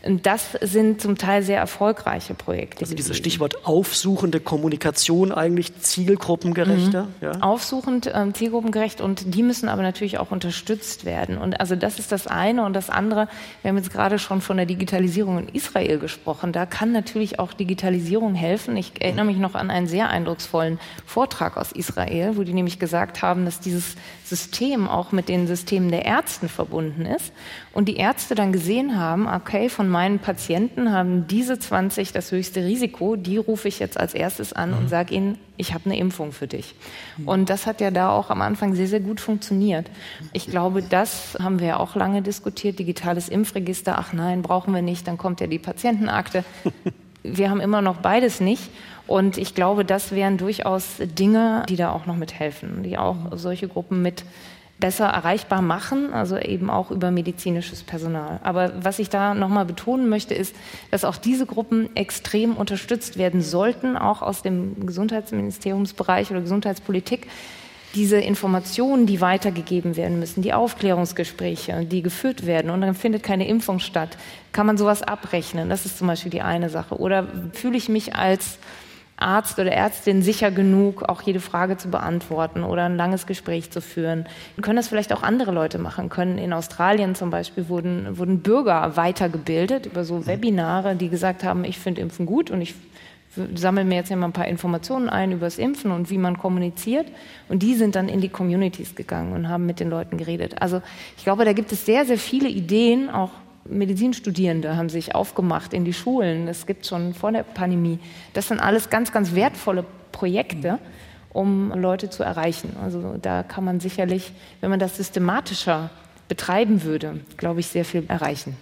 Und 0.04 0.26
das 0.26 0.58
sind 0.62 1.00
zum 1.00 1.18
Teil 1.18 1.44
sehr 1.44 1.60
erfolgreiche 1.60 2.34
Projekte. 2.34 2.82
Also 2.82 2.96
dieses 2.96 3.16
Stichwort 3.16 3.66
aufsuchende 3.66 4.40
Kommunikation 4.40 5.32
eigentlich 5.32 5.78
zielgruppengerechter. 5.80 7.04
Mhm. 7.04 7.10
Ja? 7.22 7.32
Aufsuchend, 7.42 8.08
äh, 8.08 8.34
zielgruppengerecht 8.34 9.00
und 9.00 9.36
die 9.36 9.44
müssen 9.44 9.70
aber 9.70 9.84
natürlich 9.84 10.18
auch 10.18 10.32
unterstützt 10.32 11.06
werden. 11.06 11.38
Und 11.38 11.60
also 11.60 11.76
das 11.76 12.00
ist 12.00 12.12
das 12.12 12.26
eine 12.26 12.66
und 12.66 12.74
das 12.74 12.90
andere. 12.90 13.28
Wir 13.62 13.70
haben 13.70 13.78
jetzt 13.78 13.92
gerade 13.92 14.18
schon 14.18 14.42
von 14.42 14.58
der 14.58 14.66
Digitalisierung 14.66 15.38
in 15.38 15.50
Israel 15.50 16.00
gesprochen. 16.00 16.52
Da 16.52 16.66
kann 16.66 16.92
natürlich 16.92 17.38
auch 17.40 17.54
Digitalisierung 17.54 18.34
helfen. 18.34 18.76
Ich 18.78 18.94
erinnere 19.00 19.26
mich 19.26 19.38
noch 19.38 19.54
an 19.54 19.70
einen 19.70 19.88
sehr 19.88 20.10
eindrucksvollen 20.10 20.80
Vortrag 21.06 21.58
aus 21.58 21.72
Israel, 21.72 22.38
wo 22.38 22.44
die 22.44 22.54
nämlich 22.54 22.80
gesagt 22.80 23.22
haben, 23.22 23.46
dass 23.46 23.60
dieses 23.60 23.96
System 24.32 24.88
auch 24.88 25.12
mit 25.12 25.28
den 25.28 25.46
Systemen 25.46 25.92
der 25.92 26.06
Ärzten 26.06 26.48
verbunden 26.48 27.06
ist 27.06 27.34
und 27.74 27.90
die 27.90 27.98
Ärzte 27.98 28.34
dann 28.34 28.54
gesehen 28.54 28.98
haben, 28.98 29.28
okay, 29.28 29.68
von 29.68 29.90
meinen 29.90 30.20
Patienten 30.20 30.94
haben 30.94 31.28
diese 31.28 31.60
20 31.60 32.14
das 32.14 32.32
höchste 32.32 32.64
Risiko, 32.64 33.18
die 33.18 33.36
rufe 33.36 33.68
ich 33.68 33.80
jetzt 33.80 34.00
als 34.00 34.14
erstes 34.14 34.54
an 34.54 34.72
mhm. 34.72 34.78
und 34.78 34.90
sage 34.90 35.14
ihnen, 35.14 35.38
ich 35.58 35.74
habe 35.74 35.86
eine 35.86 35.98
Impfung 35.98 36.32
für 36.32 36.48
dich. 36.48 36.74
Mhm. 37.18 37.28
Und 37.28 37.50
das 37.50 37.68
hat 37.68 37.82
ja 37.82 37.92
da 37.92 38.10
auch 38.10 38.30
am 38.30 38.42
Anfang 38.42 38.74
sehr, 38.74 38.88
sehr 38.88 39.02
gut 39.02 39.20
funktioniert. 39.20 39.86
Ich 40.32 40.48
glaube, 40.48 40.82
das 40.82 41.38
haben 41.42 41.60
wir 41.60 41.68
ja 41.68 41.78
auch 41.78 41.96
lange 41.96 42.22
diskutiert, 42.22 42.80
digitales 42.80 43.28
Impfregister, 43.28 44.00
ach 44.00 44.14
nein, 44.14 44.42
brauchen 44.42 44.74
wir 44.74 44.82
nicht, 44.82 45.08
dann 45.08 45.18
kommt 45.18 45.42
ja 45.42 45.48
die 45.48 45.60
Patientenakte. 45.60 46.46
Wir 47.24 47.52
haben 47.52 47.62
immer 47.62 47.84
noch 47.84 47.98
beides 47.98 48.40
nicht. 48.40 48.72
Und 49.12 49.38
ich 49.38 49.56
glaube, 49.56 49.84
das 49.84 50.14
wären 50.14 50.38
durchaus 50.38 50.96
Dinge, 51.00 51.66
die 51.68 51.76
da 51.76 51.92
auch 51.92 52.06
noch 52.06 52.16
mithelfen, 52.16 52.82
die 52.82 52.98
auch 52.98 53.18
solche 53.34 53.68
Gruppen 53.68 54.02
mit 54.02 54.24
besser 54.80 55.08
erreichbar 55.08 55.62
machen, 55.62 56.14
also 56.14 56.38
eben 56.38 56.70
auch 56.70 56.92
über 56.92 57.12
medizinisches 57.12 57.84
Personal. 57.84 58.40
Aber 58.42 58.72
was 58.82 59.00
ich 59.00 59.10
da 59.10 59.34
nochmal 59.34 59.66
betonen 59.66 60.08
möchte, 60.08 60.34
ist, 60.34 60.56
dass 60.92 61.04
auch 61.04 61.18
diese 61.18 61.46
Gruppen 61.46 61.94
extrem 61.94 62.56
unterstützt 62.56 63.18
werden 63.18 63.42
sollten, 63.42 63.98
auch 63.98 64.22
aus 64.22 64.44
dem 64.44 64.86
Gesundheitsministeriumsbereich 64.86 66.32
oder 66.32 66.40
Gesundheitspolitik. 66.40 67.28
Diese 67.96 68.18
Informationen, 68.18 69.08
die 69.08 69.20
weitergegeben 69.20 69.98
werden 69.98 70.20
müssen, 70.20 70.42
die 70.42 70.54
Aufklärungsgespräche, 70.54 71.86
die 71.86 72.02
geführt 72.02 72.46
werden 72.46 72.72
und 72.72 72.80
dann 72.80 72.96
findet 72.96 73.24
keine 73.24 73.46
Impfung 73.46 73.80
statt, 73.80 74.18
kann 74.54 74.66
man 74.66 74.78
sowas 74.78 75.04
abrechnen. 75.04 75.70
Das 75.70 75.86
ist 75.86 75.98
zum 75.98 76.08
Beispiel 76.08 76.32
die 76.32 76.42
eine 76.42 76.70
Sache. 76.70 76.96
Oder 76.96 77.28
fühle 77.52 77.76
ich 77.76 77.90
mich 77.90 78.16
als 78.16 78.58
Arzt 79.22 79.60
oder 79.60 79.72
Ärztin 79.72 80.22
sicher 80.22 80.52
genug, 80.52 81.04
auch 81.04 81.22
jede 81.22 81.40
Frage 81.40 81.78
zu 81.78 81.90
beantworten 81.90 82.64
oder 82.64 82.86
ein 82.86 82.98
langes 82.98 83.26
Gespräch 83.26 83.72
zu 83.72 83.82
führen. 83.82 84.26
Können 84.62 84.78
das 84.78 84.88
vielleicht 84.88 85.14
auch 85.14 85.24
andere 85.24 85.52
Leute 85.52 85.78
machen 85.78 86.10
können. 86.10 86.38
In 86.38 86.54
Australien 86.54 87.16
zum 87.16 87.30
Beispiel 87.30 87.70
wurden, 87.70 88.18
wurden 88.18 88.42
Bürger 88.42 88.96
weitergebildet 88.98 89.86
über 89.86 90.04
so 90.04 90.26
Webinare, 90.26 90.96
die 90.96 91.10
gesagt 91.10 91.44
haben, 91.44 91.64
ich 91.64 91.80
finde 91.80 92.02
Impfen 92.02 92.26
gut 92.26 92.52
und 92.52 92.62
ich 92.62 92.76
sammle 93.56 93.86
mir 93.86 93.96
jetzt 93.96 94.12
mal 94.12 94.26
ein 94.26 94.34
paar 94.34 94.48
Informationen 94.48 95.10
ein 95.10 95.32
über 95.32 95.46
das 95.46 95.58
Impfen 95.58 95.92
und 95.92 96.10
wie 96.10 96.18
man 96.18 96.38
kommuniziert. 96.38 97.08
Und 97.48 97.64
die 97.64 97.76
sind 97.76 97.96
dann 97.96 98.10
in 98.10 98.22
die 98.22 98.30
Communities 98.30 98.96
gegangen 98.96 99.34
und 99.34 99.48
haben 99.48 99.66
mit 99.66 99.80
den 99.80 99.90
Leuten 99.90 100.18
geredet. 100.18 100.62
Also 100.62 100.82
ich 101.18 101.24
glaube, 101.24 101.46
da 101.46 101.54
gibt 101.54 101.72
es 101.72 101.86
sehr, 101.86 102.06
sehr 102.06 102.18
viele 102.18 102.50
Ideen, 102.50 103.10
auch 103.10 103.32
Medizinstudierende 103.66 104.76
haben 104.76 104.90
sich 104.90 105.16
aufgemacht 105.16 105.74
in 105.74 105.86
die 105.86 105.94
Schulen. 105.94 106.48
Es 106.48 106.66
gibt 106.66 106.86
schon 106.86 107.14
vor 107.14 107.32
der 107.32 107.44
Pandemie. 107.44 108.00
Das 108.34 108.48
sind 108.48 108.60
alles 108.60 108.90
ganz, 108.90 109.12
ganz 109.12 109.36
wertvolle 109.36 109.86
Projekte, 110.12 110.80
um 111.32 111.72
Leute 111.80 112.10
zu 112.10 112.24
erreichen. 112.24 112.76
Also 112.82 113.18
da 113.22 113.44
kann 113.44 113.64
man 113.64 113.80
sicherlich, 113.80 114.32
wenn 114.60 114.70
man 114.70 114.80
das 114.80 114.98
systematischer 114.98 115.90
betreiben 116.28 116.84
würde, 116.84 117.20
glaube 117.38 117.60
ich, 117.60 117.68
sehr 117.68 117.86
viel 117.86 118.06
erreichen. 118.08 118.56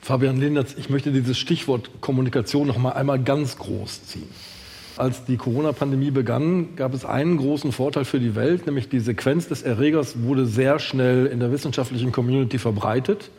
Fabian 0.00 0.38
Lindertz, 0.38 0.74
ich 0.78 0.88
möchte 0.88 1.12
dieses 1.12 1.38
Stichwort 1.38 2.00
Kommunikation 2.00 2.66
noch 2.66 2.78
mal 2.78 2.92
einmal 2.92 3.22
ganz 3.22 3.58
groß 3.58 4.06
ziehen. 4.06 4.28
Als 4.96 5.24
die 5.24 5.36
Corona-Pandemie 5.36 6.10
begann, 6.10 6.76
gab 6.76 6.94
es 6.94 7.04
einen 7.04 7.36
großen 7.36 7.72
Vorteil 7.72 8.04
für 8.04 8.18
die 8.18 8.34
Welt, 8.34 8.66
nämlich 8.66 8.88
die 8.88 9.00
Sequenz 9.00 9.48
des 9.48 9.62
Erregers 9.62 10.22
wurde 10.22 10.46
sehr 10.46 10.78
schnell 10.78 11.26
in 11.26 11.38
der 11.38 11.52
wissenschaftlichen 11.52 12.12
Community 12.12 12.58
verbreitet. 12.58 13.30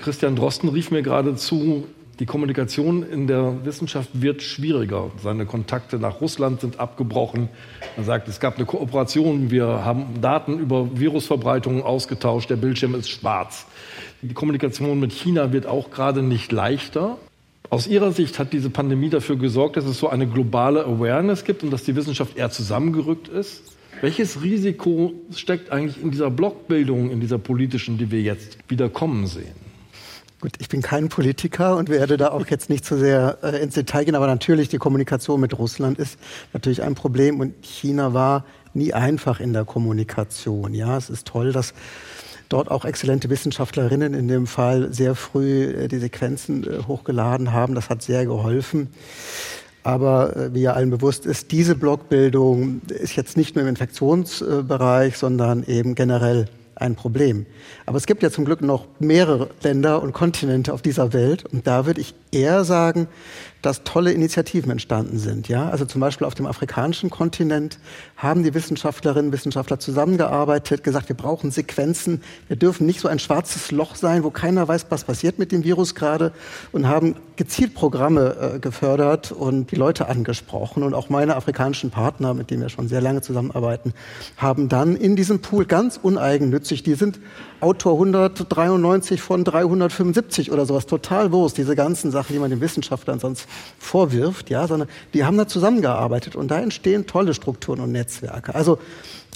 Christian 0.00 0.34
Drosten 0.34 0.70
rief 0.70 0.90
mir 0.90 1.02
gerade 1.02 1.36
zu, 1.36 1.84
die 2.20 2.26
Kommunikation 2.26 3.02
in 3.02 3.26
der 3.26 3.64
Wissenschaft 3.64 4.08
wird 4.14 4.42
schwieriger. 4.42 5.10
Seine 5.22 5.44
Kontakte 5.44 5.98
nach 5.98 6.22
Russland 6.22 6.62
sind 6.62 6.80
abgebrochen. 6.80 7.48
Er 7.96 8.04
sagt, 8.04 8.26
es 8.28 8.40
gab 8.40 8.56
eine 8.56 8.64
Kooperation, 8.64 9.50
wir 9.50 9.84
haben 9.84 10.20
Daten 10.22 10.58
über 10.58 10.98
Virusverbreitungen 10.98 11.82
ausgetauscht, 11.82 12.48
der 12.48 12.56
Bildschirm 12.56 12.94
ist 12.94 13.10
schwarz. 13.10 13.66
Die 14.22 14.32
Kommunikation 14.32 15.00
mit 15.00 15.12
China 15.12 15.52
wird 15.52 15.66
auch 15.66 15.90
gerade 15.90 16.22
nicht 16.22 16.50
leichter. 16.50 17.18
Aus 17.68 17.86
Ihrer 17.86 18.12
Sicht 18.12 18.38
hat 18.38 18.52
diese 18.54 18.70
Pandemie 18.70 19.10
dafür 19.10 19.36
gesorgt, 19.36 19.76
dass 19.76 19.84
es 19.84 19.98
so 19.98 20.08
eine 20.08 20.26
globale 20.26 20.84
Awareness 20.84 21.44
gibt 21.44 21.62
und 21.62 21.70
dass 21.70 21.84
die 21.84 21.94
Wissenschaft 21.94 22.36
eher 22.36 22.50
zusammengerückt 22.50 23.28
ist. 23.28 23.76
Welches 24.00 24.42
Risiko 24.42 25.12
steckt 25.34 25.70
eigentlich 25.70 26.02
in 26.02 26.10
dieser 26.10 26.30
Blockbildung, 26.30 27.10
in 27.10 27.20
dieser 27.20 27.38
politischen, 27.38 27.98
die 27.98 28.10
wir 28.10 28.22
jetzt 28.22 28.58
wieder 28.68 28.88
kommen 28.88 29.26
sehen? 29.26 29.69
Gut, 30.40 30.52
ich 30.58 30.70
bin 30.70 30.80
kein 30.80 31.10
Politiker 31.10 31.76
und 31.76 31.90
werde 31.90 32.16
da 32.16 32.30
auch 32.30 32.46
jetzt 32.46 32.70
nicht 32.70 32.86
zu 32.86 32.94
so 32.94 33.02
sehr 33.02 33.36
äh, 33.42 33.62
ins 33.62 33.74
Detail 33.74 34.04
gehen, 34.04 34.14
aber 34.14 34.26
natürlich 34.26 34.70
die 34.70 34.78
Kommunikation 34.78 35.38
mit 35.38 35.58
Russland 35.58 35.98
ist 35.98 36.18
natürlich 36.54 36.82
ein 36.82 36.94
Problem 36.94 37.40
und 37.40 37.54
China 37.62 38.14
war 38.14 38.46
nie 38.72 38.94
einfach 38.94 39.40
in 39.40 39.52
der 39.52 39.66
Kommunikation. 39.66 40.72
Ja, 40.72 40.96
es 40.96 41.10
ist 41.10 41.26
toll, 41.26 41.52
dass 41.52 41.74
dort 42.48 42.70
auch 42.70 42.86
exzellente 42.86 43.28
Wissenschaftlerinnen 43.28 44.14
in 44.14 44.28
dem 44.28 44.46
Fall 44.46 44.94
sehr 44.94 45.14
früh 45.14 45.64
äh, 45.64 45.88
die 45.88 45.98
Sequenzen 45.98 46.64
äh, 46.64 46.84
hochgeladen 46.88 47.52
haben. 47.52 47.74
Das 47.74 47.90
hat 47.90 48.00
sehr 48.00 48.24
geholfen. 48.24 48.88
Aber 49.82 50.34
äh, 50.36 50.54
wie 50.54 50.62
ja 50.62 50.72
allen 50.72 50.88
bewusst 50.88 51.26
ist, 51.26 51.52
diese 51.52 51.74
Blockbildung 51.74 52.80
ist 52.88 53.14
jetzt 53.14 53.36
nicht 53.36 53.56
nur 53.56 53.64
im 53.64 53.68
Infektionsbereich, 53.68 55.18
sondern 55.18 55.64
eben 55.64 55.94
generell 55.94 56.48
ein 56.80 56.96
Problem. 56.96 57.46
Aber 57.86 57.96
es 57.96 58.06
gibt 58.06 58.22
ja 58.22 58.30
zum 58.30 58.44
Glück 58.44 58.62
noch 58.62 58.86
mehrere 58.98 59.50
Länder 59.62 60.02
und 60.02 60.12
Kontinente 60.12 60.72
auf 60.72 60.82
dieser 60.82 61.12
Welt. 61.12 61.44
Und 61.44 61.66
da 61.66 61.86
würde 61.86 62.00
ich 62.00 62.14
eher 62.32 62.64
sagen, 62.64 63.06
dass 63.62 63.84
tolle 63.84 64.12
Initiativen 64.12 64.70
entstanden 64.70 65.18
sind. 65.18 65.48
Ja? 65.48 65.68
Also 65.68 65.84
zum 65.84 66.00
Beispiel 66.00 66.26
auf 66.26 66.34
dem 66.34 66.46
afrikanischen 66.46 67.10
Kontinent 67.10 67.78
haben 68.16 68.42
die 68.42 68.54
Wissenschaftlerinnen 68.54 69.26
und 69.26 69.32
Wissenschaftler 69.32 69.78
zusammengearbeitet, 69.78 70.82
gesagt, 70.84 71.08
wir 71.08 71.16
brauchen 71.16 71.50
Sequenzen, 71.50 72.22
wir 72.48 72.56
dürfen 72.56 72.86
nicht 72.86 73.00
so 73.00 73.08
ein 73.08 73.18
schwarzes 73.18 73.70
Loch 73.70 73.94
sein, 73.96 74.24
wo 74.24 74.30
keiner 74.30 74.66
weiß, 74.66 74.86
was 74.88 75.04
passiert 75.04 75.38
mit 75.38 75.52
dem 75.52 75.64
Virus 75.64 75.94
gerade 75.94 76.32
und 76.72 76.88
haben 76.88 77.16
gezielt 77.36 77.74
Programme 77.74 78.54
äh, 78.56 78.58
gefördert 78.58 79.32
und 79.32 79.70
die 79.70 79.76
Leute 79.76 80.08
angesprochen. 80.08 80.82
Und 80.82 80.94
auch 80.94 81.08
meine 81.08 81.36
afrikanischen 81.36 81.90
Partner, 81.90 82.34
mit 82.34 82.50
denen 82.50 82.62
wir 82.62 82.68
schon 82.68 82.88
sehr 82.88 83.00
lange 83.00 83.22
zusammenarbeiten, 83.22 83.94
haben 84.36 84.68
dann 84.68 84.96
in 84.96 85.16
diesem 85.16 85.40
Pool 85.40 85.64
ganz 85.64 85.98
uneigennützig, 86.02 86.82
die 86.82 86.94
sind 86.94 87.18
Autor 87.60 87.92
193 87.92 89.20
von 89.20 89.44
375 89.44 90.50
oder 90.50 90.66
sowas, 90.66 90.86
total 90.86 91.30
Wurst, 91.32 91.58
diese 91.58 91.76
ganzen 91.76 92.10
Sachen, 92.10 92.32
die 92.32 92.38
man 92.38 92.50
den 92.50 92.60
Wissenschaftlern 92.60 93.20
sonst 93.20 93.46
vorwirft, 93.78 94.50
ja, 94.50 94.66
sondern 94.66 94.88
die 95.14 95.24
haben 95.24 95.36
da 95.36 95.46
zusammengearbeitet 95.46 96.36
und 96.36 96.50
da 96.50 96.58
entstehen 96.58 97.06
tolle 97.06 97.34
Strukturen 97.34 97.80
und 97.80 97.92
Netzwerke. 97.92 98.54
Also 98.54 98.78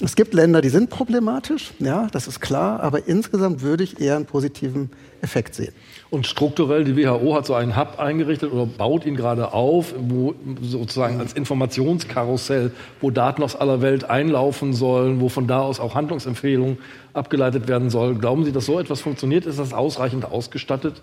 es 0.01 0.15
gibt 0.15 0.33
Länder, 0.33 0.61
die 0.61 0.69
sind 0.69 0.89
problematisch, 0.89 1.73
ja, 1.79 2.07
das 2.11 2.27
ist 2.27 2.41
klar, 2.41 2.81
aber 2.81 3.07
insgesamt 3.07 3.61
würde 3.61 3.83
ich 3.83 3.99
eher 4.01 4.15
einen 4.15 4.25
positiven 4.25 4.89
Effekt 5.21 5.55
sehen. 5.55 5.73
Und 6.11 6.27
strukturell, 6.27 6.83
die 6.83 6.95
WHO 6.95 7.35
hat 7.35 7.47
so 7.47 7.55
einen 7.55 7.75
Hub 7.75 7.99
eingerichtet 7.99 8.51
oder 8.51 8.65
baut 8.65 9.05
ihn 9.05 9.15
gerade 9.15 9.53
auf, 9.53 9.93
wo 9.97 10.35
sozusagen 10.61 11.19
als 11.19 11.33
Informationskarussell, 11.33 12.71
wo 13.01 13.09
Daten 13.09 13.41
aus 13.41 13.55
aller 13.55 13.81
Welt 13.81 14.09
einlaufen 14.09 14.73
sollen, 14.73 15.19
wo 15.19 15.29
von 15.29 15.47
da 15.47 15.61
aus 15.61 15.79
auch 15.79 15.95
Handlungsempfehlungen 15.95 16.77
abgeleitet 17.13 17.67
werden 17.67 17.89
sollen. 17.89 18.19
Glauben 18.19 18.45
Sie, 18.45 18.51
dass 18.51 18.67
so 18.67 18.79
etwas 18.79 19.01
funktioniert? 19.01 19.45
Ist 19.45 19.57
das 19.57 19.73
ausreichend 19.73 20.25
ausgestattet? 20.25 21.01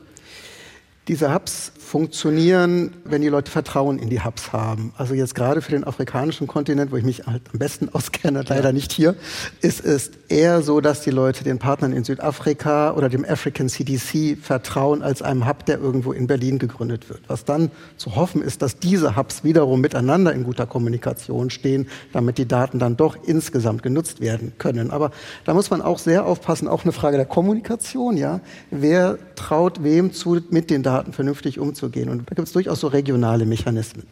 Diese 1.09 1.35
Hubs 1.35 1.73
funktionieren, 1.81 2.95
wenn 3.05 3.23
die 3.23 3.29
Leute 3.29 3.51
Vertrauen 3.51 3.99
in 3.99 4.09
die 4.09 4.23
Hubs 4.23 4.53
haben. 4.53 4.95
Also 4.97 5.15
jetzt 5.15 5.35
gerade 5.35 5.61
für 5.61 5.73
den 5.73 5.83
afrikanischen 5.83 6.47
Kontinent, 6.47 6.93
wo 6.93 6.97
ich 6.97 7.03
mich 7.03 7.27
halt 7.27 7.43
am 7.53 7.59
besten 7.59 7.89
auskenne, 7.89 8.45
leider 8.47 8.69
ja. 8.69 8.73
nicht 8.73 8.93
hier, 8.93 9.17
ist 9.61 9.85
es 9.85 10.13
eher 10.29 10.63
so, 10.63 10.81
dass 10.81 11.01
die 11.01 11.11
Leute 11.11 11.43
den 11.43 11.59
Partnern 11.59 11.93
in 11.93 12.05
Südafrika 12.05 12.93
oder 12.93 13.09
dem 13.09 13.25
African 13.25 13.69
CDC 13.69 14.39
vertrauen 14.41 15.03
als 15.03 15.23
einem 15.23 15.49
Hub, 15.49 15.67
der 15.67 15.81
irgendwo 15.81 16.13
in 16.13 16.29
Berlin 16.29 16.61
gegründet 16.61 17.11
wird. 17.11 17.23
Was 17.27 17.45
dann 17.45 17.73
zu 17.97 18.15
hoffen 18.15 18.41
ist, 18.41 18.63
dass 18.63 18.79
diese 18.79 19.17
Hubs 19.17 19.43
wiederum 19.43 19.81
miteinander 19.81 20.33
in 20.33 20.45
guter 20.45 20.67
Kommunikation 20.67 21.51
stehen, 21.51 21.89
damit 22.13 22.39
die 22.39 22.47
Daten 22.47 22.79
dann 22.79 22.97
doch 22.97 23.17
insgesamt 23.27 23.83
genutzt 23.83 24.21
werden 24.21 24.53
können. 24.57 24.93
Aber 24.93 25.11
da 25.45 25.53
muss 25.53 25.69
man 25.71 25.83
auch 25.83 25.99
sehr 25.99 26.27
aufpassen, 26.27 26.69
auch 26.69 26.85
eine 26.85 26.93
Frage 26.93 27.17
der 27.17 27.27
Kommunikation, 27.27 28.17
ja. 28.17 28.41
Wer 28.71 29.19
traut 29.35 29.83
wem 29.83 30.13
zu, 30.13 30.39
mit 30.51 30.71
den 30.71 30.85
Daten 30.85 30.92
Daten 30.93 31.13
vernünftig 31.13 31.59
umzugehen. 31.59 32.09
Und 32.09 32.31
da 32.31 32.35
gibt 32.35 32.49
es 32.49 32.53
durchaus 32.53 32.81
so 32.81 32.89
regionale 32.89 33.47
Mechanismen. 33.47 34.07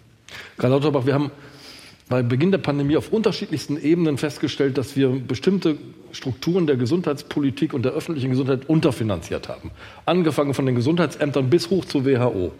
Karl 0.57 0.71
Lauterbach, 0.71 1.05
wir 1.05 1.15
haben 1.15 1.31
bei 2.09 2.23
Beginn 2.23 2.51
der 2.51 2.59
Pandemie 2.59 2.97
auf 2.97 3.13
unterschiedlichsten 3.13 3.81
Ebenen 3.81 4.19
festgestellt, 4.19 4.79
dass 4.79 4.97
wir 4.97 5.11
bestimmte 5.11 5.77
Strukturen 6.13 6.67
der 6.67 6.77
Gesundheitspolitik 6.77 7.73
und 7.73 7.85
der 7.85 7.93
öffentlichen 7.93 8.31
Gesundheit 8.31 8.69
unterfinanziert 8.69 9.49
haben. 9.49 9.71
Angefangen 10.07 10.55
von 10.55 10.67
den 10.67 10.75
Gesundheitsämtern 10.75 11.51
bis 11.51 11.71
hoch 11.71 11.85
zur 11.85 12.05
WHO. 12.05 12.53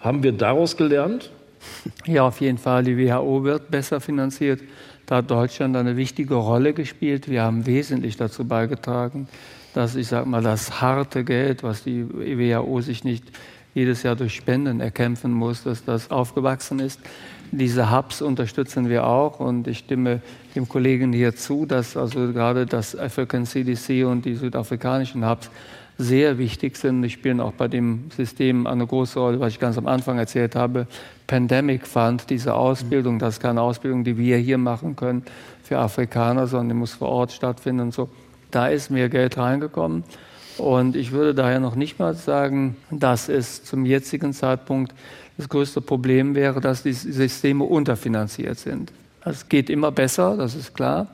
Haben 0.00 0.22
wir 0.22 0.32
daraus 0.32 0.76
gelernt? 0.76 1.30
Ja, 2.06 2.26
auf 2.26 2.40
jeden 2.40 2.58
Fall. 2.58 2.84
Die 2.84 2.98
WHO 2.98 3.44
wird 3.44 3.70
besser 3.70 4.00
finanziert. 4.00 4.60
Da 5.06 5.16
hat 5.16 5.30
Deutschland 5.30 5.76
eine 5.76 5.96
wichtige 5.96 6.34
Rolle 6.34 6.72
gespielt. 6.72 7.28
Wir 7.28 7.42
haben 7.42 7.66
wesentlich 7.66 8.16
dazu 8.16 8.44
beigetragen, 8.44 9.28
dass 9.74 9.96
ich 9.96 10.08
sage 10.08 10.28
mal 10.28 10.42
das 10.42 10.80
harte 10.80 11.24
Geld, 11.24 11.62
was 11.62 11.84
die 11.84 12.06
WHO 12.08 12.80
sich 12.80 13.04
nicht 13.04 13.24
jedes 13.74 14.02
Jahr 14.02 14.16
durch 14.16 14.34
Spenden 14.34 14.80
erkämpfen 14.80 15.32
muss, 15.32 15.62
dass 15.62 15.84
das 15.84 16.10
aufgewachsen 16.10 16.80
ist. 16.80 17.00
Diese 17.52 17.90
Hubs 17.90 18.22
unterstützen 18.22 18.88
wir 18.88 19.06
auch 19.06 19.40
und 19.40 19.66
ich 19.66 19.78
stimme 19.78 20.22
dem 20.54 20.68
Kollegen 20.68 21.12
hier 21.12 21.34
zu, 21.34 21.66
dass 21.66 21.96
also 21.96 22.32
gerade 22.32 22.66
das 22.66 22.96
African 22.96 23.44
CDC 23.44 24.04
und 24.04 24.24
die 24.24 24.34
südafrikanischen 24.34 25.28
Hubs 25.28 25.50
sehr 25.98 26.38
wichtig 26.38 26.76
sind. 26.76 27.02
Die 27.02 27.10
spielen 27.10 27.40
auch 27.40 27.52
bei 27.52 27.68
dem 27.68 28.10
System 28.16 28.66
eine 28.66 28.86
große 28.86 29.18
Rolle, 29.18 29.40
was 29.40 29.52
ich 29.52 29.60
ganz 29.60 29.76
am 29.76 29.86
Anfang 29.86 30.18
erzählt 30.18 30.56
habe. 30.56 30.86
Pandemic 31.26 31.86
Fund, 31.86 32.30
diese 32.30 32.54
Ausbildung, 32.54 33.18
das 33.18 33.34
ist 33.34 33.40
keine 33.40 33.60
Ausbildung, 33.60 34.04
die 34.04 34.16
wir 34.16 34.38
hier 34.38 34.58
machen 34.58 34.96
können 34.96 35.24
für 35.62 35.78
Afrikaner, 35.78 36.46
sondern 36.46 36.68
die 36.70 36.74
muss 36.74 36.94
vor 36.94 37.08
Ort 37.08 37.32
stattfinden 37.32 37.82
und 37.82 37.94
so. 37.94 38.08
Da 38.50 38.68
ist 38.68 38.90
mehr 38.90 39.08
Geld 39.08 39.36
reingekommen. 39.36 40.04
Und 40.60 40.94
ich 40.94 41.12
würde 41.12 41.34
daher 41.34 41.58
noch 41.58 41.74
nicht 41.74 41.98
mal 41.98 42.14
sagen, 42.14 42.76
dass 42.90 43.28
es 43.28 43.64
zum 43.64 43.86
jetzigen 43.86 44.32
Zeitpunkt 44.34 44.94
das 45.38 45.48
größte 45.48 45.80
Problem 45.80 46.34
wäre, 46.34 46.60
dass 46.60 46.82
die 46.82 46.92
Systeme 46.92 47.64
unterfinanziert 47.64 48.58
sind. 48.58 48.92
Es 49.24 49.48
geht 49.48 49.70
immer 49.70 49.90
besser, 49.90 50.36
das 50.36 50.54
ist 50.54 50.74
klar. 50.74 51.08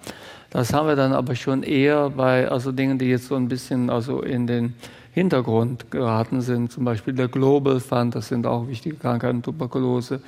Das 0.50 0.72
haben 0.72 0.88
wir 0.88 0.96
dann 0.96 1.12
aber 1.12 1.36
schon 1.36 1.62
eher 1.62 2.10
bei 2.10 2.48
also 2.48 2.72
Dingen, 2.72 2.98
die 2.98 3.06
jetzt 3.06 3.28
so 3.28 3.36
ein 3.36 3.48
bisschen 3.48 3.88
also 3.88 4.22
in 4.22 4.46
den 4.46 4.74
Hintergrund 5.12 5.90
geraten 5.90 6.40
sind, 6.40 6.72
zum 6.72 6.84
Beispiel 6.84 7.14
der 7.14 7.28
Global 7.28 7.80
Fund, 7.80 8.14
das 8.14 8.28
sind 8.28 8.46
auch 8.46 8.68
wichtige 8.68 8.96
Krankheiten, 8.96 9.42
Tuberkulose, 9.42 10.20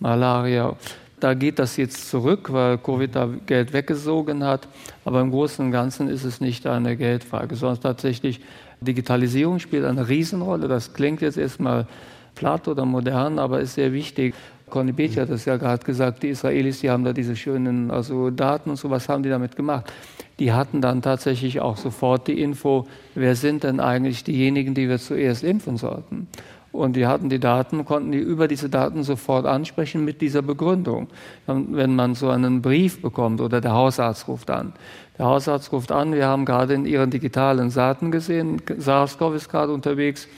Malaria. 0.00 0.76
Da 1.18 1.32
geht 1.32 1.58
das 1.58 1.78
jetzt 1.78 2.10
zurück, 2.10 2.52
weil 2.52 2.76
Covid 2.76 3.16
da 3.16 3.28
Geld 3.46 3.72
weggesogen 3.72 4.44
hat. 4.44 4.68
Aber 5.04 5.20
im 5.22 5.30
Großen 5.30 5.64
und 5.64 5.72
Ganzen 5.72 6.08
ist 6.08 6.24
es 6.24 6.40
nicht 6.40 6.66
eine 6.66 6.96
Geldfrage, 6.96 7.56
sondern 7.56 7.80
tatsächlich 7.80 8.40
Digitalisierung 8.80 9.58
spielt 9.58 9.84
eine 9.84 10.08
Riesenrolle. 10.08 10.68
Das 10.68 10.92
klingt 10.92 11.20
jetzt 11.20 11.38
erstmal 11.38 11.86
platt 12.34 12.68
oder 12.68 12.84
modern, 12.84 13.38
aber 13.38 13.60
ist 13.60 13.74
sehr 13.74 13.92
wichtig. 13.92 14.34
Conny 14.68 14.92
Beatty 14.92 15.14
hat 15.14 15.30
das 15.30 15.44
ja 15.44 15.56
gerade 15.56 15.84
gesagt, 15.84 16.22
die 16.22 16.28
Israelis, 16.28 16.80
die 16.80 16.90
haben 16.90 17.04
da 17.04 17.12
diese 17.12 17.36
schönen 17.36 17.90
also 17.90 18.30
Daten 18.30 18.70
und 18.70 18.76
so, 18.76 18.90
was 18.90 19.08
haben 19.08 19.22
die 19.22 19.28
damit 19.28 19.54
gemacht? 19.54 19.92
Die 20.38 20.52
hatten 20.52 20.80
dann 20.80 21.02
tatsächlich 21.02 21.60
auch 21.60 21.76
sofort 21.76 22.26
die 22.26 22.40
Info, 22.40 22.86
wer 23.14 23.36
sind 23.36 23.62
denn 23.62 23.78
eigentlich 23.80 24.24
diejenigen, 24.24 24.74
die 24.74 24.88
wir 24.88 24.98
zuerst 24.98 25.44
impfen 25.44 25.76
sollten? 25.76 26.26
Und 26.72 26.94
die 26.94 27.06
hatten 27.06 27.30
die 27.30 27.38
Daten, 27.38 27.84
konnten 27.84 28.12
die 28.12 28.18
über 28.18 28.48
diese 28.48 28.68
Daten 28.68 29.02
sofort 29.02 29.46
ansprechen 29.46 30.04
mit 30.04 30.20
dieser 30.20 30.42
Begründung. 30.42 31.08
Wenn 31.46 31.94
man 31.94 32.14
so 32.14 32.28
einen 32.28 32.60
Brief 32.60 33.00
bekommt 33.00 33.40
oder 33.40 33.62
der 33.62 33.72
Hausarzt 33.72 34.28
ruft 34.28 34.50
an, 34.50 34.74
der 35.18 35.26
Hausarzt 35.26 35.72
ruft 35.72 35.92
an, 35.92 36.14
wir 36.14 36.26
haben 36.26 36.44
gerade 36.44 36.74
in 36.74 36.84
Ihren 36.84 37.10
digitalen 37.10 37.72
Daten 37.72 38.10
gesehen, 38.10 38.60
SARS-CoV 38.66 39.34
ist 39.34 39.48
gerade 39.48 39.72
unterwegs. 39.72 40.28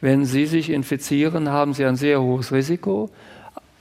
Wenn 0.00 0.24
Sie 0.24 0.46
sich 0.46 0.70
infizieren, 0.70 1.50
haben 1.50 1.74
Sie 1.74 1.84
ein 1.84 1.96
sehr 1.96 2.20
hohes 2.20 2.52
Risiko. 2.52 3.10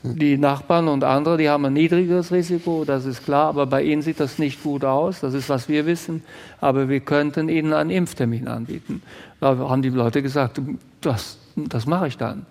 Die 0.04 0.38
Nachbarn 0.38 0.88
und 0.88 1.04
andere, 1.04 1.38
die 1.38 1.50
haben 1.50 1.66
ein 1.66 1.74
niedrigeres 1.74 2.32
Risiko, 2.32 2.86
das 2.86 3.06
ist 3.06 3.24
klar, 3.24 3.50
aber 3.50 3.68
bei 3.68 3.84
Ihnen 3.84 4.02
sieht 4.02 4.20
das 4.20 4.40
nicht 4.40 4.64
gut 4.64 4.84
aus, 4.84 5.20
das 5.20 5.36
ist, 5.36 5.48
was 5.48 5.70
wir 5.70 5.86
wissen, 5.86 6.24
aber 6.60 6.90
wir 6.90 7.02
könnten 7.02 7.50
Ihnen 7.50 7.72
einen 7.72 7.92
Impftermin 7.92 8.48
anbieten. 8.48 9.04
Da 9.40 9.58
haben 9.58 9.84
die 9.84 9.90
Leute 9.90 10.24
gesagt, 10.24 10.60
das, 11.02 11.38
das 11.56 11.86
mache 11.86 12.08
ich 12.08 12.18
dann. 12.18 12.48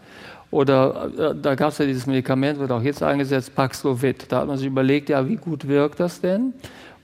Oder 0.53 1.11
äh, 1.17 1.35
da 1.41 1.55
gab 1.55 1.71
es 1.71 1.79
ja 1.79 1.87
dieses 1.87 2.07
Medikament, 2.07 2.59
wird 2.59 2.73
auch 2.73 2.83
jetzt 2.83 3.03
eingesetzt, 3.03 3.55
Paxlovid. 3.55 4.31
Da 4.31 4.41
hat 4.41 4.49
man 4.49 4.57
sich 4.57 4.67
überlegt, 4.67 5.09
ja, 5.09 5.29
wie 5.29 5.37
gut 5.37 5.67
wirkt 5.69 6.01
das 6.01 6.21
denn? 6.21 6.55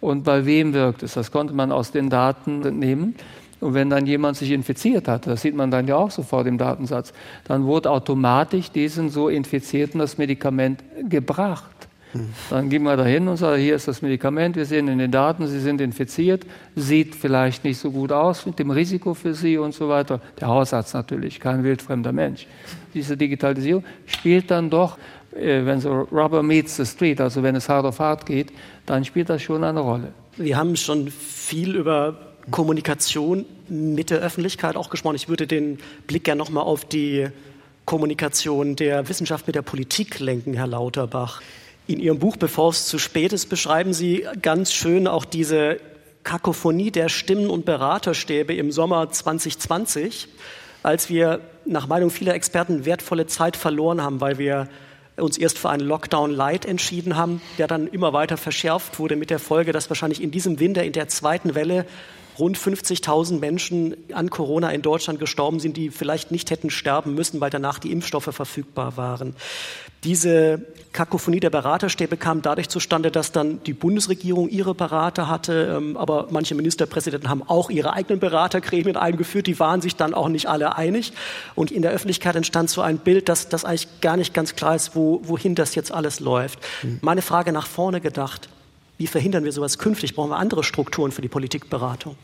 Und 0.00 0.24
bei 0.24 0.46
wem 0.46 0.74
wirkt 0.74 1.02
es. 1.02 1.14
Das 1.14 1.30
konnte 1.30 1.54
man 1.54 1.72
aus 1.72 1.90
den 1.90 2.10
Daten 2.10 2.60
nehmen. 2.78 3.14
Und 3.60 3.74
wenn 3.74 3.88
dann 3.88 4.06
jemand 4.06 4.36
sich 4.36 4.50
infiziert 4.50 5.08
hat, 5.08 5.26
das 5.26 5.42
sieht 5.42 5.54
man 5.54 5.70
dann 5.70 5.88
ja 5.88 5.96
auch 5.96 6.10
sofort 6.10 6.46
im 6.46 6.58
Datensatz, 6.58 7.12
dann 7.44 7.64
wurde 7.64 7.90
automatisch 7.90 8.70
diesen 8.70 9.08
so 9.08 9.28
Infizierten 9.28 9.98
das 9.98 10.18
Medikament 10.18 10.84
gebracht. 11.08 11.76
Dann 12.50 12.70
gehen 12.70 12.82
wir 12.84 12.96
dahin 12.96 13.28
und 13.28 13.36
sagen, 13.36 13.60
hier 13.60 13.74
ist 13.74 13.88
das 13.88 14.00
Medikament, 14.00 14.56
wir 14.56 14.64
sehen 14.64 14.88
in 14.88 14.98
den 14.98 15.10
Daten, 15.10 15.46
Sie 15.46 15.60
sind 15.60 15.80
infiziert, 15.80 16.46
sieht 16.74 17.14
vielleicht 17.14 17.64
nicht 17.64 17.78
so 17.78 17.90
gut 17.90 18.12
aus 18.12 18.46
mit 18.46 18.58
dem 18.58 18.70
Risiko 18.70 19.14
für 19.14 19.34
Sie 19.34 19.58
und 19.58 19.74
so 19.74 19.88
weiter. 19.88 20.20
Der 20.40 20.48
Hausarzt 20.48 20.94
natürlich, 20.94 21.40
kein 21.40 21.64
wildfremder 21.64 22.12
Mensch. 22.12 22.46
Diese 22.94 23.16
Digitalisierung 23.16 23.84
spielt 24.06 24.50
dann 24.50 24.70
doch 24.70 24.98
wenn 25.38 25.80
so 25.80 26.08
Rubber 26.12 26.42
meets 26.42 26.76
the 26.76 26.86
street, 26.86 27.20
also 27.20 27.42
wenn 27.42 27.56
es 27.56 27.68
hart 27.68 27.84
auf 27.84 27.98
hart 27.98 28.26
geht, 28.26 28.52
dann 28.86 29.04
spielt 29.04 29.28
das 29.28 29.42
schon 29.42 29.64
eine 29.64 29.80
Rolle. 29.80 30.12
Wir 30.36 30.56
haben 30.56 30.76
schon 30.76 31.08
viel 31.10 31.76
über 31.76 32.16
Kommunikation 32.50 33.44
mit 33.68 34.10
der 34.10 34.18
Öffentlichkeit 34.18 34.76
auch 34.76 34.90
gesprochen. 34.90 35.16
Ich 35.16 35.28
würde 35.28 35.46
den 35.46 35.78
Blick 36.06 36.24
gerne 36.24 36.38
nochmal 36.38 36.64
auf 36.64 36.84
die 36.84 37.28
Kommunikation 37.84 38.76
der 38.76 39.08
Wissenschaft 39.08 39.46
mit 39.46 39.56
der 39.56 39.62
Politik 39.62 40.18
lenken, 40.18 40.54
Herr 40.54 40.66
Lauterbach. 40.66 41.40
In 41.86 42.00
Ihrem 42.00 42.18
Buch 42.18 42.36
Bevor 42.36 42.70
es 42.70 42.86
zu 42.86 42.98
spät 42.98 43.32
ist, 43.32 43.46
beschreiben 43.46 43.92
Sie 43.92 44.26
ganz 44.42 44.72
schön 44.72 45.06
auch 45.06 45.24
diese 45.24 45.78
Kakophonie 46.24 46.90
der 46.90 47.08
Stimmen 47.08 47.48
und 47.48 47.64
Beraterstäbe 47.64 48.54
im 48.54 48.72
Sommer 48.72 49.10
2020, 49.10 50.26
als 50.82 51.08
wir 51.08 51.40
nach 51.64 51.86
Meinung 51.86 52.10
vieler 52.10 52.34
Experten 52.34 52.84
wertvolle 52.84 53.26
Zeit 53.26 53.56
verloren 53.56 54.02
haben, 54.02 54.20
weil 54.20 54.38
wir 54.38 54.68
uns 55.22 55.38
erst 55.38 55.58
für 55.58 55.70
einen 55.70 55.86
Lockdown 55.86 56.30
Light 56.30 56.64
entschieden 56.64 57.16
haben, 57.16 57.40
der 57.58 57.66
dann 57.66 57.86
immer 57.86 58.12
weiter 58.12 58.36
verschärft 58.36 58.98
wurde 58.98 59.16
mit 59.16 59.30
der 59.30 59.38
Folge, 59.38 59.72
dass 59.72 59.88
wahrscheinlich 59.88 60.22
in 60.22 60.30
diesem 60.30 60.60
Winter, 60.60 60.84
in 60.84 60.92
der 60.92 61.08
zweiten 61.08 61.54
Welle, 61.54 61.86
rund 62.38 62.58
50.000 62.58 63.38
Menschen 63.38 63.96
an 64.12 64.30
Corona 64.30 64.70
in 64.70 64.82
Deutschland 64.82 65.18
gestorben 65.18 65.60
sind, 65.60 65.76
die 65.76 65.90
vielleicht 65.90 66.30
nicht 66.30 66.50
hätten 66.50 66.70
sterben 66.70 67.14
müssen, 67.14 67.40
weil 67.40 67.50
danach 67.50 67.78
die 67.78 67.92
Impfstoffe 67.92 68.28
verfügbar 68.30 68.96
waren. 68.96 69.34
Diese 70.04 70.60
Kakophonie 70.92 71.40
der 71.40 71.50
Beraterstäbe 71.50 72.16
kam 72.16 72.40
dadurch 72.40 72.70
zustande, 72.70 73.10
dass 73.10 73.30
dann 73.30 73.62
die 73.64 73.74
Bundesregierung 73.74 74.48
ihre 74.48 74.74
Berater 74.74 75.28
hatte, 75.28 75.76
ähm, 75.76 75.96
aber 75.96 76.28
manche 76.30 76.54
Ministerpräsidenten 76.54 77.28
haben 77.28 77.42
auch 77.42 77.68
ihre 77.68 77.92
eigenen 77.92 78.18
Beratergremien 78.18 78.96
eingeführt, 78.96 79.46
die 79.46 79.58
waren 79.60 79.82
sich 79.82 79.96
dann 79.96 80.14
auch 80.14 80.28
nicht 80.28 80.46
alle 80.46 80.76
einig. 80.76 81.12
Und 81.54 81.70
in 81.70 81.82
der 81.82 81.90
Öffentlichkeit 81.90 82.34
entstand 82.34 82.70
so 82.70 82.80
ein 82.80 82.98
Bild, 82.98 83.28
dass 83.28 83.48
das 83.48 83.64
eigentlich 83.64 84.00
gar 84.00 84.16
nicht 84.16 84.32
ganz 84.32 84.56
klar 84.56 84.74
ist, 84.74 84.96
wo, 84.96 85.20
wohin 85.24 85.54
das 85.54 85.74
jetzt 85.74 85.92
alles 85.92 86.20
läuft. 86.20 86.60
Mhm. 86.82 86.98
Meine 87.02 87.22
Frage 87.22 87.52
nach 87.52 87.66
vorne 87.66 88.00
gedacht. 88.00 88.48
Wie 88.98 89.06
verhindern 89.06 89.44
wir 89.44 89.52
sowas 89.52 89.76
künftig? 89.78 90.14
Brauchen 90.14 90.30
wir 90.30 90.38
andere 90.38 90.64
Strukturen 90.64 91.12
für 91.12 91.20
die 91.20 91.28
Politikberatung? 91.28 92.16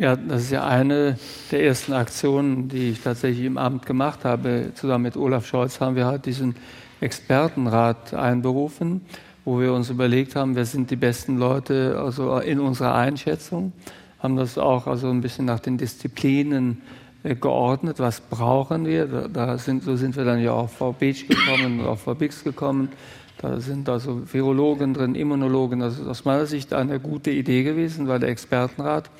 Ja, 0.00 0.14
das 0.14 0.42
ist 0.42 0.52
ja 0.52 0.64
eine 0.64 1.18
der 1.50 1.64
ersten 1.64 1.92
Aktionen, 1.92 2.68
die 2.68 2.90
ich 2.90 3.00
tatsächlich 3.00 3.44
im 3.44 3.58
Amt 3.58 3.84
gemacht 3.84 4.24
habe. 4.24 4.70
Zusammen 4.76 5.02
mit 5.02 5.16
Olaf 5.16 5.44
Scholz 5.44 5.80
haben 5.80 5.96
wir 5.96 6.06
halt 6.06 6.24
diesen 6.24 6.54
Expertenrat 7.00 8.14
einberufen, 8.14 9.00
wo 9.44 9.58
wir 9.58 9.72
uns 9.72 9.90
überlegt 9.90 10.36
haben, 10.36 10.54
wer 10.54 10.66
sind 10.66 10.92
die 10.92 10.96
besten 10.96 11.36
Leute 11.36 12.00
also 12.00 12.38
in 12.38 12.60
unserer 12.60 12.94
Einschätzung, 12.94 13.72
haben 14.20 14.36
das 14.36 14.56
auch 14.56 14.86
also 14.86 15.10
ein 15.10 15.20
bisschen 15.20 15.46
nach 15.46 15.58
den 15.58 15.78
Disziplinen 15.78 16.80
äh, 17.24 17.34
geordnet, 17.34 17.98
was 17.98 18.20
brauchen 18.20 18.86
wir. 18.86 19.28
Da 19.28 19.58
sind, 19.58 19.82
so 19.82 19.96
sind 19.96 20.14
wir 20.14 20.24
dann 20.24 20.40
ja 20.40 20.52
auf 20.52 20.74
Frau 20.74 20.92
Beach 20.92 21.26
gekommen, 21.26 21.84
auf 21.84 22.02
Frau 22.02 22.14
Bix 22.14 22.44
gekommen. 22.44 22.90
Da 23.38 23.58
sind 23.58 23.88
also 23.88 24.32
Virologen 24.32 24.94
drin, 24.94 25.16
Immunologen. 25.16 25.80
Das 25.80 25.98
ist 25.98 26.06
aus 26.06 26.24
meiner 26.24 26.46
Sicht 26.46 26.72
eine 26.72 27.00
gute 27.00 27.32
Idee 27.32 27.64
gewesen, 27.64 28.06
weil 28.06 28.20
der 28.20 28.28
Expertenrat, 28.28 29.10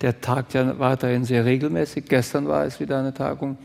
der 0.00 0.20
tagt 0.20 0.54
ja 0.54 0.78
weiterhin 0.78 1.24
sehr 1.24 1.44
regelmäßig. 1.44 2.06
Gestern 2.06 2.48
war 2.48 2.64
es 2.64 2.80
wieder 2.80 2.98
eine 2.98 3.14
Tagung. 3.14 3.58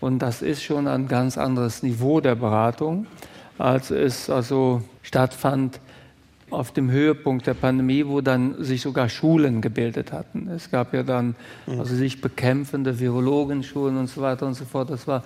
Und 0.00 0.18
das 0.20 0.42
ist 0.42 0.62
schon 0.62 0.86
ein 0.86 1.08
ganz 1.08 1.38
anderes 1.38 1.82
Niveau 1.82 2.20
der 2.20 2.34
Beratung, 2.34 3.06
als 3.58 3.90
es 3.90 4.28
also 4.28 4.82
stattfand 5.02 5.80
auf 6.50 6.72
dem 6.72 6.90
Höhepunkt 6.90 7.46
der 7.46 7.54
Pandemie, 7.54 8.06
wo 8.06 8.20
dann 8.20 8.62
sich 8.62 8.82
sogar 8.82 9.08
Schulen 9.08 9.60
gebildet 9.60 10.12
hatten. 10.12 10.48
Es 10.48 10.70
gab 10.70 10.94
ja 10.94 11.02
dann 11.02 11.34
mhm. 11.66 11.80
also 11.80 11.94
sich 11.94 12.20
bekämpfende 12.20 13.00
Virologenschulen 13.00 13.96
und 13.96 14.08
so 14.08 14.20
weiter 14.20 14.46
und 14.46 14.54
so 14.54 14.64
fort. 14.64 14.90
Das 14.90 15.06
war 15.06 15.22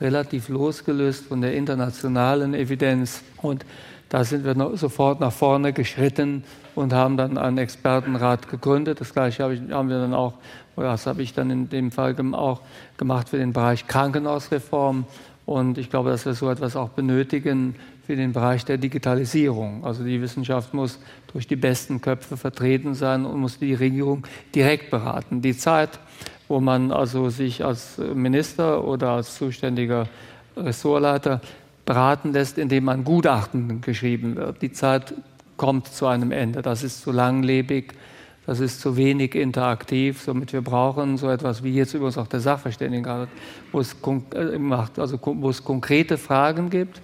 relativ 0.00 0.48
losgelöst 0.48 1.26
von 1.26 1.40
der 1.40 1.54
internationalen 1.54 2.54
Evidenz. 2.54 3.22
Und 3.42 3.66
da 4.10 4.24
sind 4.24 4.44
wir 4.44 4.76
sofort 4.76 5.20
nach 5.20 5.32
vorne 5.32 5.72
geschritten 5.72 6.42
und 6.74 6.92
haben 6.92 7.16
dann 7.16 7.38
einen 7.38 7.58
Expertenrat 7.58 8.48
gegründet. 8.48 9.00
Das 9.00 9.14
gleiche 9.14 9.44
haben 9.44 9.88
wir 9.88 10.00
dann 10.00 10.14
auch, 10.14 10.34
das 10.74 11.06
habe 11.06 11.22
ich 11.22 11.32
dann 11.32 11.48
in 11.50 11.68
dem 11.68 11.92
Fall 11.92 12.16
auch 12.32 12.60
gemacht 12.96 13.28
für 13.28 13.38
den 13.38 13.52
Bereich 13.52 13.86
Krankenhausreform. 13.86 15.04
Und 15.46 15.78
ich 15.78 15.90
glaube, 15.90 16.10
dass 16.10 16.26
wir 16.26 16.34
so 16.34 16.50
etwas 16.50 16.74
auch 16.74 16.88
benötigen 16.88 17.76
für 18.04 18.16
den 18.16 18.32
Bereich 18.32 18.64
der 18.64 18.78
Digitalisierung. 18.78 19.84
Also 19.84 20.02
die 20.02 20.20
Wissenschaft 20.20 20.74
muss 20.74 20.98
durch 21.32 21.46
die 21.46 21.56
besten 21.56 22.00
Köpfe 22.00 22.36
vertreten 22.36 22.94
sein 22.94 23.24
und 23.24 23.38
muss 23.38 23.60
die 23.60 23.74
Regierung 23.74 24.26
direkt 24.52 24.90
beraten. 24.90 25.40
Die 25.40 25.56
Zeit, 25.56 26.00
wo 26.48 26.58
man 26.58 26.90
also 26.90 27.30
sich 27.30 27.64
als 27.64 27.98
Minister 27.98 28.82
oder 28.82 29.10
als 29.10 29.36
zuständiger 29.36 30.08
Ressortleiter 30.56 31.40
beraten 31.86 32.32
lässt, 32.32 32.58
indem 32.58 32.84
man 32.84 33.04
Gutachten 33.04 33.80
geschrieben 33.80 34.36
wird. 34.36 34.62
Die 34.62 34.72
Zeit 34.72 35.14
kommt 35.56 35.88
zu 35.88 36.06
einem 36.06 36.32
Ende. 36.32 36.62
Das 36.62 36.82
ist 36.82 37.02
zu 37.02 37.12
langlebig, 37.12 37.92
das 38.46 38.60
ist 38.60 38.80
zu 38.80 38.96
wenig 38.96 39.34
interaktiv. 39.34 40.22
Somit 40.22 40.52
wir 40.52 40.62
brauchen 40.62 41.16
so 41.16 41.28
etwas 41.28 41.62
wie 41.62 41.74
jetzt 41.74 41.94
übrigens 41.94 42.18
auch 42.18 42.26
der 42.26 42.40
Sachverständigenrat, 42.40 43.28
wo 43.72 43.80
es, 43.80 43.96
äh, 44.34 44.58
also, 44.96 45.18
wo 45.22 45.50
es 45.50 45.62
konkrete 45.64 46.18
Fragen 46.18 46.70
gibt 46.70 47.00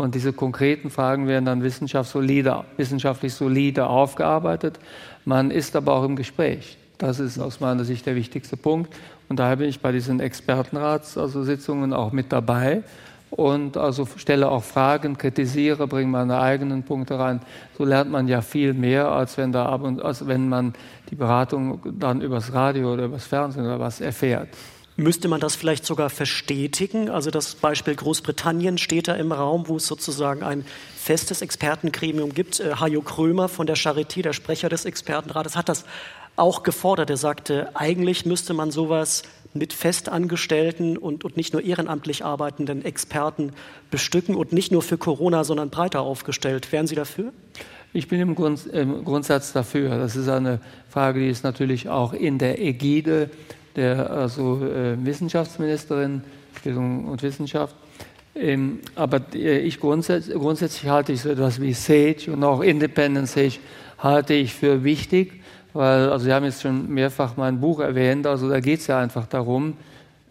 und 0.00 0.14
diese 0.14 0.32
konkreten 0.32 0.90
Fragen 0.90 1.28
werden 1.28 1.44
dann 1.44 1.62
wissenschaftlich 1.62 3.34
solide 3.34 3.86
aufgearbeitet. 3.86 4.80
Man 5.24 5.50
ist 5.50 5.76
aber 5.76 5.94
auch 5.94 6.04
im 6.04 6.16
Gespräch. 6.16 6.78
Das 6.96 7.20
ist 7.20 7.38
aus 7.38 7.60
meiner 7.60 7.84
Sicht 7.84 8.06
der 8.06 8.16
wichtigste 8.16 8.56
Punkt. 8.56 8.94
Und 9.28 9.38
daher 9.38 9.56
bin 9.56 9.68
ich 9.68 9.80
bei 9.80 9.92
diesen 9.92 10.20
Expertenratssitzungen 10.20 11.92
also 11.92 12.02
auch 12.02 12.12
mit 12.12 12.32
dabei 12.32 12.82
und 13.30 13.76
also 13.76 14.06
stelle 14.16 14.48
auch 14.48 14.62
Fragen, 14.62 15.16
kritisiere, 15.16 15.86
bringe 15.86 16.10
meine 16.10 16.40
eigenen 16.40 16.82
Punkte 16.82 17.18
rein. 17.18 17.40
So 17.78 17.84
lernt 17.84 18.10
man 18.10 18.26
ja 18.28 18.40
viel 18.40 18.74
mehr, 18.74 19.10
als 19.10 19.38
wenn, 19.38 19.52
da 19.52 19.66
ab 19.66 19.82
und, 19.82 20.02
als 20.02 20.26
wenn 20.26 20.48
man 20.48 20.74
die 21.10 21.14
Beratung 21.14 21.80
dann 21.98 22.20
übers 22.20 22.52
Radio 22.52 22.92
oder 22.92 23.04
übers 23.04 23.26
Fernsehen 23.26 23.64
oder 23.64 23.78
was 23.78 24.00
erfährt. 24.00 24.48
Müsste 25.00 25.28
man 25.28 25.40
das 25.40 25.56
vielleicht 25.56 25.86
sogar 25.86 26.10
verstetigen? 26.10 27.08
Also 27.08 27.30
das 27.30 27.54
Beispiel 27.54 27.94
Großbritannien 27.94 28.76
steht 28.76 29.08
da 29.08 29.14
im 29.14 29.32
Raum, 29.32 29.66
wo 29.66 29.76
es 29.76 29.86
sozusagen 29.86 30.42
ein 30.42 30.66
festes 30.94 31.40
Expertengremium 31.40 32.34
gibt. 32.34 32.60
Äh, 32.60 32.74
Hajo 32.74 33.00
Krömer 33.00 33.48
von 33.48 33.66
der 33.66 33.78
Charité, 33.78 34.20
der 34.20 34.34
Sprecher 34.34 34.68
des 34.68 34.84
Expertenrates, 34.84 35.56
hat 35.56 35.70
das 35.70 35.86
auch 36.36 36.64
gefordert. 36.64 37.08
Er 37.08 37.16
sagte, 37.16 37.70
eigentlich 37.72 38.26
müsste 38.26 38.52
man 38.52 38.70
sowas 38.70 39.22
mit 39.54 39.72
festangestellten 39.72 40.98
und, 40.98 41.24
und 41.24 41.34
nicht 41.34 41.54
nur 41.54 41.62
ehrenamtlich 41.62 42.22
arbeitenden 42.22 42.84
Experten 42.84 43.52
bestücken 43.90 44.34
und 44.34 44.52
nicht 44.52 44.70
nur 44.70 44.82
für 44.82 44.98
Corona, 44.98 45.44
sondern 45.44 45.70
breiter 45.70 46.02
aufgestellt. 46.02 46.70
Wären 46.72 46.86
Sie 46.86 46.94
dafür? 46.94 47.32
Ich 47.94 48.06
bin 48.06 48.20
im, 48.20 48.34
Grund, 48.34 48.66
im 48.66 49.02
Grundsatz 49.02 49.54
dafür. 49.54 49.96
Das 49.96 50.14
ist 50.14 50.28
eine 50.28 50.60
Frage, 50.90 51.20
die 51.20 51.30
ist 51.30 51.42
natürlich 51.42 51.88
auch 51.88 52.12
in 52.12 52.36
der 52.36 52.60
Ägide 52.60 53.30
der 53.80 54.10
also, 54.10 54.62
äh, 54.62 54.96
Wissenschaftsministerin 55.04 56.22
Bildung 56.62 57.06
und 57.06 57.22
Wissenschaft. 57.22 57.74
Ähm, 58.34 58.80
aber 58.94 59.20
äh, 59.34 59.58
ich 59.58 59.80
grundsätzlich, 59.80 60.36
grundsätzlich 60.36 60.90
halte 60.90 61.12
ich 61.12 61.22
so 61.22 61.30
etwas 61.30 61.60
wie 61.60 61.72
SAGE 61.72 62.32
und 62.32 62.44
auch 62.44 62.60
Independent 62.60 63.28
SAGE 63.28 63.58
halte 63.98 64.34
ich 64.34 64.54
für 64.54 64.84
wichtig, 64.84 65.42
weil, 65.72 66.10
also 66.10 66.24
Sie 66.24 66.32
haben 66.32 66.44
jetzt 66.44 66.62
schon 66.62 66.88
mehrfach 66.88 67.36
mein 67.36 67.60
Buch 67.60 67.80
erwähnt, 67.80 68.26
also 68.26 68.48
da 68.48 68.60
geht 68.60 68.80
es 68.80 68.86
ja 68.86 68.98
einfach 68.98 69.26
darum, 69.26 69.74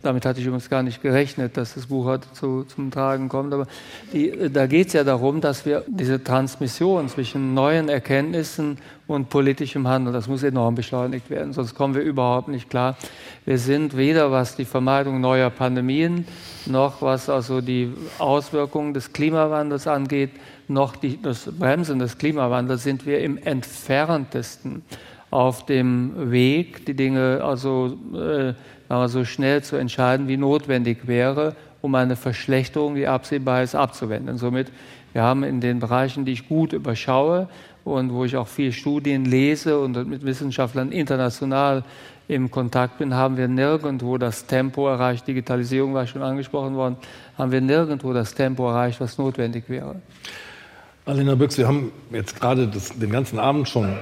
damit 0.02 0.26
hatte 0.26 0.39
ich 0.39 0.45
übrigens 0.45 0.70
gar 0.70 0.82
nicht 0.82 1.02
gerechnet, 1.02 1.58
dass 1.58 1.74
das 1.74 1.88
Buch 1.88 2.06
heute 2.06 2.32
zu, 2.32 2.64
zum 2.64 2.89
Tragen 2.89 3.28
kommt. 3.28 3.54
Aber 3.54 3.68
die, 4.14 4.50
da 4.52 4.66
geht 4.66 4.88
es 4.88 4.93
ja 4.93 5.04
darum, 5.04 5.41
dass 5.41 5.66
wir 5.66 5.84
diese 5.88 6.24
Transmission 6.24 7.10
zwischen 7.10 7.54
neuen 7.54 7.89
Erkenntnissen 7.89 8.78
und 9.08 9.30
politischem 9.30 9.88
Handeln, 9.88 10.14
das 10.14 10.28
muss 10.28 10.43
enorm 10.43 10.76
beschleunigt 10.76 11.30
werden, 11.30 11.52
sonst 11.52 11.76
kommen 11.76 11.95
wir 11.95 12.02
überhaupt 12.02 12.47
nicht 12.47 12.70
klar. 12.70 12.95
Wir 13.45 13.58
sind 13.58 13.97
weder 13.97 14.32
was 14.32 14.56
die 14.56 14.66
Vermeidung 14.66 15.20
neuer 15.20 15.50
Pandemien, 15.50 16.26
noch 16.66 17.02
was 17.02 17.30
also 17.30 17.60
die 17.60 17.91
Auswirkungen 18.20 18.93
des 18.93 19.12
Klimawandels 19.12 19.88
angeht, 19.88 20.32
noch 20.68 20.95
die, 20.95 21.22
das 21.22 21.45
Bremsen 21.45 22.00
des 22.00 22.18
Klimawandels 22.18 22.84
sind 22.84 23.06
wir 23.06 23.20
im 23.20 23.38
entferntesten 23.38 24.84
auf 25.32 25.66
dem 25.66 26.32
Weg, 26.32 26.86
die 26.86 26.93
Dinge 26.93 27.41
also 27.43 27.97
äh, 28.14 28.54
so 29.08 29.24
schnell 29.24 29.64
zu 29.64 29.76
entscheiden, 29.76 30.28
wie 30.28 30.38
notwendig 30.38 31.08
wäre, 31.08 31.56
um 31.82 31.96
eine 31.96 32.16
Verschlechterung, 32.16 32.96
die 32.96 33.08
absehbar 33.08 33.64
ist, 33.64 33.76
abzuwenden. 33.76 34.38
Somit, 34.38 34.72
wir 35.14 35.22
haben 35.22 35.44
in 35.44 35.62
den 35.62 35.80
Bereichen, 35.80 36.26
die 36.26 36.34
ich 36.34 36.48
gut 36.48 36.74
überschaue 36.74 37.48
und 37.86 38.12
wo 38.14 38.26
ich 38.26 38.36
auch 38.36 38.48
viel 38.48 38.72
Studien 38.72 39.26
lese 39.26 39.80
und 39.80 40.08
mit 40.08 40.26
Wissenschaftlern 40.26 40.92
international 40.92 41.84
im 42.28 42.52
Kontakt 42.52 43.00
bin, 43.00 43.16
haben 43.16 43.38
wir 43.38 43.48
nirgendwo 43.48 44.18
das 44.18 44.46
Tempo 44.46 44.88
erreicht, 44.88 45.28
Digitalisierung 45.28 45.96
war 45.96 46.06
schon 46.06 46.22
angesprochen 46.22 46.76
worden, 46.76 46.98
haben 47.38 47.52
wir 47.52 47.62
nirgendwo 47.62 48.14
das 48.14 48.36
Tempo 48.36 48.70
erreicht, 48.70 49.02
was 49.02 49.18
notwendig 49.18 49.64
wäre. 49.68 49.96
Alena 51.06 51.34
Büchs, 51.34 51.58
wir 51.58 51.68
haben 51.68 51.92
jetzt 52.12 52.40
gerade 52.40 52.68
das, 52.68 52.90
den 52.90 53.10
ganzen 53.10 53.40
Abend 53.40 53.68
schon 53.68 53.98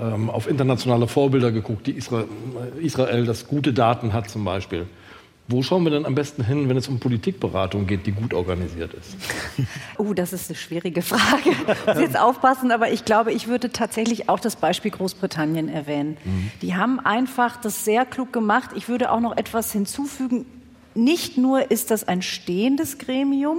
ähm, 0.00 0.30
auf 0.30 0.48
internationale 0.48 1.06
Vorbilder 1.06 1.52
geguckt, 1.52 1.86
die 1.86 1.92
Israel, 1.92 2.26
Israel, 2.80 3.26
das 3.26 3.46
gute 3.46 3.72
Daten 3.72 4.12
hat 4.12 4.30
zum 4.30 4.44
Beispiel. 4.44 4.86
Wo 5.50 5.62
schauen 5.62 5.82
wir 5.82 5.90
denn 5.90 6.06
am 6.06 6.14
besten 6.14 6.44
hin, 6.44 6.68
wenn 6.68 6.76
es 6.76 6.86
um 6.86 7.00
Politikberatung 7.00 7.88
geht, 7.88 8.06
die 8.06 8.12
gut 8.12 8.34
organisiert 8.34 8.94
ist? 8.94 9.16
Oh, 9.98 10.14
das 10.14 10.32
ist 10.32 10.48
eine 10.48 10.56
schwierige 10.56 11.02
Frage. 11.02 11.50
Ich 11.50 11.86
muss 11.86 11.98
jetzt 11.98 12.18
aufpassen, 12.18 12.70
aber 12.70 12.92
ich 12.92 13.04
glaube, 13.04 13.32
ich 13.32 13.48
würde 13.48 13.70
tatsächlich 13.70 14.28
auch 14.28 14.38
das 14.38 14.54
Beispiel 14.54 14.92
Großbritannien 14.92 15.68
erwähnen. 15.68 16.16
Mhm. 16.24 16.50
Die 16.62 16.76
haben 16.76 17.00
einfach 17.00 17.56
das 17.56 17.84
sehr 17.84 18.04
klug 18.04 18.32
gemacht. 18.32 18.70
Ich 18.76 18.88
würde 18.88 19.10
auch 19.10 19.18
noch 19.18 19.36
etwas 19.36 19.72
hinzufügen. 19.72 20.46
Nicht 20.94 21.36
nur 21.36 21.70
ist 21.70 21.90
das 21.90 22.06
ein 22.06 22.22
stehendes 22.22 22.98
Gremium, 22.98 23.58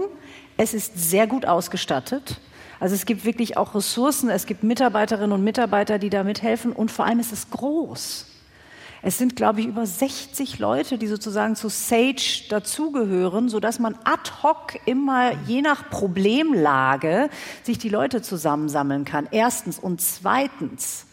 es 0.56 0.74
ist 0.74 0.98
sehr 0.98 1.28
gut 1.28 1.46
ausgestattet. 1.46 2.40
Also 2.82 2.96
es 2.96 3.06
gibt 3.06 3.26
wirklich 3.26 3.58
auch 3.58 3.76
Ressourcen, 3.76 4.32
es 4.32 4.48
gibt 4.48 4.64
Mitarbeiterinnen 4.64 5.34
und 5.34 5.44
Mitarbeiter, 5.44 6.00
die 6.00 6.10
da 6.10 6.24
mithelfen 6.24 6.74
und 6.74 6.90
vor 6.90 7.06
allem 7.06 7.20
ist 7.20 7.32
es 7.32 7.52
groß. 7.52 8.26
Es 9.04 9.20
sind, 9.20 9.36
glaube 9.36 9.62
ich, 9.62 9.68
über 9.68 9.86
60 9.86 10.58
Leute, 10.58 10.98
die 10.98 11.06
sozusagen 11.06 11.56
zu 11.56 11.70
Sage 11.70 12.48
dazugehören, 12.50 13.50
sodass 13.50 13.78
man 13.78 13.96
ad 14.04 14.32
hoc 14.42 14.80
immer 14.88 15.32
je 15.46 15.62
nach 15.62 15.92
Problemlage 15.92 17.30
sich 17.62 17.78
die 17.78 17.90
Leute 17.90 18.24
zusammensammeln 18.24 19.06
kann. 19.06 19.28
Erstens. 19.30 19.78
Und 19.78 20.02
zweitens, 20.02 21.06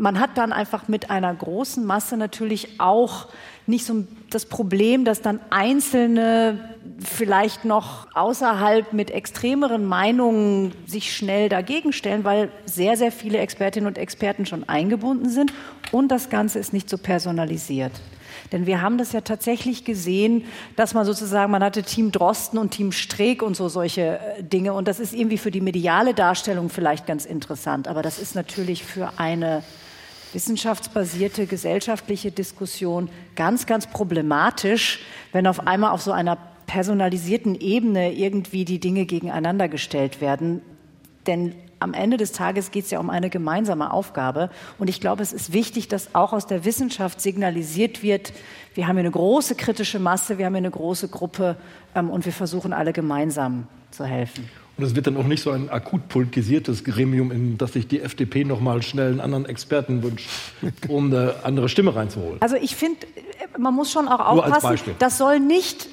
man 0.00 0.18
hat 0.18 0.36
dann 0.36 0.52
einfach 0.52 0.88
mit 0.88 1.10
einer 1.10 1.32
großen 1.32 1.84
Masse 1.84 2.16
natürlich 2.16 2.80
auch 2.80 3.28
nicht 3.66 3.84
so 3.84 4.04
das 4.30 4.46
Problem, 4.46 5.04
dass 5.04 5.22
dann 5.22 5.40
Einzelne 5.50 6.74
vielleicht 6.98 7.64
noch 7.64 8.08
außerhalb 8.14 8.92
mit 8.92 9.10
extremeren 9.10 9.84
Meinungen 9.84 10.72
sich 10.86 11.14
schnell 11.14 11.48
dagegen 11.48 11.92
stellen, 11.92 12.24
weil 12.24 12.50
sehr, 12.64 12.96
sehr 12.96 13.12
viele 13.12 13.38
Expertinnen 13.38 13.86
und 13.86 13.98
Experten 13.98 14.46
schon 14.46 14.68
eingebunden 14.68 15.28
sind 15.28 15.52
und 15.92 16.08
das 16.08 16.30
Ganze 16.30 16.58
ist 16.58 16.72
nicht 16.72 16.88
so 16.88 16.98
personalisiert. 16.98 17.92
Denn 18.52 18.66
wir 18.66 18.82
haben 18.82 18.98
das 18.98 19.12
ja 19.12 19.20
tatsächlich 19.20 19.84
gesehen, 19.84 20.44
dass 20.76 20.94
man 20.94 21.04
sozusagen, 21.04 21.52
man 21.52 21.62
hatte 21.62 21.82
Team 21.82 22.10
Drosten 22.10 22.58
und 22.58 22.70
Team 22.70 22.92
Streeck 22.92 23.42
und 23.42 23.56
so 23.56 23.68
solche 23.68 24.18
äh, 24.18 24.42
Dinge. 24.42 24.72
Und 24.72 24.88
das 24.88 24.98
ist 24.98 25.12
irgendwie 25.12 25.38
für 25.38 25.50
die 25.50 25.60
mediale 25.60 26.14
Darstellung 26.14 26.68
vielleicht 26.68 27.06
ganz 27.06 27.26
interessant. 27.26 27.86
Aber 27.86 28.02
das 28.02 28.18
ist 28.18 28.34
natürlich 28.34 28.84
für 28.84 29.12
eine 29.18 29.62
wissenschaftsbasierte 30.32 31.46
gesellschaftliche 31.46 32.30
Diskussion 32.30 33.08
ganz, 33.36 33.66
ganz 33.66 33.86
problematisch, 33.86 35.00
wenn 35.32 35.46
auf 35.46 35.66
einmal 35.66 35.92
auf 35.92 36.02
so 36.02 36.12
einer 36.12 36.38
personalisierten 36.66 37.54
Ebene 37.60 38.12
irgendwie 38.12 38.64
die 38.64 38.78
Dinge 38.78 39.06
gegeneinander 39.06 39.68
gestellt 39.68 40.20
werden. 40.20 40.62
Denn 41.26 41.54
am 41.80 41.94
Ende 41.94 42.16
des 42.16 42.32
Tages 42.32 42.70
geht 42.70 42.84
es 42.84 42.90
ja 42.90 43.00
um 43.00 43.10
eine 43.10 43.30
gemeinsame 43.30 43.92
Aufgabe. 43.92 44.50
Und 44.78 44.88
ich 44.88 45.00
glaube, 45.00 45.22
es 45.22 45.32
ist 45.32 45.52
wichtig, 45.52 45.88
dass 45.88 46.14
auch 46.14 46.32
aus 46.32 46.46
der 46.46 46.64
Wissenschaft 46.64 47.20
signalisiert 47.20 48.02
wird, 48.02 48.32
wir 48.74 48.86
haben 48.86 48.96
hier 48.96 49.00
eine 49.00 49.10
große 49.10 49.56
kritische 49.56 49.98
Masse, 49.98 50.38
wir 50.38 50.46
haben 50.46 50.54
hier 50.54 50.58
eine 50.58 50.70
große 50.70 51.08
Gruppe 51.08 51.56
ähm, 51.94 52.08
und 52.08 52.24
wir 52.24 52.32
versuchen 52.32 52.72
alle 52.72 52.92
gemeinsam 52.92 53.66
zu 53.90 54.04
helfen. 54.04 54.48
Und 54.80 54.86
es 54.86 54.94
wird 54.94 55.06
dann 55.06 55.18
auch 55.18 55.26
nicht 55.26 55.42
so 55.42 55.50
ein 55.50 55.68
akut 55.68 56.08
politisiertes 56.08 56.84
Gremium, 56.84 57.30
in 57.30 57.58
das 57.58 57.74
sich 57.74 57.86
die 57.86 58.00
FDP 58.00 58.44
noch 58.44 58.60
mal 58.60 58.80
schnell 58.80 59.10
einen 59.10 59.20
anderen 59.20 59.44
Experten 59.44 60.02
wünscht, 60.02 60.26
um 60.88 61.12
eine 61.12 61.34
andere 61.42 61.68
Stimme 61.68 61.94
reinzuholen. 61.94 62.40
Also 62.40 62.56
ich 62.56 62.76
finde, 62.76 63.06
man 63.58 63.74
muss 63.74 63.92
schon 63.92 64.08
auch 64.08 64.20
aufpassen, 64.20 64.94
das 64.98 65.18
soll 65.18 65.38
nicht 65.38 65.86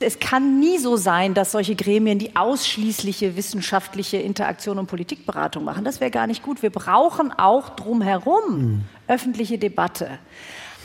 es 0.00 0.18
kann 0.18 0.58
nie 0.58 0.78
so 0.78 0.96
sein, 0.96 1.34
dass 1.34 1.52
solche 1.52 1.76
Gremien 1.76 2.18
die 2.18 2.34
ausschließliche 2.34 3.36
wissenschaftliche 3.36 4.16
Interaktion 4.16 4.80
und 4.80 4.86
Politikberatung 4.86 5.62
machen. 5.62 5.84
Das 5.84 6.00
wäre 6.00 6.10
gar 6.10 6.26
nicht 6.26 6.42
gut. 6.42 6.62
Wir 6.62 6.70
brauchen 6.70 7.32
auch 7.32 7.68
drumherum 7.68 8.42
mhm. 8.48 8.80
öffentliche 9.06 9.58
Debatte. 9.58 10.18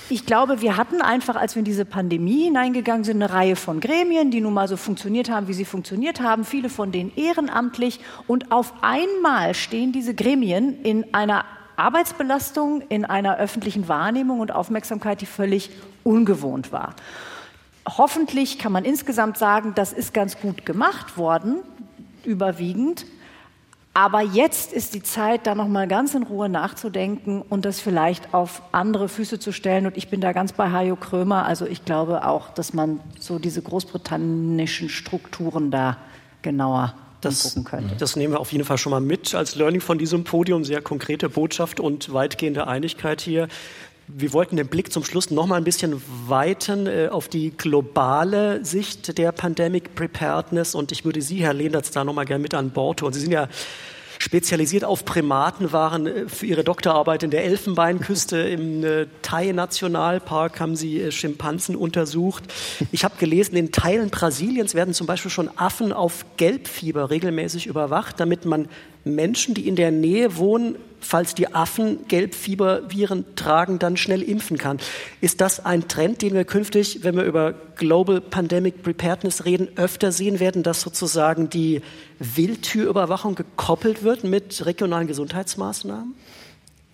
Ich 0.08 0.28
glaube, 0.28 0.62
wir 0.62 0.78
hatten 0.78 1.02
einfach, 1.02 1.36
als 1.36 1.56
wir 1.56 1.62
in 1.62 1.66
diese 1.66 1.84
Pandemie 1.84 2.44
hineingegangen 2.44 3.04
sind, 3.04 3.24
eine 3.24 3.34
Reihe 3.34 3.56
von 3.56 3.80
Gremien, 3.80 4.30
die 4.30 4.40
nun 4.40 4.54
mal 4.54 4.68
so 4.68 4.78
funktioniert 4.78 5.32
haben, 5.32 5.48
wie 5.48 5.54
sie 5.54 5.66
funktioniert 5.66 6.22
haben, 6.22 6.46
viele 6.46 6.70
von 6.70 6.92
denen 6.92 7.12
ehrenamtlich. 7.16 8.00
Und 8.28 8.52
auf 8.52 8.72
einmal 8.82 9.56
stehen 9.56 9.92
diese 9.92 10.14
Gremien 10.14 10.80
in 10.84 11.12
einer 11.16 11.46
Arbeitsbelastung, 11.76 12.82
in 12.90 13.04
einer 13.04 13.38
öffentlichen 13.38 13.88
Wahrnehmung 13.88 14.42
und 14.42 14.52
Aufmerksamkeit, 14.52 15.22
die 15.22 15.26
völlig 15.26 15.72
ungewohnt 16.04 16.72
war. 16.72 16.96
Hoffentlich 17.88 18.60
kann 18.60 18.72
man 18.72 18.86
insgesamt 18.86 19.40
sagen, 19.40 19.74
das 19.76 19.92
ist 19.92 20.14
ganz 20.14 20.40
gut 20.40 20.68
gemacht 20.68 21.18
worden, 21.18 21.58
überwiegend. 22.24 23.08
Aber 23.98 24.22
jetzt 24.22 24.74
ist 24.74 24.94
die 24.94 25.04
Zeit, 25.04 25.48
da 25.48 25.56
noch 25.56 25.70
mal 25.70 25.88
ganz 25.88 26.16
in 26.16 26.24
Ruhe 26.24 26.50
nachzudenken 26.50 27.42
und 27.42 27.64
das 27.64 27.80
vielleicht 27.80 28.34
auf 28.34 28.62
andere 28.74 29.08
Füße 29.08 29.40
zu 29.40 29.54
stellen. 29.54 29.86
Und 29.86 29.96
ich 29.96 30.10
bin 30.10 30.20
da 30.20 30.34
ganz 30.34 30.52
bei 30.52 30.70
Hajo 30.70 30.98
Krömer. 30.98 31.46
Also 31.46 31.66
ich 31.66 31.86
glaube 31.86 32.28
auch, 32.28 32.50
dass 32.50 32.74
man 32.74 33.00
so 33.18 33.40
diese 33.40 33.62
großbritannischen 33.62 34.90
Strukturen 34.90 35.72
da 35.72 35.96
genauer 36.42 36.94
das, 37.22 37.58
könnte. 37.64 37.96
Das 37.96 38.18
nehmen 38.18 38.34
wir 38.34 38.42
auf 38.42 38.52
jeden 38.52 38.66
Fall 38.66 38.78
schon 38.78 38.92
mal 38.92 39.00
mit 39.00 39.34
als 39.34 39.56
Learning 39.56 39.80
von 39.80 39.98
diesem 39.98 40.26
Podium. 40.26 40.66
Sehr 40.66 40.82
konkrete 40.82 41.30
Botschaft 41.30 41.80
und 41.80 42.12
weitgehende 42.12 42.68
Einigkeit 42.68 43.22
hier. 43.22 43.48
Wir 44.08 44.34
wollten 44.34 44.56
den 44.56 44.68
Blick 44.68 44.94
zum 44.94 45.04
Schluss 45.04 45.32
noch 45.32 45.48
mal 45.48 45.56
ein 45.56 45.64
bisschen 45.64 46.00
weiten 46.28 46.86
äh, 46.86 47.08
auf 47.10 47.28
die 47.28 47.52
globale 47.52 48.64
Sicht 48.64 49.18
der 49.18 49.32
Pandemic 49.32 49.96
Preparedness 49.96 50.76
und 50.76 50.92
ich 50.92 51.06
würde 51.06 51.24
Sie, 51.24 51.44
Herr 51.44 51.54
Lehnertz, 51.54 51.90
da 51.90 52.04
noch 52.04 52.14
mal 52.14 52.26
gerne 52.26 52.42
mit 52.42 52.54
an 52.54 52.70
Bord 52.70 53.02
holen. 53.02 53.14
Sie 53.14 53.20
sind 53.20 53.32
ja 53.32 53.48
spezialisiert 54.20 54.84
auf 54.84 55.06
Primaten, 55.06 55.72
waren 55.72 56.06
äh, 56.06 56.30
für 56.30 56.46
ihre 56.46 56.64
Doktorarbeit 56.64 57.24
in 57.24 57.32
der 57.32 57.46
Elfenbeinküste 57.46 58.38
im 58.38 58.84
äh, 58.84 59.08
Thai-Nationalpark, 59.24 60.60
haben 60.60 60.76
sie 60.76 61.02
äh, 61.02 61.12
Schimpansen 61.12 61.76
untersucht. 61.76 62.44
Ich 62.92 63.04
habe 63.04 63.16
gelesen, 63.18 63.56
in 63.56 63.72
Teilen 63.72 64.12
Brasiliens 64.12 64.76
werden 64.76 64.94
zum 64.94 65.08
Beispiel 65.08 65.32
schon 65.32 65.50
Affen 65.56 65.92
auf 65.92 66.26
Gelbfieber 66.38 67.10
regelmäßig 67.10 67.66
überwacht, 67.66 68.20
damit 68.20 68.46
man 68.46 68.68
Menschen, 69.06 69.54
die 69.54 69.68
in 69.68 69.76
der 69.76 69.92
Nähe 69.92 70.36
wohnen, 70.38 70.76
falls 71.00 71.36
die 71.36 71.54
Affen 71.54 72.08
Gelbfieberviren 72.08 73.26
tragen, 73.36 73.78
dann 73.80 73.96
schnell 73.96 74.24
impfen 74.24 74.58
kann. 74.58 74.80
Ist 75.22 75.40
das 75.40 75.64
ein 75.64 75.88
Trend, 75.88 76.24
den 76.24 76.34
wir 76.34 76.44
künftig, 76.44 77.04
wenn 77.04 77.16
wir 77.16 77.24
über 77.24 77.54
Global 77.76 78.20
Pandemic 78.20 78.82
Preparedness 78.82 79.46
reden, 79.46 79.70
öfter 79.76 80.12
sehen 80.12 80.40
werden, 80.40 80.64
dass 80.64 80.82
sozusagen 80.82 81.50
die 81.50 81.82
Wildtürüberwachung 82.20 83.36
gekoppelt 83.36 84.04
wird 84.04 84.24
mit 84.24 84.66
regionalen 84.66 85.08
Gesundheitsmaßnahmen? 85.08 86.16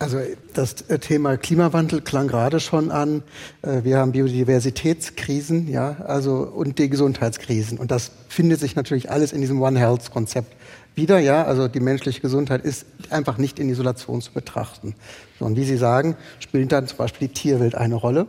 Also 0.01 0.17
das 0.55 0.75
Thema 1.01 1.37
Klimawandel 1.37 2.01
klang 2.01 2.27
gerade 2.27 2.59
schon 2.59 2.89
an. 2.89 3.21
Äh, 3.61 3.83
wir 3.83 3.99
haben 3.99 4.13
Biodiversitätskrisen, 4.13 5.69
ja, 5.69 5.97
also 6.07 6.37
und 6.37 6.79
die 6.79 6.89
Gesundheitskrisen. 6.89 7.77
Und 7.77 7.91
das 7.91 8.11
findet 8.27 8.59
sich 8.59 8.75
natürlich 8.75 9.11
alles 9.11 9.31
in 9.31 9.41
diesem 9.41 9.61
One 9.61 9.77
Health 9.77 10.09
Konzept 10.09 10.55
wieder, 10.95 11.19
ja, 11.19 11.45
also 11.45 11.67
die 11.67 11.79
menschliche 11.79 12.21
Gesundheit 12.21 12.63
ist 12.63 12.85
einfach 13.09 13.37
nicht 13.37 13.59
in 13.59 13.69
Isolation 13.69 14.21
zu 14.21 14.31
betrachten. 14.33 14.95
Und 15.39 15.55
wie 15.55 15.63
Sie 15.63 15.77
sagen, 15.77 16.15
spielt 16.39 16.71
dann 16.71 16.87
zum 16.87 16.97
Beispiel 16.97 17.27
die 17.27 17.33
Tierwelt 17.33 17.75
eine 17.75 17.95
Rolle. 17.95 18.27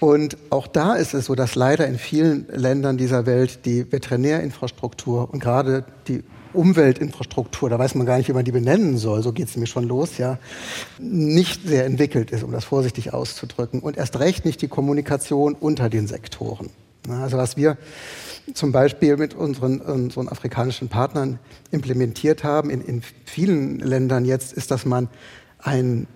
Und 0.00 0.36
auch 0.50 0.66
da 0.66 0.94
ist 0.94 1.14
es 1.14 1.26
so, 1.26 1.34
dass 1.34 1.54
leider 1.54 1.86
in 1.86 1.98
vielen 1.98 2.46
Ländern 2.48 2.98
dieser 2.98 3.24
Welt 3.26 3.64
die 3.64 3.90
Veterinärinfrastruktur 3.90 5.32
und 5.32 5.40
gerade 5.40 5.84
die 6.06 6.22
Umweltinfrastruktur, 6.52 7.70
da 7.70 7.78
weiß 7.78 7.94
man 7.94 8.06
gar 8.06 8.16
nicht, 8.16 8.28
wie 8.28 8.32
man 8.32 8.44
die 8.44 8.52
benennen 8.52 8.96
soll, 8.98 9.22
so 9.22 9.32
geht 9.32 9.48
es 9.48 9.56
mir 9.56 9.66
schon 9.66 9.84
los, 9.84 10.18
ja, 10.18 10.38
nicht 10.98 11.66
sehr 11.66 11.84
entwickelt 11.84 12.30
ist, 12.30 12.42
um 12.42 12.52
das 12.52 12.64
vorsichtig 12.64 13.12
auszudrücken. 13.12 13.80
Und 13.80 13.96
erst 13.96 14.18
recht 14.18 14.44
nicht 14.44 14.62
die 14.62 14.68
Kommunikation 14.68 15.54
unter 15.54 15.88
den 15.90 16.06
Sektoren. 16.06 16.70
Also 17.08 17.36
was 17.36 17.56
wir 17.56 17.76
zum 18.54 18.72
Beispiel 18.72 19.16
mit 19.16 19.34
unseren, 19.34 19.80
unseren 19.80 20.28
afrikanischen 20.28 20.88
Partnern 20.88 21.38
implementiert 21.70 22.44
haben, 22.44 22.70
in, 22.70 22.80
in 22.80 23.02
vielen 23.24 23.78
Ländern 23.80 24.24
jetzt, 24.24 24.52
ist, 24.52 24.70
dass 24.70 24.84
man 24.84 25.08
ein 25.58 26.06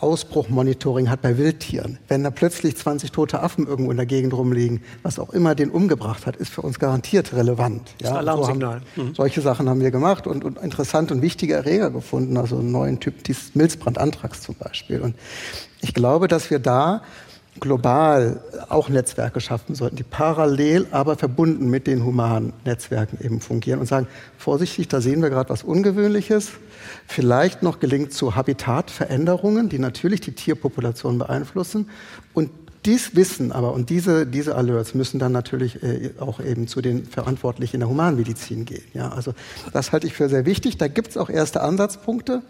Ausbruchmonitoring 0.00 1.08
hat 1.08 1.22
bei 1.22 1.38
Wildtieren. 1.38 1.98
Wenn 2.08 2.24
da 2.24 2.30
plötzlich 2.30 2.76
20 2.76 3.12
tote 3.12 3.42
Affen 3.42 3.66
irgendwo 3.66 3.90
in 3.90 3.96
der 3.96 4.06
Gegend 4.06 4.34
rumliegen, 4.34 4.82
was 5.02 5.18
auch 5.18 5.30
immer 5.30 5.54
den 5.54 5.70
umgebracht 5.70 6.26
hat, 6.26 6.36
ist 6.36 6.50
für 6.50 6.62
uns 6.62 6.78
garantiert 6.78 7.32
relevant. 7.32 7.94
Ja, 8.02 8.10
das 8.10 8.18
Alarmsignal. 8.18 8.82
So 8.96 9.02
haben, 9.02 9.08
mhm. 9.08 9.14
Solche 9.14 9.40
Sachen 9.40 9.68
haben 9.68 9.80
wir 9.80 9.90
gemacht 9.90 10.26
und, 10.26 10.44
und 10.44 10.58
interessante 10.58 11.14
und 11.14 11.22
wichtige 11.22 11.54
Erreger 11.54 11.90
gefunden, 11.90 12.36
also 12.36 12.58
einen 12.58 12.72
neuen 12.72 13.00
Typ, 13.00 13.24
dieses 13.24 13.54
Milzbrandanthrax 13.54 14.42
zum 14.42 14.56
Beispiel. 14.56 15.00
Und 15.00 15.14
ich 15.80 15.94
glaube, 15.94 16.28
dass 16.28 16.50
wir 16.50 16.58
da 16.58 17.02
global 17.60 18.40
auch 18.68 18.88
Netzwerke 18.88 19.40
schaffen 19.40 19.74
sollten, 19.74 19.96
die 19.96 20.02
parallel, 20.02 20.86
aber 20.90 21.16
verbunden 21.16 21.70
mit 21.70 21.86
den 21.86 22.04
humanen 22.04 22.52
Netzwerken 22.64 23.18
eben 23.24 23.40
fungieren 23.40 23.80
und 23.80 23.86
sagen, 23.86 24.06
vorsichtig, 24.38 24.88
da 24.88 25.00
sehen 25.00 25.22
wir 25.22 25.30
gerade 25.30 25.50
was 25.50 25.62
Ungewöhnliches. 25.62 26.52
Vielleicht 27.06 27.62
noch 27.62 27.80
gelingt 27.80 28.12
zu 28.12 28.34
Habitatveränderungen, 28.34 29.68
die 29.68 29.78
natürlich 29.78 30.20
die 30.20 30.32
Tierpopulation 30.32 31.18
beeinflussen. 31.18 31.88
Und 32.32 32.50
dies 32.84 33.16
Wissen 33.16 33.52
aber 33.52 33.72
und 33.72 33.88
diese, 33.88 34.26
diese 34.26 34.56
Alerts 34.56 34.94
müssen 34.94 35.18
dann 35.18 35.32
natürlich 35.32 35.82
äh, 35.82 36.10
auch 36.20 36.40
eben 36.40 36.68
zu 36.68 36.82
den 36.82 37.06
Verantwortlichen 37.06 37.76
in 37.76 37.80
der 37.80 37.88
Humanmedizin 37.88 38.66
gehen. 38.66 38.84
Ja, 38.92 39.08
also 39.08 39.32
das 39.72 39.92
halte 39.92 40.06
ich 40.06 40.12
für 40.12 40.28
sehr 40.28 40.44
wichtig. 40.44 40.76
Da 40.76 40.88
gibt 40.88 41.08
es 41.08 41.16
auch 41.16 41.30
erste 41.30 41.62
Ansatzpunkte, 41.62 42.42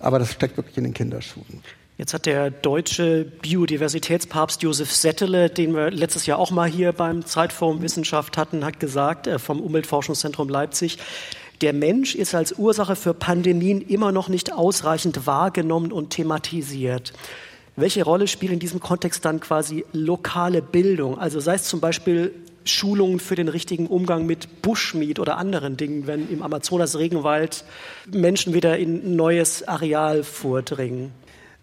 aber 0.00 0.18
das 0.18 0.32
steckt 0.32 0.56
wirklich 0.56 0.78
in 0.78 0.84
den 0.84 0.94
Kinderschuhen. 0.94 1.60
Jetzt 1.96 2.12
hat 2.12 2.26
der 2.26 2.50
deutsche 2.50 3.24
Biodiversitätspapst 3.24 4.64
Josef 4.64 4.92
Settele, 4.92 5.48
den 5.48 5.76
wir 5.76 5.92
letztes 5.92 6.26
Jahr 6.26 6.40
auch 6.40 6.50
mal 6.50 6.68
hier 6.68 6.90
beim 6.90 7.24
Zeitforum 7.24 7.82
Wissenschaft 7.82 8.36
hatten, 8.36 8.64
hat 8.64 8.80
gesagt, 8.80 9.28
äh, 9.28 9.38
vom 9.38 9.60
Umweltforschungszentrum 9.60 10.48
Leipzig, 10.48 10.98
der 11.60 11.72
Mensch 11.72 12.16
ist 12.16 12.34
als 12.34 12.58
Ursache 12.58 12.96
für 12.96 13.14
Pandemien 13.14 13.80
immer 13.80 14.10
noch 14.10 14.28
nicht 14.28 14.52
ausreichend 14.52 15.28
wahrgenommen 15.28 15.92
und 15.92 16.10
thematisiert. 16.10 17.12
Welche 17.76 18.02
Rolle 18.02 18.26
spielt 18.26 18.52
in 18.52 18.58
diesem 18.58 18.80
Kontext 18.80 19.24
dann 19.24 19.38
quasi 19.38 19.84
lokale 19.92 20.62
Bildung? 20.62 21.16
Also 21.16 21.38
sei 21.38 21.54
es 21.54 21.62
zum 21.62 21.78
Beispiel 21.78 22.34
Schulungen 22.64 23.20
für 23.20 23.36
den 23.36 23.48
richtigen 23.48 23.86
Umgang 23.86 24.26
mit 24.26 24.62
Bushmeat 24.62 25.20
oder 25.20 25.36
anderen 25.36 25.76
Dingen, 25.76 26.08
wenn 26.08 26.28
im 26.28 26.42
Amazonas-Regenwald 26.42 27.64
Menschen 28.10 28.52
wieder 28.52 28.78
in 28.78 29.12
ein 29.12 29.16
neues 29.16 29.68
Areal 29.68 30.24
vordringen? 30.24 31.12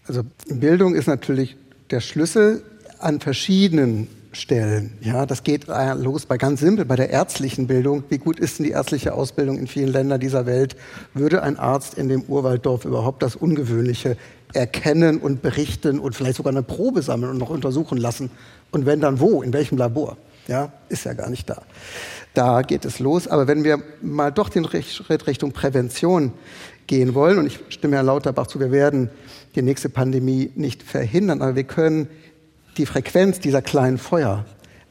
Also 0.08 0.24
Bildung 0.48 0.96
ist 0.96 1.08
natürlich 1.08 1.56
der 1.90 2.00
Schlüssel 2.00 2.64
an 3.00 3.20
verschiedenen 3.20 4.08
Stellen. 4.34 4.94
Ja, 5.02 5.26
das 5.26 5.44
geht 5.44 5.68
los 5.68 6.26
bei 6.26 6.38
ganz 6.38 6.62
simpel, 6.62 6.86
bei 6.86 6.96
der 6.96 7.10
ärztlichen 7.10 7.68
Bildung. 7.68 8.04
Wie 8.10 8.18
gut 8.18 8.40
ist 8.40 8.60
denn 8.60 8.66
die 8.66 8.72
ärztliche 8.72 9.14
Ausbildung 9.14 9.58
in 9.58 9.68
vielen 9.68 9.90
Ländern 9.90 10.20
dieser 10.20 10.46
Welt? 10.46 10.78
Würde 11.14 11.44
ein 11.44 11.60
Arzt 11.60 11.96
in 11.96 12.08
dem 12.08 12.24
Urwalddorf 12.24 12.86
überhaupt 12.86 13.24
das 13.24 13.36
Ungewöhnliche 13.36 14.16
erkennen 14.54 15.18
und 15.18 15.42
berichten 15.42 16.00
und 16.00 16.16
vielleicht 16.16 16.38
sogar 16.38 16.52
eine 16.52 16.64
Probe 16.64 17.02
sammeln 17.02 17.32
und 17.32 17.38
noch 17.40 17.50
untersuchen 17.50 17.98
lassen? 17.98 18.32
Und 18.72 18.86
wenn 18.86 19.02
dann 19.02 19.20
wo? 19.20 19.42
In 19.42 19.52
welchem 19.52 19.78
Labor? 19.78 20.16
Ja, 20.48 20.72
ist 20.88 21.04
ja 21.04 21.14
gar 21.14 21.30
nicht 21.30 21.50
da. 21.50 21.62
Da 22.34 22.62
geht 22.62 22.86
es 22.86 23.00
los. 23.00 23.28
Aber 23.28 23.48
wenn 23.48 23.66
wir 23.66 23.84
mal 24.02 24.32
doch 24.32 24.48
den 24.48 24.66
Schritt 24.66 25.28
Richtung 25.28 25.52
Prävention 25.52 26.32
gehen 26.88 27.14
wollen, 27.14 27.38
und 27.38 27.48
ich 27.48 27.60
stimme 27.70 27.98
Herrn 27.98 28.06
Lauterbach 28.06 28.48
zu, 28.48 28.62
wir 28.62 28.72
werden 28.72 29.10
die 29.56 29.62
nächste 29.62 29.90
Pandemie 29.90 30.52
nicht 30.56 30.84
verhindern, 30.84 31.42
aber 31.42 31.56
wir 31.56 31.64
können 31.64 32.08
die 32.78 32.86
Frequenz 32.86 33.40
dieser 33.40 33.62
kleinen 33.62 33.98
Feuer 33.98 34.46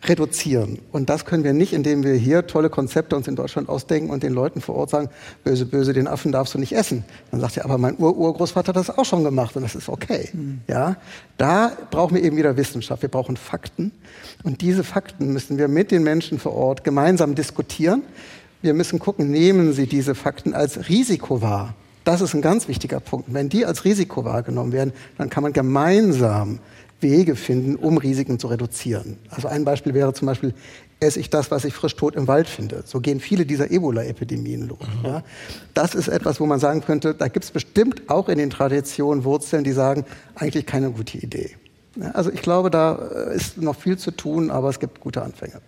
reduzieren. 0.04 0.78
Und 0.92 1.10
das 1.10 1.24
können 1.24 1.44
wir 1.44 1.52
nicht, 1.52 1.72
indem 1.72 2.04
wir 2.04 2.14
hier 2.14 2.46
tolle 2.46 2.70
Konzepte 2.70 3.16
uns 3.16 3.28
in 3.28 3.36
Deutschland 3.36 3.68
ausdenken 3.68 4.10
und 4.10 4.22
den 4.22 4.32
Leuten 4.32 4.60
vor 4.60 4.74
Ort 4.76 4.90
sagen, 4.90 5.10
böse, 5.44 5.66
böse, 5.66 5.92
den 5.92 6.06
Affen 6.06 6.32
darfst 6.32 6.54
du 6.54 6.58
nicht 6.58 6.72
essen. 6.72 7.04
Dann 7.30 7.40
sagt 7.40 7.58
er, 7.58 7.64
aber 7.64 7.76
mein 7.76 7.96
Ur-Urgroßvater 7.98 8.68
hat 8.68 8.76
das 8.76 8.96
auch 8.96 9.04
schon 9.04 9.24
gemacht 9.24 9.56
und 9.56 9.62
das 9.62 9.74
ist 9.74 9.88
okay. 9.88 10.30
Mhm. 10.32 10.60
Ja, 10.68 10.96
da 11.36 11.72
brauchen 11.90 12.14
wir 12.14 12.22
eben 12.22 12.36
wieder 12.36 12.56
Wissenschaft. 12.56 13.02
Wir 13.02 13.10
brauchen 13.10 13.36
Fakten. 13.36 13.92
Und 14.42 14.62
diese 14.62 14.84
Fakten 14.84 15.32
müssen 15.32 15.58
wir 15.58 15.68
mit 15.68 15.90
den 15.90 16.02
Menschen 16.02 16.38
vor 16.38 16.54
Ort 16.54 16.82
gemeinsam 16.82 17.34
diskutieren. 17.34 18.02
Wir 18.62 18.74
müssen 18.74 18.98
gucken, 18.98 19.30
nehmen 19.30 19.72
sie 19.72 19.86
diese 19.86 20.14
Fakten 20.14 20.54
als 20.54 20.88
Risiko 20.88 21.42
wahr? 21.42 21.74
Das 22.04 22.20
ist 22.20 22.34
ein 22.34 22.42
ganz 22.42 22.68
wichtiger 22.68 23.00
Punkt. 23.00 23.32
Wenn 23.32 23.48
die 23.48 23.66
als 23.66 23.84
Risiko 23.84 24.24
wahrgenommen 24.24 24.72
werden, 24.72 24.92
dann 25.18 25.30
kann 25.30 25.42
man 25.42 25.52
gemeinsam 25.52 26.60
Wege 27.00 27.36
finden, 27.36 27.76
um 27.76 27.98
Risiken 27.98 28.38
zu 28.38 28.48
reduzieren. 28.48 29.16
Also 29.30 29.48
ein 29.48 29.64
Beispiel 29.64 29.94
wäre 29.94 30.12
zum 30.12 30.26
Beispiel, 30.26 30.54
esse 31.00 31.18
ich 31.18 31.30
das, 31.30 31.50
was 31.50 31.64
ich 31.64 31.72
frisch 31.72 31.96
tot 31.96 32.14
im 32.14 32.28
Wald 32.28 32.46
finde. 32.46 32.82
So 32.86 33.00
gehen 33.00 33.20
viele 33.20 33.46
dieser 33.46 33.70
Ebola-Epidemien 33.70 34.68
los. 34.68 34.78
Mhm. 34.80 35.06
Ja. 35.06 35.22
Das 35.72 35.94
ist 35.94 36.08
etwas, 36.08 36.40
wo 36.40 36.46
man 36.46 36.60
sagen 36.60 36.82
könnte, 36.82 37.14
da 37.14 37.28
gibt 37.28 37.44
es 37.44 37.50
bestimmt 37.50 38.08
auch 38.08 38.28
in 38.28 38.38
den 38.38 38.50
Traditionen 38.50 39.24
Wurzeln, 39.24 39.64
die 39.64 39.72
sagen, 39.72 40.04
eigentlich 40.34 40.66
keine 40.66 40.90
gute 40.90 41.18
Idee. 41.18 41.56
Ja, 41.96 42.10
also 42.12 42.30
ich 42.30 42.42
glaube, 42.42 42.70
da 42.70 42.96
äh, 42.96 43.34
ist 43.34 43.58
noch 43.58 43.76
viel 43.76 43.98
zu 43.98 44.10
tun, 44.10 44.50
aber 44.50 44.68
es 44.68 44.78
gibt 44.78 45.00
gute 45.00 45.22
Anfänge. 45.22 45.60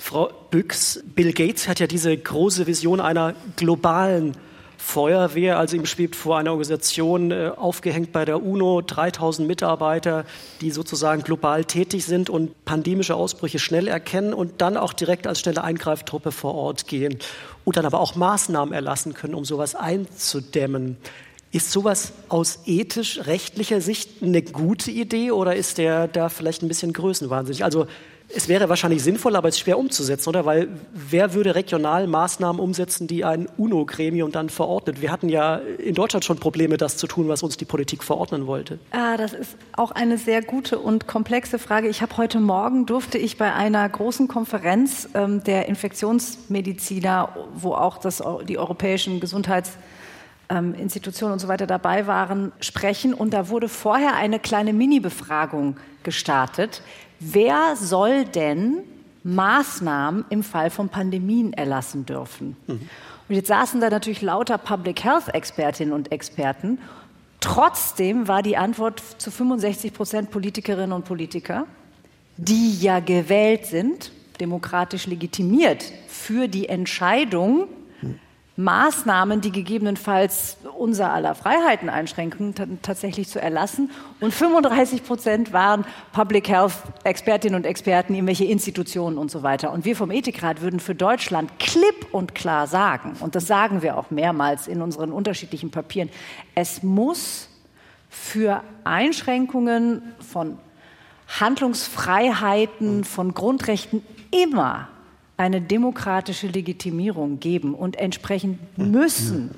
Frau 0.00 0.30
Büchs, 0.50 1.02
Bill 1.14 1.32
Gates 1.32 1.68
hat 1.68 1.78
ja 1.78 1.86
diese 1.86 2.16
große 2.16 2.66
Vision 2.66 3.00
einer 3.00 3.34
globalen 3.56 4.32
Feuerwehr. 4.80 5.58
Also 5.58 5.76
ihm 5.76 5.84
schwebt 5.84 6.16
vor 6.16 6.38
einer 6.38 6.50
Organisation 6.52 7.30
äh, 7.30 7.52
aufgehängt 7.54 8.12
bei 8.12 8.24
der 8.24 8.42
UNO 8.42 8.80
3000 8.80 9.46
Mitarbeiter, 9.46 10.24
die 10.62 10.70
sozusagen 10.70 11.22
global 11.22 11.64
tätig 11.64 12.06
sind 12.06 12.30
und 12.30 12.64
pandemische 12.64 13.14
Ausbrüche 13.14 13.58
schnell 13.58 13.86
erkennen 13.88 14.32
und 14.32 14.62
dann 14.62 14.76
auch 14.76 14.92
direkt 14.92 15.26
als 15.26 15.40
schnelle 15.40 15.62
Eingreiftruppe 15.62 16.32
vor 16.32 16.54
Ort 16.54 16.86
gehen 16.86 17.18
und 17.64 17.76
dann 17.76 17.84
aber 17.84 18.00
auch 18.00 18.16
Maßnahmen 18.16 18.72
erlassen 18.72 19.12
können, 19.12 19.34
um 19.34 19.44
sowas 19.44 19.74
einzudämmen. 19.74 20.96
Ist 21.52 21.72
sowas 21.72 22.12
aus 22.28 22.60
ethisch-rechtlicher 22.66 23.80
Sicht 23.80 24.22
eine 24.22 24.40
gute 24.40 24.90
Idee 24.90 25.32
oder 25.32 25.56
ist 25.56 25.78
der 25.78 26.08
da 26.08 26.28
vielleicht 26.28 26.62
ein 26.62 26.68
bisschen 26.68 26.92
größenwahnsinnig? 26.92 27.64
Also 27.64 27.86
es 28.34 28.48
wäre 28.48 28.68
wahrscheinlich 28.68 29.02
sinnvoll, 29.02 29.36
aber 29.36 29.48
es 29.48 29.56
ist 29.56 29.60
schwer 29.60 29.78
umzusetzen, 29.78 30.28
oder? 30.28 30.44
Weil 30.44 30.68
wer 30.92 31.34
würde 31.34 31.54
regional 31.54 32.06
Maßnahmen 32.06 32.60
umsetzen, 32.60 33.06
die 33.06 33.24
ein 33.24 33.48
UNO-Gremium 33.56 34.32
dann 34.32 34.48
verordnet? 34.48 35.00
Wir 35.00 35.10
hatten 35.10 35.28
ja 35.28 35.56
in 35.56 35.94
Deutschland 35.94 36.24
schon 36.24 36.38
Probleme, 36.38 36.76
das 36.76 36.96
zu 36.96 37.06
tun, 37.06 37.28
was 37.28 37.42
uns 37.42 37.56
die 37.56 37.64
Politik 37.64 38.04
verordnen 38.04 38.46
wollte. 38.46 38.78
Ah, 38.92 39.16
das 39.16 39.32
ist 39.32 39.56
auch 39.72 39.92
eine 39.92 40.18
sehr 40.18 40.42
gute 40.42 40.78
und 40.78 41.06
komplexe 41.06 41.58
Frage. 41.58 41.88
Ich 41.88 42.02
habe 42.02 42.16
heute 42.16 42.40
Morgen 42.40 42.86
durfte 42.86 43.18
ich 43.18 43.36
bei 43.36 43.52
einer 43.52 43.88
großen 43.88 44.28
Konferenz 44.28 45.08
ähm, 45.14 45.42
der 45.44 45.68
Infektionsmediziner, 45.68 47.30
wo 47.54 47.74
auch 47.74 47.98
das, 47.98 48.22
die 48.48 48.58
europäischen 48.58 49.20
Gesundheitsinstitutionen 49.20 51.32
und 51.32 51.40
so 51.40 51.48
weiter 51.48 51.66
dabei 51.66 52.06
waren, 52.06 52.52
sprechen. 52.60 53.14
Und 53.14 53.34
da 53.34 53.48
wurde 53.48 53.68
vorher 53.68 54.14
eine 54.14 54.38
kleine 54.38 54.72
Mini-Befragung 54.72 55.76
gestartet 56.02 56.82
wer 57.20 57.76
soll 57.76 58.24
denn 58.24 58.78
Maßnahmen 59.22 60.24
im 60.30 60.42
Fall 60.42 60.70
von 60.70 60.88
Pandemien 60.88 61.52
erlassen 61.52 62.06
dürfen? 62.06 62.56
Mhm. 62.66 62.88
Und 63.28 63.36
jetzt 63.36 63.48
saßen 63.48 63.80
da 63.80 63.90
natürlich 63.90 64.22
lauter 64.22 64.58
Public 64.58 65.04
Health 65.04 65.28
Expertinnen 65.32 65.94
und 65.94 66.10
Experten. 66.10 66.78
Trotzdem 67.38 68.26
war 68.26 68.42
die 68.42 68.56
Antwort 68.56 69.02
zu 69.18 69.30
65 69.30 69.92
Prozent 69.92 70.30
Politikerinnen 70.30 70.92
und 70.92 71.04
Politiker, 71.04 71.66
die 72.36 72.78
ja 72.80 73.00
gewählt 73.00 73.66
sind, 73.66 74.10
demokratisch 74.40 75.06
legitimiert 75.06 75.84
für 76.08 76.48
die 76.48 76.68
Entscheidung 76.68 77.68
Maßnahmen, 78.56 79.40
die 79.40 79.52
gegebenenfalls 79.52 80.58
unser 80.76 81.12
aller 81.12 81.34
Freiheiten 81.34 81.88
einschränken, 81.88 82.54
tatsächlich 82.82 83.28
zu 83.28 83.40
erlassen. 83.40 83.90
Und 84.20 84.34
35 84.34 85.04
Prozent 85.04 85.52
waren 85.52 85.86
Public 86.12 86.48
Health 86.48 86.74
Expertinnen 87.04 87.56
und 87.56 87.64
Experten, 87.64 88.14
irgendwelche 88.14 88.44
Institutionen 88.44 89.16
und 89.16 89.30
so 89.30 89.42
weiter. 89.42 89.72
Und 89.72 89.84
wir 89.84 89.96
vom 89.96 90.10
Ethikrat 90.10 90.60
würden 90.60 90.78
für 90.78 90.94
Deutschland 90.94 91.58
klipp 91.58 92.08
und 92.12 92.34
klar 92.34 92.66
sagen, 92.66 93.16
und 93.20 93.34
das 93.34 93.46
sagen 93.46 93.82
wir 93.82 93.96
auch 93.96 94.10
mehrmals 94.10 94.68
in 94.68 94.82
unseren 94.82 95.10
unterschiedlichen 95.10 95.70
Papieren, 95.70 96.10
es 96.54 96.82
muss 96.82 97.48
für 98.10 98.62
Einschränkungen 98.84 100.02
von 100.18 100.58
Handlungsfreiheiten, 101.38 103.04
von 103.04 103.32
Grundrechten 103.32 104.04
immer 104.30 104.88
eine 105.40 105.62
demokratische 105.62 106.48
Legitimierung 106.48 107.40
geben 107.40 107.74
und 107.74 107.96
entsprechend 107.96 108.76
müssen 108.76 109.50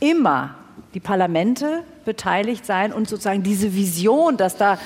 immer 0.00 0.54
die 0.94 1.00
Parlamente 1.00 1.82
beteiligt 2.06 2.64
sein 2.64 2.90
und 2.90 3.06
sozusagen 3.06 3.42
diese 3.42 3.74
Vision, 3.74 4.38
dass 4.38 4.56
da 4.56 4.78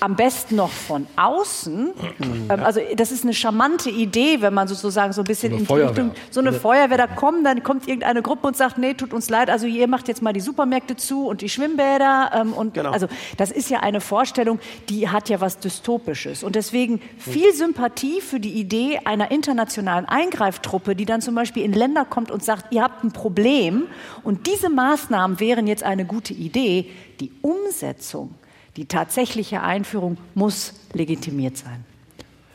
am 0.00 0.16
besten 0.16 0.56
noch 0.56 0.70
von 0.70 1.06
außen. 1.16 1.90
Ähm, 2.20 2.60
also 2.62 2.80
das 2.96 3.10
ist 3.10 3.24
eine 3.24 3.34
charmante 3.34 3.90
Idee, 3.90 4.40
wenn 4.40 4.54
man 4.54 4.68
sozusagen 4.68 5.12
so 5.12 5.22
ein 5.22 5.24
bisschen 5.24 5.52
in 5.52 5.66
die 5.66 5.72
Richtung, 5.72 6.12
so 6.30 6.40
eine 6.40 6.52
Feuerwehr, 6.52 6.96
da 6.96 7.06
kommen, 7.06 7.44
dann 7.44 7.62
kommt 7.62 7.88
irgendeine 7.88 8.22
Gruppe 8.22 8.46
und 8.46 8.56
sagt, 8.56 8.78
nee, 8.78 8.94
tut 8.94 9.12
uns 9.12 9.28
leid, 9.28 9.50
also 9.50 9.66
ihr 9.66 9.88
macht 9.88 10.08
jetzt 10.08 10.22
mal 10.22 10.32
die 10.32 10.40
Supermärkte 10.40 10.96
zu 10.96 11.26
und 11.26 11.40
die 11.40 11.48
Schwimmbäder 11.48 12.30
ähm, 12.34 12.52
und 12.52 12.74
genau. 12.74 12.90
also 12.90 13.08
das 13.36 13.50
ist 13.50 13.70
ja 13.70 13.80
eine 13.80 14.00
Vorstellung, 14.00 14.60
die 14.88 15.08
hat 15.08 15.28
ja 15.28 15.40
was 15.40 15.58
dystopisches 15.58 16.42
und 16.42 16.54
deswegen 16.54 17.00
viel 17.18 17.52
Sympathie 17.52 18.20
für 18.20 18.40
die 18.40 18.52
Idee 18.52 19.00
einer 19.04 19.30
internationalen 19.30 20.06
Eingreiftruppe, 20.06 20.94
die 20.94 21.06
dann 21.06 21.20
zum 21.20 21.34
Beispiel 21.34 21.64
in 21.64 21.72
Länder 21.72 22.04
kommt 22.04 22.30
und 22.30 22.44
sagt, 22.44 22.72
ihr 22.72 22.82
habt 22.82 23.04
ein 23.04 23.12
Problem 23.12 23.86
und 24.22 24.46
diese 24.46 24.70
Maßnahmen 24.70 25.40
wären 25.40 25.66
jetzt 25.66 25.82
eine 25.82 26.04
gute 26.04 26.34
Idee. 26.34 26.90
Die 27.20 27.32
Umsetzung 27.42 28.34
die 28.78 28.86
tatsächliche 28.86 29.60
Einführung 29.60 30.18
muss 30.36 30.72
legitimiert 30.92 31.56
sein. 31.56 31.84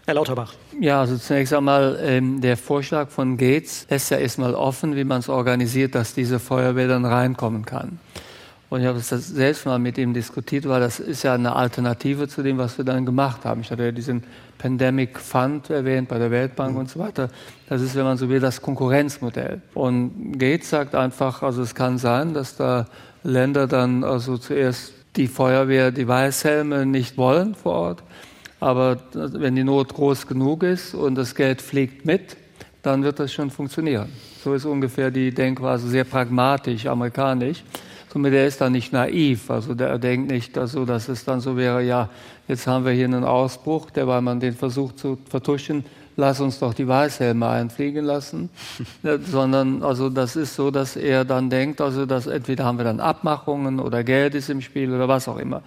Herr 0.05 0.13
Lauterbach. 0.13 0.53
Ja, 0.79 1.01
also 1.01 1.17
zunächst 1.17 1.53
einmal 1.53 1.99
ähm, 2.01 2.39
der 2.39 2.55
Vorschlag 2.55 3.09
von 3.09 3.35
Gates 3.35 3.85
lässt 3.89 4.09
ja 4.09 4.17
erstmal 4.17 4.55
offen, 4.55 4.95
wie 4.95 5.03
man 5.03 5.19
es 5.19 5.27
organisiert, 5.27 5.95
dass 5.95 6.13
diese 6.13 6.39
Feuerwehr 6.39 6.87
dann 6.87 7.03
reinkommen 7.03 7.65
kann. 7.65 7.99
Und 8.69 8.79
ich 8.79 8.87
habe 8.87 8.97
das 8.97 9.27
selbst 9.27 9.65
mal 9.65 9.79
mit 9.79 9.97
ihm 9.97 10.13
diskutiert, 10.13 10.67
weil 10.67 10.79
das 10.79 11.01
ist 11.01 11.23
ja 11.23 11.33
eine 11.33 11.57
Alternative 11.57 12.29
zu 12.29 12.41
dem, 12.41 12.57
was 12.57 12.77
wir 12.77 12.85
dann 12.85 13.05
gemacht 13.05 13.43
haben. 13.43 13.59
Ich 13.59 13.69
hatte 13.69 13.83
ja 13.83 13.91
diesen 13.91 14.23
Pandemic 14.57 15.19
Fund 15.19 15.69
erwähnt 15.69 16.07
bei 16.07 16.19
der 16.19 16.31
Weltbank 16.31 16.71
mhm. 16.71 16.79
und 16.79 16.89
so 16.89 16.99
weiter. 16.99 17.29
Das 17.67 17.81
ist, 17.81 17.95
wenn 17.95 18.05
man 18.05 18.17
so 18.17 18.29
will, 18.29 18.39
das 18.39 18.61
Konkurrenzmodell. 18.61 19.61
Und 19.73 20.39
Gates 20.39 20.69
sagt 20.69 20.95
einfach, 20.95 21.43
also 21.43 21.61
es 21.61 21.75
kann 21.75 21.97
sein, 21.97 22.33
dass 22.33 22.55
da 22.55 22.85
Länder 23.23 23.67
dann 23.67 24.05
also 24.05 24.37
zuerst 24.37 25.02
die 25.15 25.27
Feuerwehr 25.27 25.91
die 25.91 26.07
Weißhelme 26.07 26.85
nicht 26.85 27.17
wollen 27.17 27.55
vor 27.55 27.73
Ort. 27.73 28.03
Aber 28.59 28.97
wenn 29.13 29.55
die 29.55 29.63
Not 29.63 29.93
groß 29.93 30.27
genug 30.27 30.63
ist 30.63 30.93
und 30.95 31.15
das 31.15 31.35
Geld 31.35 31.61
fliegt 31.61 32.05
mit, 32.05 32.37
dann 32.81 33.03
wird 33.03 33.19
das 33.19 33.31
schon 33.31 33.49
funktionieren. 33.49 34.09
So 34.43 34.53
ist 34.53 34.65
ungefähr 34.65 35.11
die 35.11 35.33
Denkweise 35.33 35.87
sehr 35.87 36.03
pragmatisch, 36.03 36.85
amerikanisch. 36.85 37.63
Somit 38.11 38.33
er 38.33 38.45
ist 38.45 38.61
da 38.61 38.69
nicht 38.69 38.93
naiv. 38.93 39.49
Also 39.49 39.73
der 39.73 39.97
denkt 39.97 40.29
nicht, 40.31 40.57
also, 40.57 40.85
dass 40.85 41.09
es 41.09 41.25
dann 41.25 41.39
so 41.39 41.57
wäre, 41.57 41.81
ja, 41.83 42.09
jetzt 42.47 42.67
haben 42.67 42.85
wir 42.85 42.91
hier 42.91 43.05
einen 43.05 43.23
Ausbruch, 43.23 43.89
der, 43.89 44.07
weil 44.07 44.21
man 44.21 44.39
den 44.39 44.53
versucht 44.53 44.99
zu 44.99 45.17
vertuschen, 45.29 45.83
lass 46.15 46.39
uns 46.39 46.59
doch 46.59 46.73
die 46.73 46.87
Weißhelme 46.87 47.47
einfliegen 47.47 48.05
lassen, 48.05 48.49
ja, 49.03 49.17
sondern 49.25 49.83
also 49.83 50.09
das 50.09 50.35
ist 50.35 50.55
so, 50.55 50.71
dass 50.71 50.95
er 50.95 51.25
dann 51.25 51.49
denkt, 51.49 51.81
also 51.81 52.05
dass 52.05 52.27
entweder 52.27 52.65
haben 52.65 52.77
wir 52.77 52.85
dann 52.85 52.99
Abmachungen 52.99 53.79
oder 53.79 54.03
Geld 54.03 54.35
ist 54.35 54.49
im 54.49 54.61
Spiel 54.61 54.93
oder 54.93 55.07
was 55.07 55.27
auch 55.27 55.37
immer. 55.37 55.61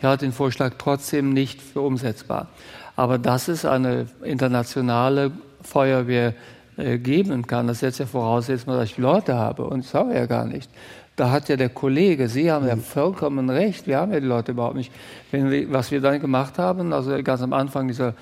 Er 0.00 0.10
hat 0.10 0.22
den 0.22 0.32
Vorschlag 0.32 0.74
trotzdem 0.78 1.32
nicht 1.32 1.60
für 1.62 1.80
umsetzbar. 1.80 2.48
Aber 2.96 3.18
dass 3.18 3.48
es 3.48 3.64
eine 3.64 4.06
internationale 4.22 5.30
Feuerwehr 5.62 6.34
äh, 6.76 6.98
geben 6.98 7.46
kann, 7.46 7.66
das 7.66 7.80
setzt 7.80 7.98
ja 7.98 8.06
voraus, 8.06 8.48
jetzt 8.48 8.66
mal, 8.66 8.78
dass 8.78 8.90
ich 8.90 8.98
Leute 8.98 9.34
habe 9.34 9.64
und 9.64 9.84
das 9.84 9.94
habe 9.94 10.12
ich 10.12 10.16
ja 10.16 10.26
gar 10.26 10.46
nicht. 10.46 10.70
Da 11.14 11.30
hat 11.30 11.48
ja 11.48 11.56
der 11.56 11.70
Kollege, 11.70 12.28
Sie 12.28 12.52
haben 12.52 12.66
ja 12.66 12.76
vollkommen 12.76 13.48
recht, 13.48 13.86
wir 13.86 13.98
haben 13.98 14.12
ja 14.12 14.20
die 14.20 14.26
Leute 14.26 14.52
überhaupt 14.52 14.76
nicht. 14.76 14.92
Wir, 15.30 15.72
was 15.72 15.90
wir 15.90 16.02
dann 16.02 16.20
gemacht 16.20 16.58
haben, 16.58 16.92
also 16.92 17.22
ganz 17.22 17.40
am 17.40 17.54
Anfang 17.54 17.88
dieser 17.88 18.12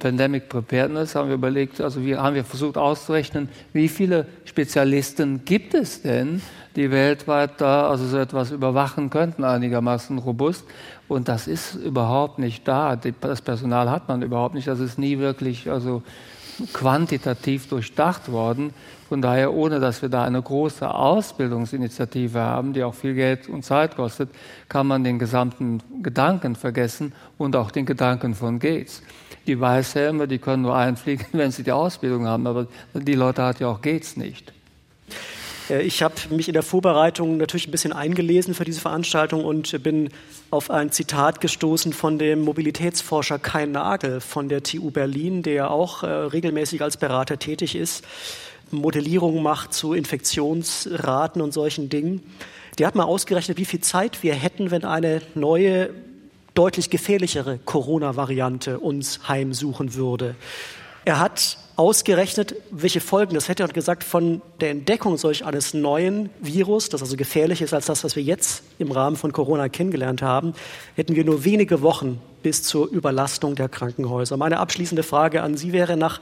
Pandemic 0.00 0.48
Preparedness 0.48 1.14
haben 1.14 1.28
wir 1.28 1.36
überlegt, 1.36 1.80
also 1.80 2.02
wir 2.02 2.20
haben 2.20 2.34
wir 2.34 2.44
versucht 2.44 2.76
auszurechnen, 2.76 3.48
wie 3.72 3.86
viele 3.86 4.26
Spezialisten 4.44 5.44
gibt 5.44 5.74
es 5.74 6.02
denn, 6.02 6.42
die 6.74 6.90
weltweit 6.90 7.60
da 7.60 7.88
also 7.88 8.06
so 8.06 8.18
etwas 8.18 8.50
überwachen 8.50 9.10
könnten, 9.10 9.44
einigermaßen 9.44 10.18
robust. 10.18 10.64
Und 11.08 11.28
das 11.28 11.46
ist 11.46 11.74
überhaupt 11.74 12.38
nicht 12.38 12.66
da. 12.66 12.96
Das 12.96 13.42
Personal 13.42 13.90
hat 13.90 14.08
man 14.08 14.22
überhaupt 14.22 14.54
nicht. 14.54 14.68
Das 14.68 14.80
ist 14.80 14.98
nie 14.98 15.18
wirklich 15.18 15.70
also 15.70 16.02
quantitativ 16.72 17.68
durchdacht 17.68 18.30
worden. 18.30 18.72
Von 19.10 19.22
daher, 19.22 19.52
ohne 19.52 19.80
dass 19.80 20.02
wir 20.02 20.08
da 20.08 20.22
eine 20.22 20.40
große 20.40 20.88
Ausbildungsinitiative 20.88 22.38
haben, 22.38 22.74
die 22.74 22.84
auch 22.84 22.94
viel 22.94 23.14
Geld 23.14 23.48
und 23.48 23.64
Zeit 23.64 23.96
kostet, 23.96 24.30
kann 24.68 24.86
man 24.86 25.02
den 25.02 25.18
gesamten 25.18 25.82
Gedanken 26.00 26.54
vergessen 26.54 27.12
und 27.36 27.56
auch 27.56 27.72
den 27.72 27.86
Gedanken 27.86 28.36
von 28.36 28.60
Gates. 28.60 29.02
Die 29.48 29.60
Weißhelme, 29.60 30.28
die 30.28 30.38
können 30.38 30.62
nur 30.62 30.76
einfliegen, 30.76 31.26
wenn 31.32 31.50
sie 31.50 31.64
die 31.64 31.72
Ausbildung 31.72 32.28
haben, 32.28 32.46
aber 32.46 32.68
die 32.94 33.14
Leute 33.14 33.42
hat 33.42 33.58
ja 33.58 33.66
auch 33.66 33.80
Gates 33.80 34.16
nicht. 34.16 34.52
Äh, 35.68 35.82
ich 35.82 36.04
habe 36.04 36.14
mich 36.30 36.46
in 36.46 36.54
der 36.54 36.62
Vorbereitung 36.62 37.36
natürlich 37.36 37.66
ein 37.66 37.72
bisschen 37.72 37.92
eingelesen 37.92 38.54
für 38.54 38.64
diese 38.64 38.80
Veranstaltung 38.80 39.44
und 39.44 39.82
bin 39.82 40.10
auf 40.50 40.70
ein 40.70 40.92
Zitat 40.92 41.40
gestoßen 41.40 41.92
von 41.92 42.16
dem 42.20 42.42
Mobilitätsforscher 42.42 43.40
Kai 43.40 43.66
Nagel 43.66 44.20
von 44.20 44.48
der 44.48 44.62
TU 44.62 44.92
Berlin, 44.92 45.42
der 45.42 45.72
auch 45.72 46.04
äh, 46.04 46.06
regelmäßig 46.06 46.80
als 46.82 46.96
Berater 46.96 47.40
tätig 47.40 47.74
ist, 47.74 48.04
Modellierung 48.70 49.42
macht 49.42 49.74
zu 49.74 49.92
Infektionsraten 49.92 51.42
und 51.42 51.52
solchen 51.52 51.88
Dingen. 51.88 52.22
Der 52.78 52.86
hat 52.86 52.94
mal 52.94 53.04
ausgerechnet, 53.04 53.58
wie 53.58 53.64
viel 53.64 53.80
Zeit 53.80 54.22
wir 54.22 54.34
hätten, 54.34 54.70
wenn 54.70 54.84
eine 54.84 55.22
neue, 55.34 55.90
deutlich 56.54 56.90
gefährlichere 56.90 57.58
Corona-Variante 57.64 58.78
uns 58.80 59.28
heimsuchen 59.28 59.94
würde. 59.94 60.34
Er 61.04 61.18
hat 61.18 61.58
ausgerechnet, 61.76 62.54
welche 62.70 63.00
Folgen 63.00 63.34
das 63.34 63.48
hätte 63.48 63.64
und 63.64 63.72
gesagt, 63.72 64.04
von 64.04 64.42
der 64.60 64.70
Entdeckung 64.70 65.16
solch 65.16 65.46
eines 65.46 65.72
neuen 65.72 66.28
Virus, 66.40 66.90
das 66.90 67.00
also 67.00 67.16
gefährlicher 67.16 67.64
ist 67.64 67.72
als 67.72 67.86
das, 67.86 68.04
was 68.04 68.16
wir 68.16 68.22
jetzt 68.22 68.62
im 68.78 68.92
Rahmen 68.92 69.16
von 69.16 69.32
Corona 69.32 69.70
kennengelernt 69.70 70.20
haben, 70.20 70.52
hätten 70.94 71.16
wir 71.16 71.24
nur 71.24 71.44
wenige 71.44 71.80
Wochen 71.80 72.20
bis 72.42 72.62
zur 72.62 72.86
Überlastung 72.90 73.54
der 73.54 73.70
Krankenhäuser. 73.70 74.36
Meine 74.36 74.58
abschließende 74.58 75.02
Frage 75.02 75.42
an 75.42 75.56
Sie 75.56 75.72
wäre 75.72 75.96
nach 75.96 76.20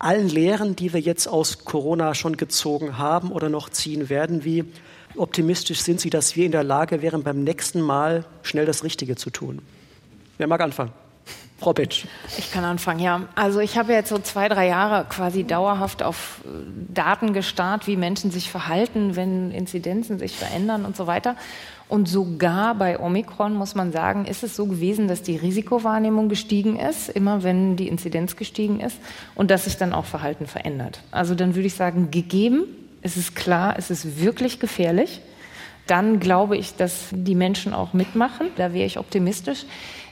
allen 0.00 0.28
Lehren, 0.28 0.74
die 0.74 0.92
wir 0.92 1.00
jetzt 1.00 1.28
aus 1.28 1.64
Corona 1.64 2.14
schon 2.14 2.36
gezogen 2.36 2.98
haben 2.98 3.30
oder 3.30 3.48
noch 3.48 3.68
ziehen 3.68 4.08
werden, 4.08 4.44
wie 4.44 4.64
optimistisch 5.16 5.82
sind 5.82 6.00
Sie, 6.00 6.10
dass 6.10 6.34
wir 6.36 6.46
in 6.46 6.52
der 6.52 6.64
Lage 6.64 7.02
wären, 7.02 7.22
beim 7.22 7.44
nächsten 7.44 7.80
Mal 7.80 8.24
schnell 8.42 8.66
das 8.66 8.82
Richtige 8.82 9.16
zu 9.16 9.30
tun? 9.30 9.60
Wer 10.38 10.46
mag 10.46 10.60
anfangen? 10.60 10.92
Frau 11.58 11.74
Betsch. 11.74 12.06
Ich 12.38 12.50
kann 12.50 12.64
anfangen, 12.64 13.00
ja. 13.00 13.28
Also 13.34 13.60
ich 13.60 13.76
habe 13.76 13.92
jetzt 13.92 14.08
so 14.08 14.18
zwei, 14.18 14.48
drei 14.48 14.66
Jahre 14.68 15.04
quasi 15.10 15.44
dauerhaft 15.44 16.02
auf 16.02 16.40
äh, 16.46 16.48
Daten 16.94 17.34
gestarrt, 17.34 17.86
wie 17.86 17.96
Menschen 17.96 18.30
sich 18.30 18.50
verhalten, 18.50 19.14
wenn 19.14 19.50
Inzidenzen 19.50 20.18
sich 20.18 20.38
verändern 20.38 20.86
und 20.86 20.96
so 20.96 21.06
weiter. 21.06 21.36
Und 21.90 22.08
sogar 22.08 22.76
bei 22.76 23.00
Omikron 23.00 23.52
muss 23.52 23.74
man 23.74 23.90
sagen, 23.90 24.24
ist 24.24 24.44
es 24.44 24.54
so 24.54 24.66
gewesen, 24.66 25.08
dass 25.08 25.22
die 25.22 25.36
Risikowahrnehmung 25.36 26.28
gestiegen 26.28 26.78
ist, 26.78 27.08
immer 27.08 27.42
wenn 27.42 27.74
die 27.74 27.88
Inzidenz 27.88 28.36
gestiegen 28.36 28.78
ist 28.78 28.96
und 29.34 29.50
dass 29.50 29.64
sich 29.64 29.76
dann 29.76 29.92
auch 29.92 30.04
Verhalten 30.04 30.46
verändert. 30.46 31.00
Also 31.10 31.34
dann 31.34 31.56
würde 31.56 31.66
ich 31.66 31.74
sagen, 31.74 32.12
gegeben, 32.12 32.62
es 33.02 33.16
ist 33.16 33.34
klar, 33.34 33.74
es 33.76 33.90
ist 33.90 34.20
wirklich 34.20 34.60
gefährlich. 34.60 35.20
Dann 35.88 36.20
glaube 36.20 36.56
ich, 36.56 36.76
dass 36.76 37.08
die 37.10 37.34
Menschen 37.34 37.74
auch 37.74 37.92
mitmachen. 37.92 38.46
Da 38.54 38.72
wäre 38.72 38.86
ich 38.86 38.96
optimistisch. 38.96 39.64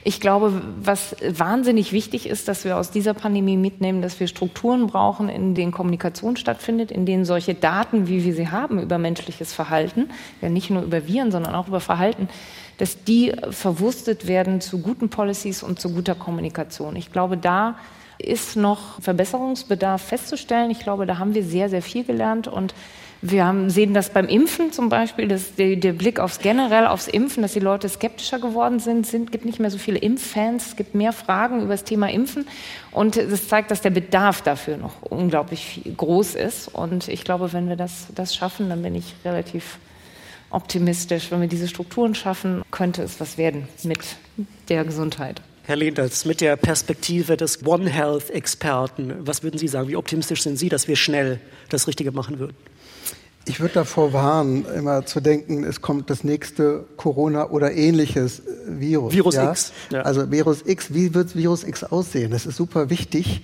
Ich 0.03 0.21
glaube, 0.21 0.61
was 0.81 1.15
wahnsinnig 1.21 1.91
wichtig 1.91 2.27
ist, 2.27 2.47
dass 2.47 2.63
wir 2.63 2.77
aus 2.77 2.89
dieser 2.89 3.13
Pandemie 3.13 3.57
mitnehmen, 3.57 4.01
dass 4.01 4.19
wir 4.19 4.27
Strukturen 4.27 4.87
brauchen, 4.87 5.27
in 5.27 5.55
denen 5.55 5.73
Kommunikation 5.73 6.37
stattfindet, 6.37 6.89
in 6.89 7.05
denen 7.05 7.25
solche 7.25 7.53
Daten, 7.53 8.07
wie 8.07 8.23
wir 8.23 8.33
sie 8.33 8.47
haben 8.47 8.79
über 8.79 8.97
menschliches 8.97 9.51
Verhalten, 9.53 10.09
ja 10.41 10.49
nicht 10.49 10.69
nur 10.69 10.83
über 10.83 11.05
Viren, 11.05 11.31
sondern 11.31 11.53
auch 11.53 11.67
über 11.67 11.81
Verhalten, 11.81 12.29
dass 12.77 13.03
die 13.03 13.33
verwurstet 13.49 14.25
werden 14.25 14.61
zu 14.61 14.81
guten 14.81 15.09
Policies 15.09 15.63
und 15.63 15.81
zu 15.81 15.93
guter 15.93 16.15
Kommunikation. 16.15 16.95
Ich 16.95 17.11
glaube, 17.11 17.35
da 17.35 17.75
ist 18.17 18.55
noch 18.55 19.01
Verbesserungsbedarf 19.01 20.01
festzustellen. 20.01 20.71
Ich 20.71 20.79
glaube, 20.79 21.05
da 21.05 21.17
haben 21.17 21.33
wir 21.33 21.43
sehr, 21.43 21.69
sehr 21.69 21.81
viel 21.81 22.05
gelernt 22.05 22.47
und 22.47 22.73
wir 23.21 23.45
haben, 23.45 23.69
sehen 23.69 23.93
das 23.93 24.11
beim 24.11 24.27
Impfen 24.27 24.71
zum 24.71 24.87
Beispiel, 24.87 25.27
dass 25.27 25.55
der, 25.55 25.75
der, 25.75 25.91
Blick 25.91 26.19
aufs 26.19 26.39
generell 26.39 26.87
aufs 26.87 27.07
Impfen, 27.07 27.41
dass 27.41 27.51
die 27.51 27.59
Leute 27.59 27.89
skeptischer 27.89 28.39
geworden 28.39 28.79
sind, 28.79 29.05
sind 29.05 29.31
gibt 29.31 29.43
nicht 29.43 29.59
mehr 29.59 29.71
so 29.71 29.77
viele 29.77 29.97
Impffans, 29.97 30.67
es 30.67 30.75
gibt 30.77 30.95
mehr 30.95 31.11
Fragen 31.11 31.61
über 31.61 31.73
das 31.73 31.83
Thema 31.83 32.09
Impfen 32.09 32.47
und 32.91 33.17
das 33.17 33.49
zeigt, 33.49 33.71
dass 33.71 33.81
der 33.81 33.89
Bedarf 33.89 34.41
dafür 34.41 34.77
noch 34.77 35.01
unglaublich 35.01 35.81
groß 35.97 36.35
ist. 36.35 36.69
Und 36.69 37.09
ich 37.09 37.25
glaube, 37.25 37.51
wenn 37.51 37.67
wir 37.67 37.75
das, 37.75 38.07
das 38.15 38.33
schaffen, 38.35 38.69
dann 38.69 38.81
bin 38.81 38.95
ich 38.95 39.15
relativ 39.25 39.79
optimistisch. 40.49 41.29
Wenn 41.29 41.41
wir 41.41 41.49
diese 41.49 41.67
Strukturen 41.67 42.15
schaffen, 42.15 42.63
könnte 42.71 43.03
es 43.03 43.19
was 43.19 43.37
werden 43.37 43.67
mit 43.83 43.99
der 44.69 44.85
Gesundheit. 44.85 45.41
Herr 45.65 45.75
Lehnters, 45.75 46.25
mit 46.25 46.41
der 46.41 46.55
Perspektive 46.55 47.37
des 47.37 47.63
One 47.63 47.89
Health-Experten, 47.89 49.13
was 49.19 49.43
würden 49.43 49.59
Sie 49.59 49.67
sagen? 49.67 49.87
Wie 49.87 49.97
optimistisch 49.97 50.41
sind 50.41 50.57
Sie, 50.57 50.69
dass 50.69 50.87
wir 50.87 50.95
schnell 50.95 51.39
das 51.69 51.87
Richtige 51.87 52.11
machen 52.11 52.39
würden? 52.39 52.55
Ich 53.49 53.59
würde 53.59 53.73
davor 53.73 54.13
warnen, 54.13 54.63
immer 54.75 55.07
zu 55.07 55.21
denken, 55.21 55.63
es 55.63 55.81
kommt 55.81 56.11
das 56.11 56.23
nächste 56.23 56.85
Corona 56.97 57.49
oder 57.49 57.71
ähnliches 57.71 58.43
Virus. 58.67 59.11
Virus 59.11 59.35
ja? 59.35 59.49
X. 59.49 59.73
Ja. 59.89 60.03
Also 60.03 60.29
Virus 60.29 60.61
X, 60.63 60.93
wie 60.93 61.15
wird 61.15 61.35
Virus 61.35 61.63
X 61.63 61.83
aussehen? 61.83 62.29
Das 62.29 62.45
ist 62.45 62.57
super 62.57 62.91
wichtig, 62.91 63.41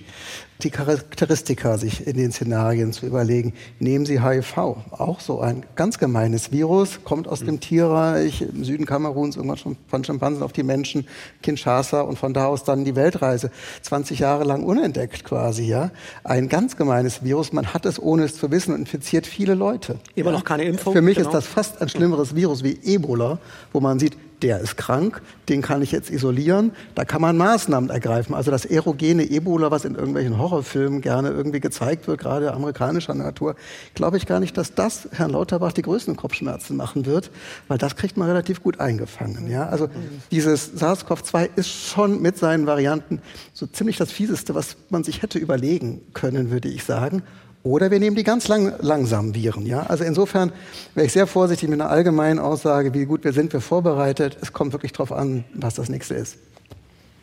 die 0.62 0.70
Charakteristika 0.70 1.78
sich 1.78 2.06
in 2.06 2.16
den 2.16 2.32
Szenarien 2.32 2.92
zu 2.92 3.06
überlegen. 3.06 3.52
Nehmen 3.78 4.06
Sie 4.06 4.22
HIV, 4.22 4.56
auch 4.58 5.20
so 5.20 5.40
ein 5.40 5.64
ganz 5.74 5.98
gemeines 5.98 6.52
Virus, 6.52 7.00
kommt 7.04 7.28
aus 7.28 7.42
mhm. 7.42 7.46
dem 7.46 7.60
Tierreich 7.60 8.42
im 8.42 8.64
Süden 8.64 8.86
Kameruns, 8.86 9.36
irgendwann 9.36 9.58
schon 9.58 9.76
von 9.88 10.04
Schimpansen 10.04 10.42
auf 10.42 10.52
die 10.52 10.62
Menschen, 10.62 11.06
Kinshasa 11.42 12.00
und 12.00 12.18
von 12.18 12.32
da 12.32 12.46
aus 12.46 12.64
dann 12.64 12.84
die 12.84 12.96
Weltreise. 12.96 13.50
20 13.82 14.18
Jahre 14.18 14.44
lang 14.44 14.64
unentdeckt 14.64 15.24
quasi, 15.24 15.64
ja. 15.64 15.90
Ein 16.24 16.48
ganz 16.48 16.76
gemeines 16.76 17.22
Virus, 17.22 17.52
man 17.52 17.74
hat 17.74 17.86
es 17.86 18.00
ohne 18.00 18.24
es 18.24 18.36
zu 18.36 18.50
wissen 18.50 18.72
und 18.74 18.80
infiziert 18.80 19.26
viele 19.26 19.54
Leute. 19.54 19.98
Immer 20.14 20.30
ja. 20.30 20.38
noch 20.38 20.44
keine 20.44 20.64
Impfung. 20.64 20.92
Für 20.92 21.02
mich 21.02 21.16
genau. 21.16 21.28
ist 21.28 21.34
das 21.34 21.46
fast 21.46 21.82
ein 21.82 21.88
schlimmeres 21.88 22.34
Virus 22.34 22.64
wie 22.64 22.78
Ebola, 22.82 23.38
wo 23.72 23.80
man 23.80 23.98
sieht, 23.98 24.16
der 24.42 24.60
ist 24.60 24.76
krank, 24.76 25.22
den 25.48 25.62
kann 25.62 25.82
ich 25.82 25.92
jetzt 25.92 26.10
isolieren, 26.10 26.72
da 26.94 27.04
kann 27.04 27.20
man 27.20 27.36
Maßnahmen 27.36 27.90
ergreifen. 27.90 28.34
Also 28.34 28.50
das 28.50 28.64
erogene 28.64 29.24
Ebola, 29.30 29.70
was 29.70 29.84
in 29.84 29.94
irgendwelchen 29.94 30.38
Horrorfilmen 30.38 31.00
gerne 31.00 31.30
irgendwie 31.30 31.60
gezeigt 31.60 32.06
wird, 32.06 32.20
gerade 32.20 32.52
amerikanischer 32.52 33.14
Natur, 33.14 33.56
glaube 33.94 34.16
ich 34.16 34.26
gar 34.26 34.40
nicht, 34.40 34.56
dass 34.56 34.74
das 34.74 35.08
Herrn 35.12 35.30
Lauterbach 35.30 35.72
die 35.72 35.82
größten 35.82 36.16
Kopfschmerzen 36.16 36.76
machen 36.76 37.06
wird, 37.06 37.30
weil 37.68 37.78
das 37.78 37.96
kriegt 37.96 38.16
man 38.16 38.28
relativ 38.28 38.62
gut 38.62 38.80
eingefangen. 38.80 39.50
Ja? 39.50 39.68
Also 39.68 39.88
dieses 40.30 40.74
SARS-CoV-2 40.74 41.50
ist 41.56 41.70
schon 41.70 42.20
mit 42.20 42.36
seinen 42.38 42.66
Varianten 42.66 43.20
so 43.52 43.66
ziemlich 43.66 43.96
das 43.96 44.12
Fieseste, 44.12 44.54
was 44.54 44.76
man 44.90 45.04
sich 45.04 45.22
hätte 45.22 45.38
überlegen 45.38 46.02
können, 46.12 46.50
würde 46.50 46.68
ich 46.68 46.84
sagen. 46.84 47.22
Oder 47.66 47.90
wir 47.90 47.98
nehmen 47.98 48.14
die 48.14 48.22
ganz 48.22 48.46
lang, 48.46 48.74
langsamen 48.80 49.34
Viren. 49.34 49.66
Ja? 49.66 49.82
Also 49.82 50.04
insofern 50.04 50.52
wäre 50.94 51.06
ich 51.06 51.12
sehr 51.12 51.26
vorsichtig 51.26 51.68
mit 51.68 51.80
einer 51.80 51.90
allgemeinen 51.90 52.38
Aussage, 52.38 52.94
wie 52.94 53.06
gut 53.06 53.24
wir 53.24 53.32
sind, 53.32 53.52
wir 53.52 53.60
vorbereitet. 53.60 54.38
Es 54.40 54.52
kommt 54.52 54.72
wirklich 54.72 54.92
darauf 54.92 55.10
an, 55.10 55.44
was 55.52 55.74
das 55.74 55.88
nächste 55.88 56.14
ist. 56.14 56.38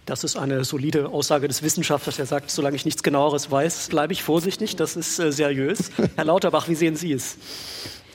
Das 0.05 0.25
ist 0.25 0.35
eine 0.35 0.65
solide 0.65 1.07
Aussage 1.07 1.47
des 1.47 1.63
Wissenschaftlers, 1.63 2.17
der 2.17 2.25
sagt, 2.25 2.51
solange 2.51 2.75
ich 2.75 2.83
nichts 2.83 3.03
genaueres 3.03 3.49
weiß, 3.51 3.87
bleibe 3.87 4.11
ich 4.11 4.21
vorsichtig. 4.21 4.75
Das 4.75 4.97
ist 4.97 5.17
äh, 5.17 5.31
seriös. 5.31 5.91
Herr 6.17 6.25
Lauterbach, 6.25 6.67
wie 6.67 6.75
sehen 6.75 6.97
Sie 6.97 7.13
es? 7.13 7.37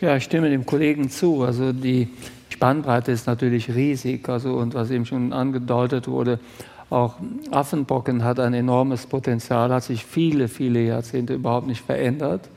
Ja, 0.02 0.14
ich 0.16 0.24
stimme 0.24 0.50
dem 0.50 0.66
Kollegen 0.66 1.08
zu. 1.08 1.44
Also 1.44 1.72
die 1.72 2.10
Spannbreite 2.50 3.10
ist 3.10 3.26
natürlich 3.26 3.74
riesig. 3.74 4.28
Also 4.28 4.52
und 4.52 4.74
was 4.74 4.90
eben 4.90 5.06
schon 5.06 5.32
angedeutet 5.32 6.08
wurde, 6.08 6.40
auch 6.90 7.16
Affenbocken 7.50 8.24
hat 8.24 8.40
ein 8.40 8.54
enormes 8.54 9.06
Potenzial, 9.06 9.70
hat 9.70 9.84
sich 9.84 10.04
viele, 10.04 10.48
viele 10.48 10.80
Jahrzehnte 10.82 11.34
überhaupt 11.34 11.66
nicht 11.66 11.84
verändert 11.84 12.48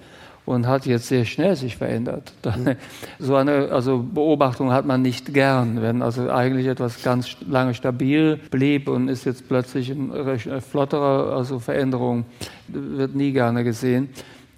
und 0.46 0.68
hat 0.68 0.86
jetzt 0.86 1.08
sehr 1.08 1.26
schnell 1.26 1.56
sich 1.56 1.78
verändert. 1.78 2.34
Mhm. 2.52 2.76
So 3.20 3.36
eine 3.36 3.70
also 3.72 4.00
Beobachtung 4.00 4.72
hat 4.72 4.86
man 4.86 5.02
nicht 5.02 5.34
gern, 5.34 5.82
wenn 5.82 6.02
also 6.02 6.30
eigentlich 6.30 6.68
etwas 6.68 7.02
ganz 7.02 7.38
lange 7.48 7.74
stabil 7.74 8.40
blieb 8.50 8.90
und 8.90 9.08
ist 9.08 9.26
jetzt 9.26 9.48
plötzlich 9.48 9.92
eine 9.92 10.62
flottere 10.62 11.34
also 11.34 11.60
Veränderung, 11.60 12.26
wird 12.68 13.16
nie 13.16 13.32
gerne 13.32 13.64
gesehen. 13.64 14.10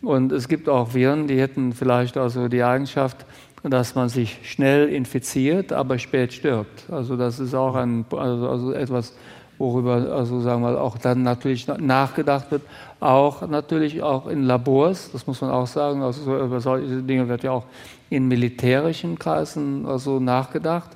Und 0.01 0.31
es 0.31 0.47
gibt 0.47 0.69
auch 0.69 0.93
Viren, 0.93 1.27
die 1.27 1.39
hätten 1.39 1.73
vielleicht 1.73 2.17
also 2.17 2.47
die 2.47 2.63
Eigenschaft, 2.63 3.25
dass 3.63 3.95
man 3.95 4.09
sich 4.09 4.39
schnell 4.43 4.89
infiziert, 4.89 5.71
aber 5.71 5.99
spät 5.99 6.33
stirbt. 6.33 6.89
Also 6.91 7.15
das 7.15 7.39
ist 7.39 7.53
auch 7.53 7.75
ein, 7.75 8.05
also, 8.11 8.49
also 8.49 8.71
etwas 8.73 9.13
worüber 9.57 10.11
also 10.11 10.41
sagen 10.41 10.61
wir 10.61 10.81
auch 10.81 10.97
dann 10.97 11.23
natürlich 11.23 11.67
nachgedacht 11.67 12.51
wird, 12.51 12.63
auch 12.99 13.47
natürlich 13.47 14.01
auch 14.01 14.27
in 14.27 14.43
Labors, 14.43 15.11
das 15.11 15.27
muss 15.27 15.41
man 15.41 15.51
auch 15.51 15.67
sagen, 15.67 16.01
also 16.01 16.37
über 16.37 16.59
solche 16.59 17.01
Dinge 17.01 17.27
wird 17.27 17.43
ja 17.43 17.51
auch 17.51 17.65
in 18.09 18.27
militärischen 18.27 19.17
Kreisen 19.17 19.85
also 19.85 20.19
nachgedacht 20.19 20.89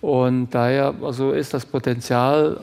und 0.00 0.50
daher 0.50 0.94
also 1.02 1.32
ist 1.32 1.52
das 1.54 1.66
Potenzial 1.66 2.58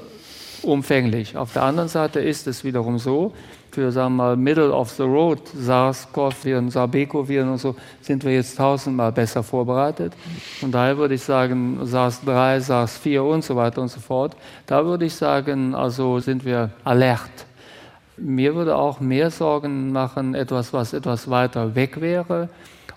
umfänglich. 0.63 1.37
Auf 1.37 1.53
der 1.53 1.63
anderen 1.63 1.89
Seite 1.89 2.19
ist 2.19 2.47
es 2.47 2.63
wiederum 2.63 2.97
so, 2.97 3.33
für 3.77 3.91
sagen 3.91 4.15
wir 4.15 4.23
mal 4.23 4.37
Middle 4.37 4.73
of 4.73 4.89
the 4.89 5.03
Road 5.03 5.39
SARS-CoV-Viren, 5.55 6.71
Sarbeco-Viren 6.71 7.47
und 7.47 7.59
so 7.59 7.75
sind 8.01 8.23
wir 8.23 8.33
jetzt 8.33 8.57
tausendmal 8.57 9.11
besser 9.11 9.43
vorbereitet. 9.43 10.13
Von 10.59 10.71
daher 10.71 10.97
würde 10.97 11.13
ich 11.13 11.21
sagen 11.21 11.77
SARS-3, 11.83 12.59
SARS-4 12.59 13.19
und 13.19 13.43
so 13.43 13.55
weiter 13.55 13.83
und 13.83 13.89
so 13.89 13.99
fort. 13.99 14.35
Da 14.65 14.83
würde 14.83 15.05
ich 15.05 15.13
sagen, 15.13 15.75
also 15.75 16.19
sind 16.19 16.43
wir 16.43 16.71
alert. 16.85 17.29
Mir 18.17 18.55
würde 18.55 18.75
auch 18.75 18.99
mehr 18.99 19.29
Sorgen 19.29 19.91
machen, 19.91 20.33
etwas, 20.33 20.73
was 20.73 20.93
etwas 20.93 21.29
weiter 21.29 21.75
weg 21.75 22.01
wäre. 22.01 22.49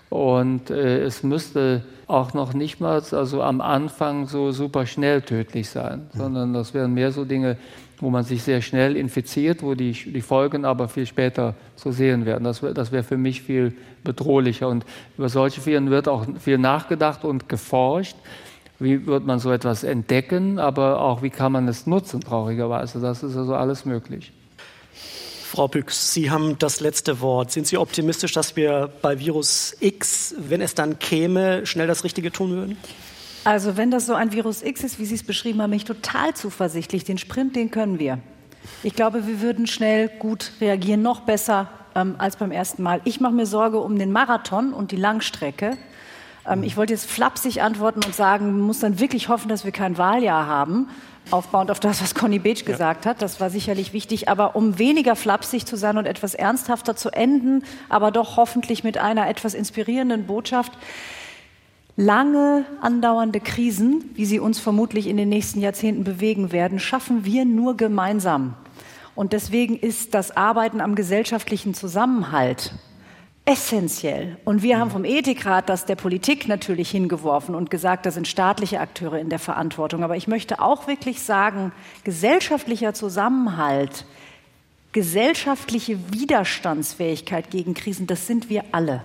Und 0.09 0.71
äh, 0.71 1.03
es 1.03 1.21
müsste 1.21 1.83
auch 2.07 2.33
noch 2.33 2.55
nicht 2.55 2.81
mal 2.81 3.03
also 3.11 3.43
am 3.43 3.61
Anfang 3.61 4.27
so 4.27 4.51
super 4.51 4.87
schnell 4.87 5.21
tödlich 5.21 5.69
sein, 5.69 6.09
sondern 6.13 6.53
das 6.53 6.73
wären 6.73 6.95
mehr 6.95 7.11
so 7.11 7.23
Dinge, 7.23 7.57
wo 8.01 8.09
man 8.09 8.23
sich 8.23 8.43
sehr 8.43 8.61
schnell 8.61 8.97
infiziert, 8.97 9.63
wo 9.63 9.75
die, 9.75 9.93
die 9.93 10.21
Folgen 10.21 10.65
aber 10.65 10.89
viel 10.89 11.05
später 11.05 11.55
zu 11.75 11.91
sehen 11.91 12.25
werden. 12.25 12.43
Das, 12.43 12.61
das 12.73 12.91
wäre 12.91 13.03
für 13.03 13.17
mich 13.17 13.43
viel 13.43 13.73
bedrohlicher. 14.03 14.67
Und 14.67 14.85
über 15.17 15.29
solche 15.29 15.65
Viren 15.65 15.89
wird 15.91 16.07
auch 16.07 16.25
viel 16.39 16.57
nachgedacht 16.57 17.23
und 17.23 17.47
geforscht. 17.47 18.15
Wie 18.79 19.05
wird 19.05 19.25
man 19.25 19.37
so 19.37 19.51
etwas 19.51 19.83
entdecken, 19.83 20.57
aber 20.57 21.01
auch 21.01 21.21
wie 21.21 21.29
kann 21.29 21.51
man 21.51 21.67
es 21.67 21.85
nutzen, 21.85 22.19
traurigerweise. 22.19 22.99
Das 22.99 23.21
ist 23.21 23.37
also 23.37 23.53
alles 23.53 23.85
möglich. 23.85 24.33
Frau 25.51 25.67
Büchs, 25.67 26.13
Sie 26.13 26.31
haben 26.31 26.57
das 26.57 26.79
letzte 26.79 27.21
Wort. 27.21 27.51
Sind 27.51 27.67
Sie 27.67 27.77
optimistisch, 27.77 28.31
dass 28.31 28.55
wir 28.55 28.89
bei 29.01 29.19
Virus 29.19 29.75
X, 29.79 30.33
wenn 30.39 30.61
es 30.61 30.73
dann 30.73 30.97
käme, 30.97 31.65
schnell 31.67 31.87
das 31.87 32.03
Richtige 32.03 32.31
tun 32.31 32.51
würden? 32.51 32.77
Also 33.43 33.75
wenn 33.75 33.89
das 33.89 34.05
so 34.05 34.13
ein 34.13 34.31
Virus 34.33 34.61
X 34.61 34.83
ist, 34.83 34.99
wie 34.99 35.05
Sie 35.05 35.15
es 35.15 35.23
beschrieben 35.23 35.61
haben, 35.61 35.71
bin 35.71 35.77
ich 35.77 35.85
total 35.85 36.33
zuversichtlich. 36.33 37.03
Den 37.03 37.17
Sprint, 37.17 37.55
den 37.55 37.71
können 37.71 37.97
wir. 37.97 38.19
Ich 38.83 38.95
glaube, 38.95 39.25
wir 39.25 39.41
würden 39.41 39.65
schnell 39.65 40.09
gut 40.19 40.51
reagieren, 40.61 41.01
noch 41.01 41.21
besser 41.21 41.69
ähm, 41.95 42.15
als 42.19 42.35
beim 42.35 42.51
ersten 42.51 42.83
Mal. 42.83 43.01
Ich 43.03 43.19
mache 43.19 43.33
mir 43.33 43.47
Sorge 43.47 43.79
um 43.79 43.97
den 43.97 44.11
Marathon 44.11 44.73
und 44.73 44.91
die 44.91 44.95
Langstrecke. 44.95 45.77
Ähm, 46.47 46.61
ich 46.61 46.77
wollte 46.77 46.93
jetzt 46.93 47.09
flapsig 47.09 47.63
antworten 47.63 48.01
und 48.05 48.13
sagen, 48.13 48.45
man 48.45 48.61
muss 48.61 48.79
dann 48.79 48.99
wirklich 48.99 49.29
hoffen, 49.29 49.49
dass 49.49 49.65
wir 49.65 49.71
kein 49.71 49.97
Wahljahr 49.97 50.45
haben 50.45 50.87
aufbauend 51.29 51.71
auf 51.71 51.79
das, 51.79 52.01
was 52.01 52.15
Conny 52.15 52.39
Beetsch 52.39 52.65
gesagt 52.65 53.05
hat. 53.05 53.21
Das 53.21 53.39
war 53.39 53.49
sicherlich 53.49 53.93
wichtig. 53.93 54.27
Aber 54.27 54.55
um 54.55 54.79
weniger 54.79 55.15
flapsig 55.15 55.65
zu 55.65 55.75
sein 55.75 55.97
und 55.97 56.05
etwas 56.05 56.33
ernsthafter 56.33 56.95
zu 56.95 57.09
enden, 57.09 57.63
aber 57.89 58.11
doch 58.11 58.37
hoffentlich 58.37 58.83
mit 58.83 58.97
einer 58.97 59.29
etwas 59.29 59.53
inspirierenden 59.53 60.25
Botschaft. 60.25 60.73
Lange 61.97 62.65
andauernde 62.81 63.39
Krisen, 63.39 64.09
wie 64.13 64.25
sie 64.25 64.39
uns 64.39 64.59
vermutlich 64.59 65.07
in 65.07 65.17
den 65.17 65.29
nächsten 65.29 65.59
Jahrzehnten 65.59 66.03
bewegen 66.03 66.51
werden, 66.51 66.79
schaffen 66.79 67.25
wir 67.25 67.45
nur 67.45 67.75
gemeinsam. 67.75 68.55
Und 69.13 69.33
deswegen 69.33 69.75
ist 69.75 70.13
das 70.13 70.35
Arbeiten 70.35 70.79
am 70.79 70.95
gesellschaftlichen 70.95 71.73
Zusammenhalt 71.73 72.73
essentiell. 73.45 74.37
Und 74.45 74.61
wir 74.61 74.79
haben 74.79 74.91
vom 74.91 75.03
Ethikrat 75.03 75.67
das 75.67 75.85
der 75.85 75.95
Politik 75.95 76.47
natürlich 76.47 76.91
hingeworfen 76.91 77.55
und 77.55 77.69
gesagt, 77.69 78.05
da 78.05 78.11
sind 78.11 78.27
staatliche 78.27 78.79
Akteure 78.79 79.19
in 79.19 79.29
der 79.29 79.39
Verantwortung. 79.39 80.03
Aber 80.03 80.15
ich 80.15 80.27
möchte 80.27 80.61
auch 80.61 80.87
wirklich 80.87 81.21
sagen, 81.21 81.71
gesellschaftlicher 82.03 82.93
Zusammenhalt, 82.93 84.05
gesellschaftliche 84.91 85.97
Widerstandsfähigkeit 86.13 87.49
gegen 87.49 87.73
Krisen, 87.73 88.07
das 88.07 88.27
sind 88.27 88.49
wir 88.49 88.63
alle. 88.71 89.03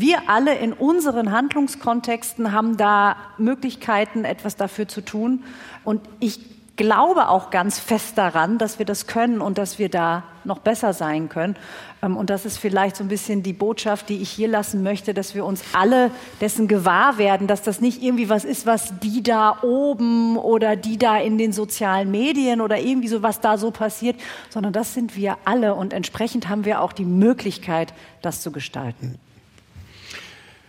Wir 0.00 0.28
alle 0.28 0.54
in 0.56 0.72
unseren 0.72 1.32
Handlungskontexten 1.32 2.52
haben 2.52 2.76
da 2.76 3.16
Möglichkeiten, 3.38 4.24
etwas 4.24 4.56
dafür 4.56 4.88
zu 4.88 5.00
tun. 5.00 5.44
Und 5.84 6.02
ich 6.20 6.40
glaube 6.76 7.28
auch 7.28 7.50
ganz 7.50 7.78
fest 7.78 8.18
daran, 8.18 8.58
dass 8.58 8.78
wir 8.78 8.86
das 8.86 9.06
können 9.06 9.40
und 9.40 9.58
dass 9.58 9.78
wir 9.78 9.88
da 9.88 10.24
noch 10.44 10.58
besser 10.58 10.92
sein 10.92 11.28
können. 11.28 11.56
Ähm, 12.02 12.16
und 12.16 12.30
das 12.30 12.44
ist 12.44 12.58
vielleicht 12.58 12.96
so 12.96 13.04
ein 13.04 13.08
bisschen 13.08 13.42
die 13.42 13.52
Botschaft, 13.52 14.08
die 14.08 14.20
ich 14.20 14.30
hier 14.30 14.48
lassen 14.48 14.82
möchte, 14.82 15.14
dass 15.14 15.34
wir 15.34 15.44
uns 15.44 15.62
alle 15.72 16.10
dessen 16.40 16.68
gewahr 16.68 17.18
werden, 17.18 17.46
dass 17.46 17.62
das 17.62 17.80
nicht 17.80 18.02
irgendwie 18.02 18.28
was 18.28 18.44
ist, 18.44 18.66
was 18.66 18.98
die 19.00 19.22
da 19.22 19.58
oben 19.62 20.36
oder 20.36 20.76
die 20.76 20.98
da 20.98 21.16
in 21.18 21.38
den 21.38 21.52
sozialen 21.52 22.10
Medien 22.10 22.60
oder 22.60 22.78
irgendwie 22.78 23.08
so 23.08 23.22
was 23.22 23.40
da 23.40 23.58
so 23.58 23.70
passiert, 23.70 24.16
sondern 24.50 24.72
das 24.72 24.94
sind 24.94 25.16
wir 25.16 25.38
alle 25.44 25.74
und 25.74 25.92
entsprechend 25.92 26.48
haben 26.48 26.64
wir 26.64 26.82
auch 26.82 26.92
die 26.92 27.06
Möglichkeit, 27.06 27.94
das 28.20 28.42
zu 28.42 28.52
gestalten. 28.52 29.18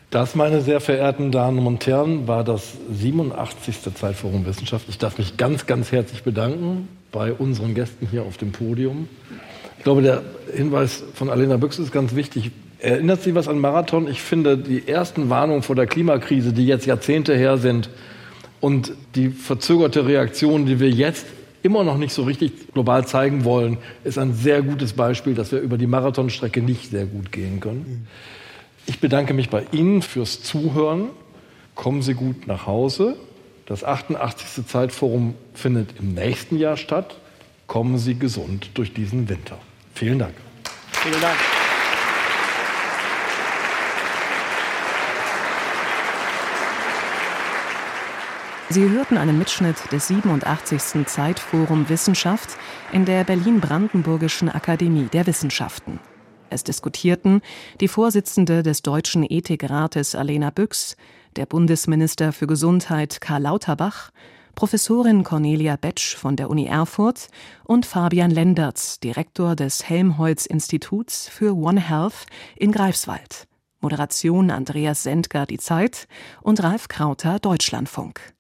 Das, 0.10 0.36
meine 0.36 0.62
sehr 0.62 0.80
verehrten 0.80 1.34
Damen 1.34 1.68
und 1.68 1.86
Herren, 1.86 2.30
war 2.30 2.46
das 2.46 2.78
87. 2.94 3.94
Zeitforum 3.94 4.46
Wissenschaft. 4.46 4.86
Ich 4.88 4.98
darf 4.98 5.18
mich 5.18 5.36
ganz, 5.36 5.66
ganz 5.66 5.92
herzlich 5.92 6.24
bedanken 6.24 6.88
bei 7.12 7.34
unseren 7.34 7.76
Gästen 7.76 8.08
hier 8.10 8.24
auf 8.24 8.38
dem 8.38 8.54
Podium. 8.54 9.10
Ich 9.78 9.84
glaube, 9.84 10.02
der 10.02 10.24
Hinweis 10.56 11.04
von 11.14 11.30
Alena 11.30 11.58
Büchs 11.58 11.78
ist 11.78 11.92
ganz 11.92 12.16
wichtig. 12.16 12.52
Erinnert 12.80 13.22
Sie 13.22 13.36
was 13.36 13.50
an 13.50 13.60
Marathon? 13.60 14.08
Ich 14.08 14.22
finde, 14.22 14.58
die 14.58 14.88
ersten 14.88 15.30
Warnungen 15.30 15.62
vor 15.62 15.76
der 15.76 15.88
Klimakrise, 15.88 16.54
die 16.54 16.66
jetzt 16.66 16.86
Jahrzehnte 16.86 17.36
her 17.36 17.58
sind, 17.58 17.90
und 18.60 18.94
die 19.16 19.30
verzögerte 19.30 20.06
Reaktion, 20.06 20.66
die 20.66 20.80
wir 20.80 20.90
jetzt 20.90 21.26
immer 21.64 21.84
noch 21.84 21.98
nicht 21.98 22.14
so 22.14 22.24
richtig 22.24 22.72
global 22.74 23.06
zeigen 23.06 23.44
wollen, 23.44 23.78
ist 24.04 24.18
ein 24.18 24.34
sehr 24.34 24.62
gutes 24.62 24.94
Beispiel, 24.94 25.34
dass 25.34 25.52
wir 25.52 25.60
über 25.60 25.78
die 25.78 25.86
Marathonstrecke 25.86 26.62
nicht 26.62 26.92
sehr 26.92 27.06
gut 27.06 27.32
gehen 27.32 27.60
können. 27.60 28.08
Ich 28.88 29.02
bedanke 29.02 29.34
mich 29.34 29.50
bei 29.50 29.66
Ihnen 29.72 30.02
fürs 30.02 30.42
Zuhören. 30.42 31.10
Kommen 31.76 32.02
Sie 32.02 32.14
gut 32.14 32.48
nach 32.48 32.66
Hause. 32.66 33.18
Das 33.66 33.84
88. 33.84 34.66
Zeitforum 34.66 35.36
findet 35.54 36.00
im 36.00 36.14
nächsten 36.14 36.58
Jahr 36.58 36.78
statt. 36.78 37.18
Kommen 37.68 37.98
Sie 37.98 38.18
gesund 38.18 38.72
durch 38.76 38.94
diesen 38.94 39.28
Winter. 39.28 39.58
Vielen 39.94 40.20
Dank. 40.20 40.34
Vielen 40.94 41.22
Dank. 41.22 41.36
Sie 48.70 48.90
hörten 48.90 49.18
einen 49.18 49.38
Mitschnitt 49.38 49.92
des 49.92 50.08
87. 50.08 51.06
Zeitforum 51.06 51.90
Wissenschaft 51.90 52.58
in 52.94 53.04
der 53.04 53.26
Berlin-Brandenburgischen 53.26 54.50
Akademie 54.50 55.08
der 55.12 55.28
Wissenschaften. 55.28 56.00
Es 56.50 56.64
diskutierten 56.64 57.42
die 57.82 57.88
Vorsitzende 57.88 58.64
des 58.64 58.82
Deutschen 58.82 59.24
Ethikrates 59.24 60.16
Alena 60.16 60.50
Büchs, 60.50 60.96
der 61.36 61.46
Bundesminister 61.46 62.32
für 62.32 62.48
Gesundheit 62.48 63.22
Karl 63.22 63.44
Lauterbach, 63.44 64.12
Professorin 64.56 65.24
Cornelia 65.24 65.76
Betsch 65.76 66.16
von 66.16 66.36
der 66.36 66.50
Uni 66.50 66.66
Erfurt 66.66 67.28
und 67.64 67.86
Fabian 67.86 68.32
Lendertz, 68.32 69.00
Direktor 69.00 69.56
des 69.56 69.88
Helmholtz-Instituts 69.88 71.30
für 71.30 71.56
One 71.56 71.80
Health 71.80 72.26
in 72.56 72.72
Greifswald. 72.72 73.48
Moderation 73.80 74.50
Andreas 74.50 75.04
Sendger 75.04 75.46
Die 75.46 75.60
Zeit 75.60 76.08
und 76.42 76.64
Ralf 76.64 76.88
Krauter 76.88 77.38
Deutschlandfunk 77.40 78.37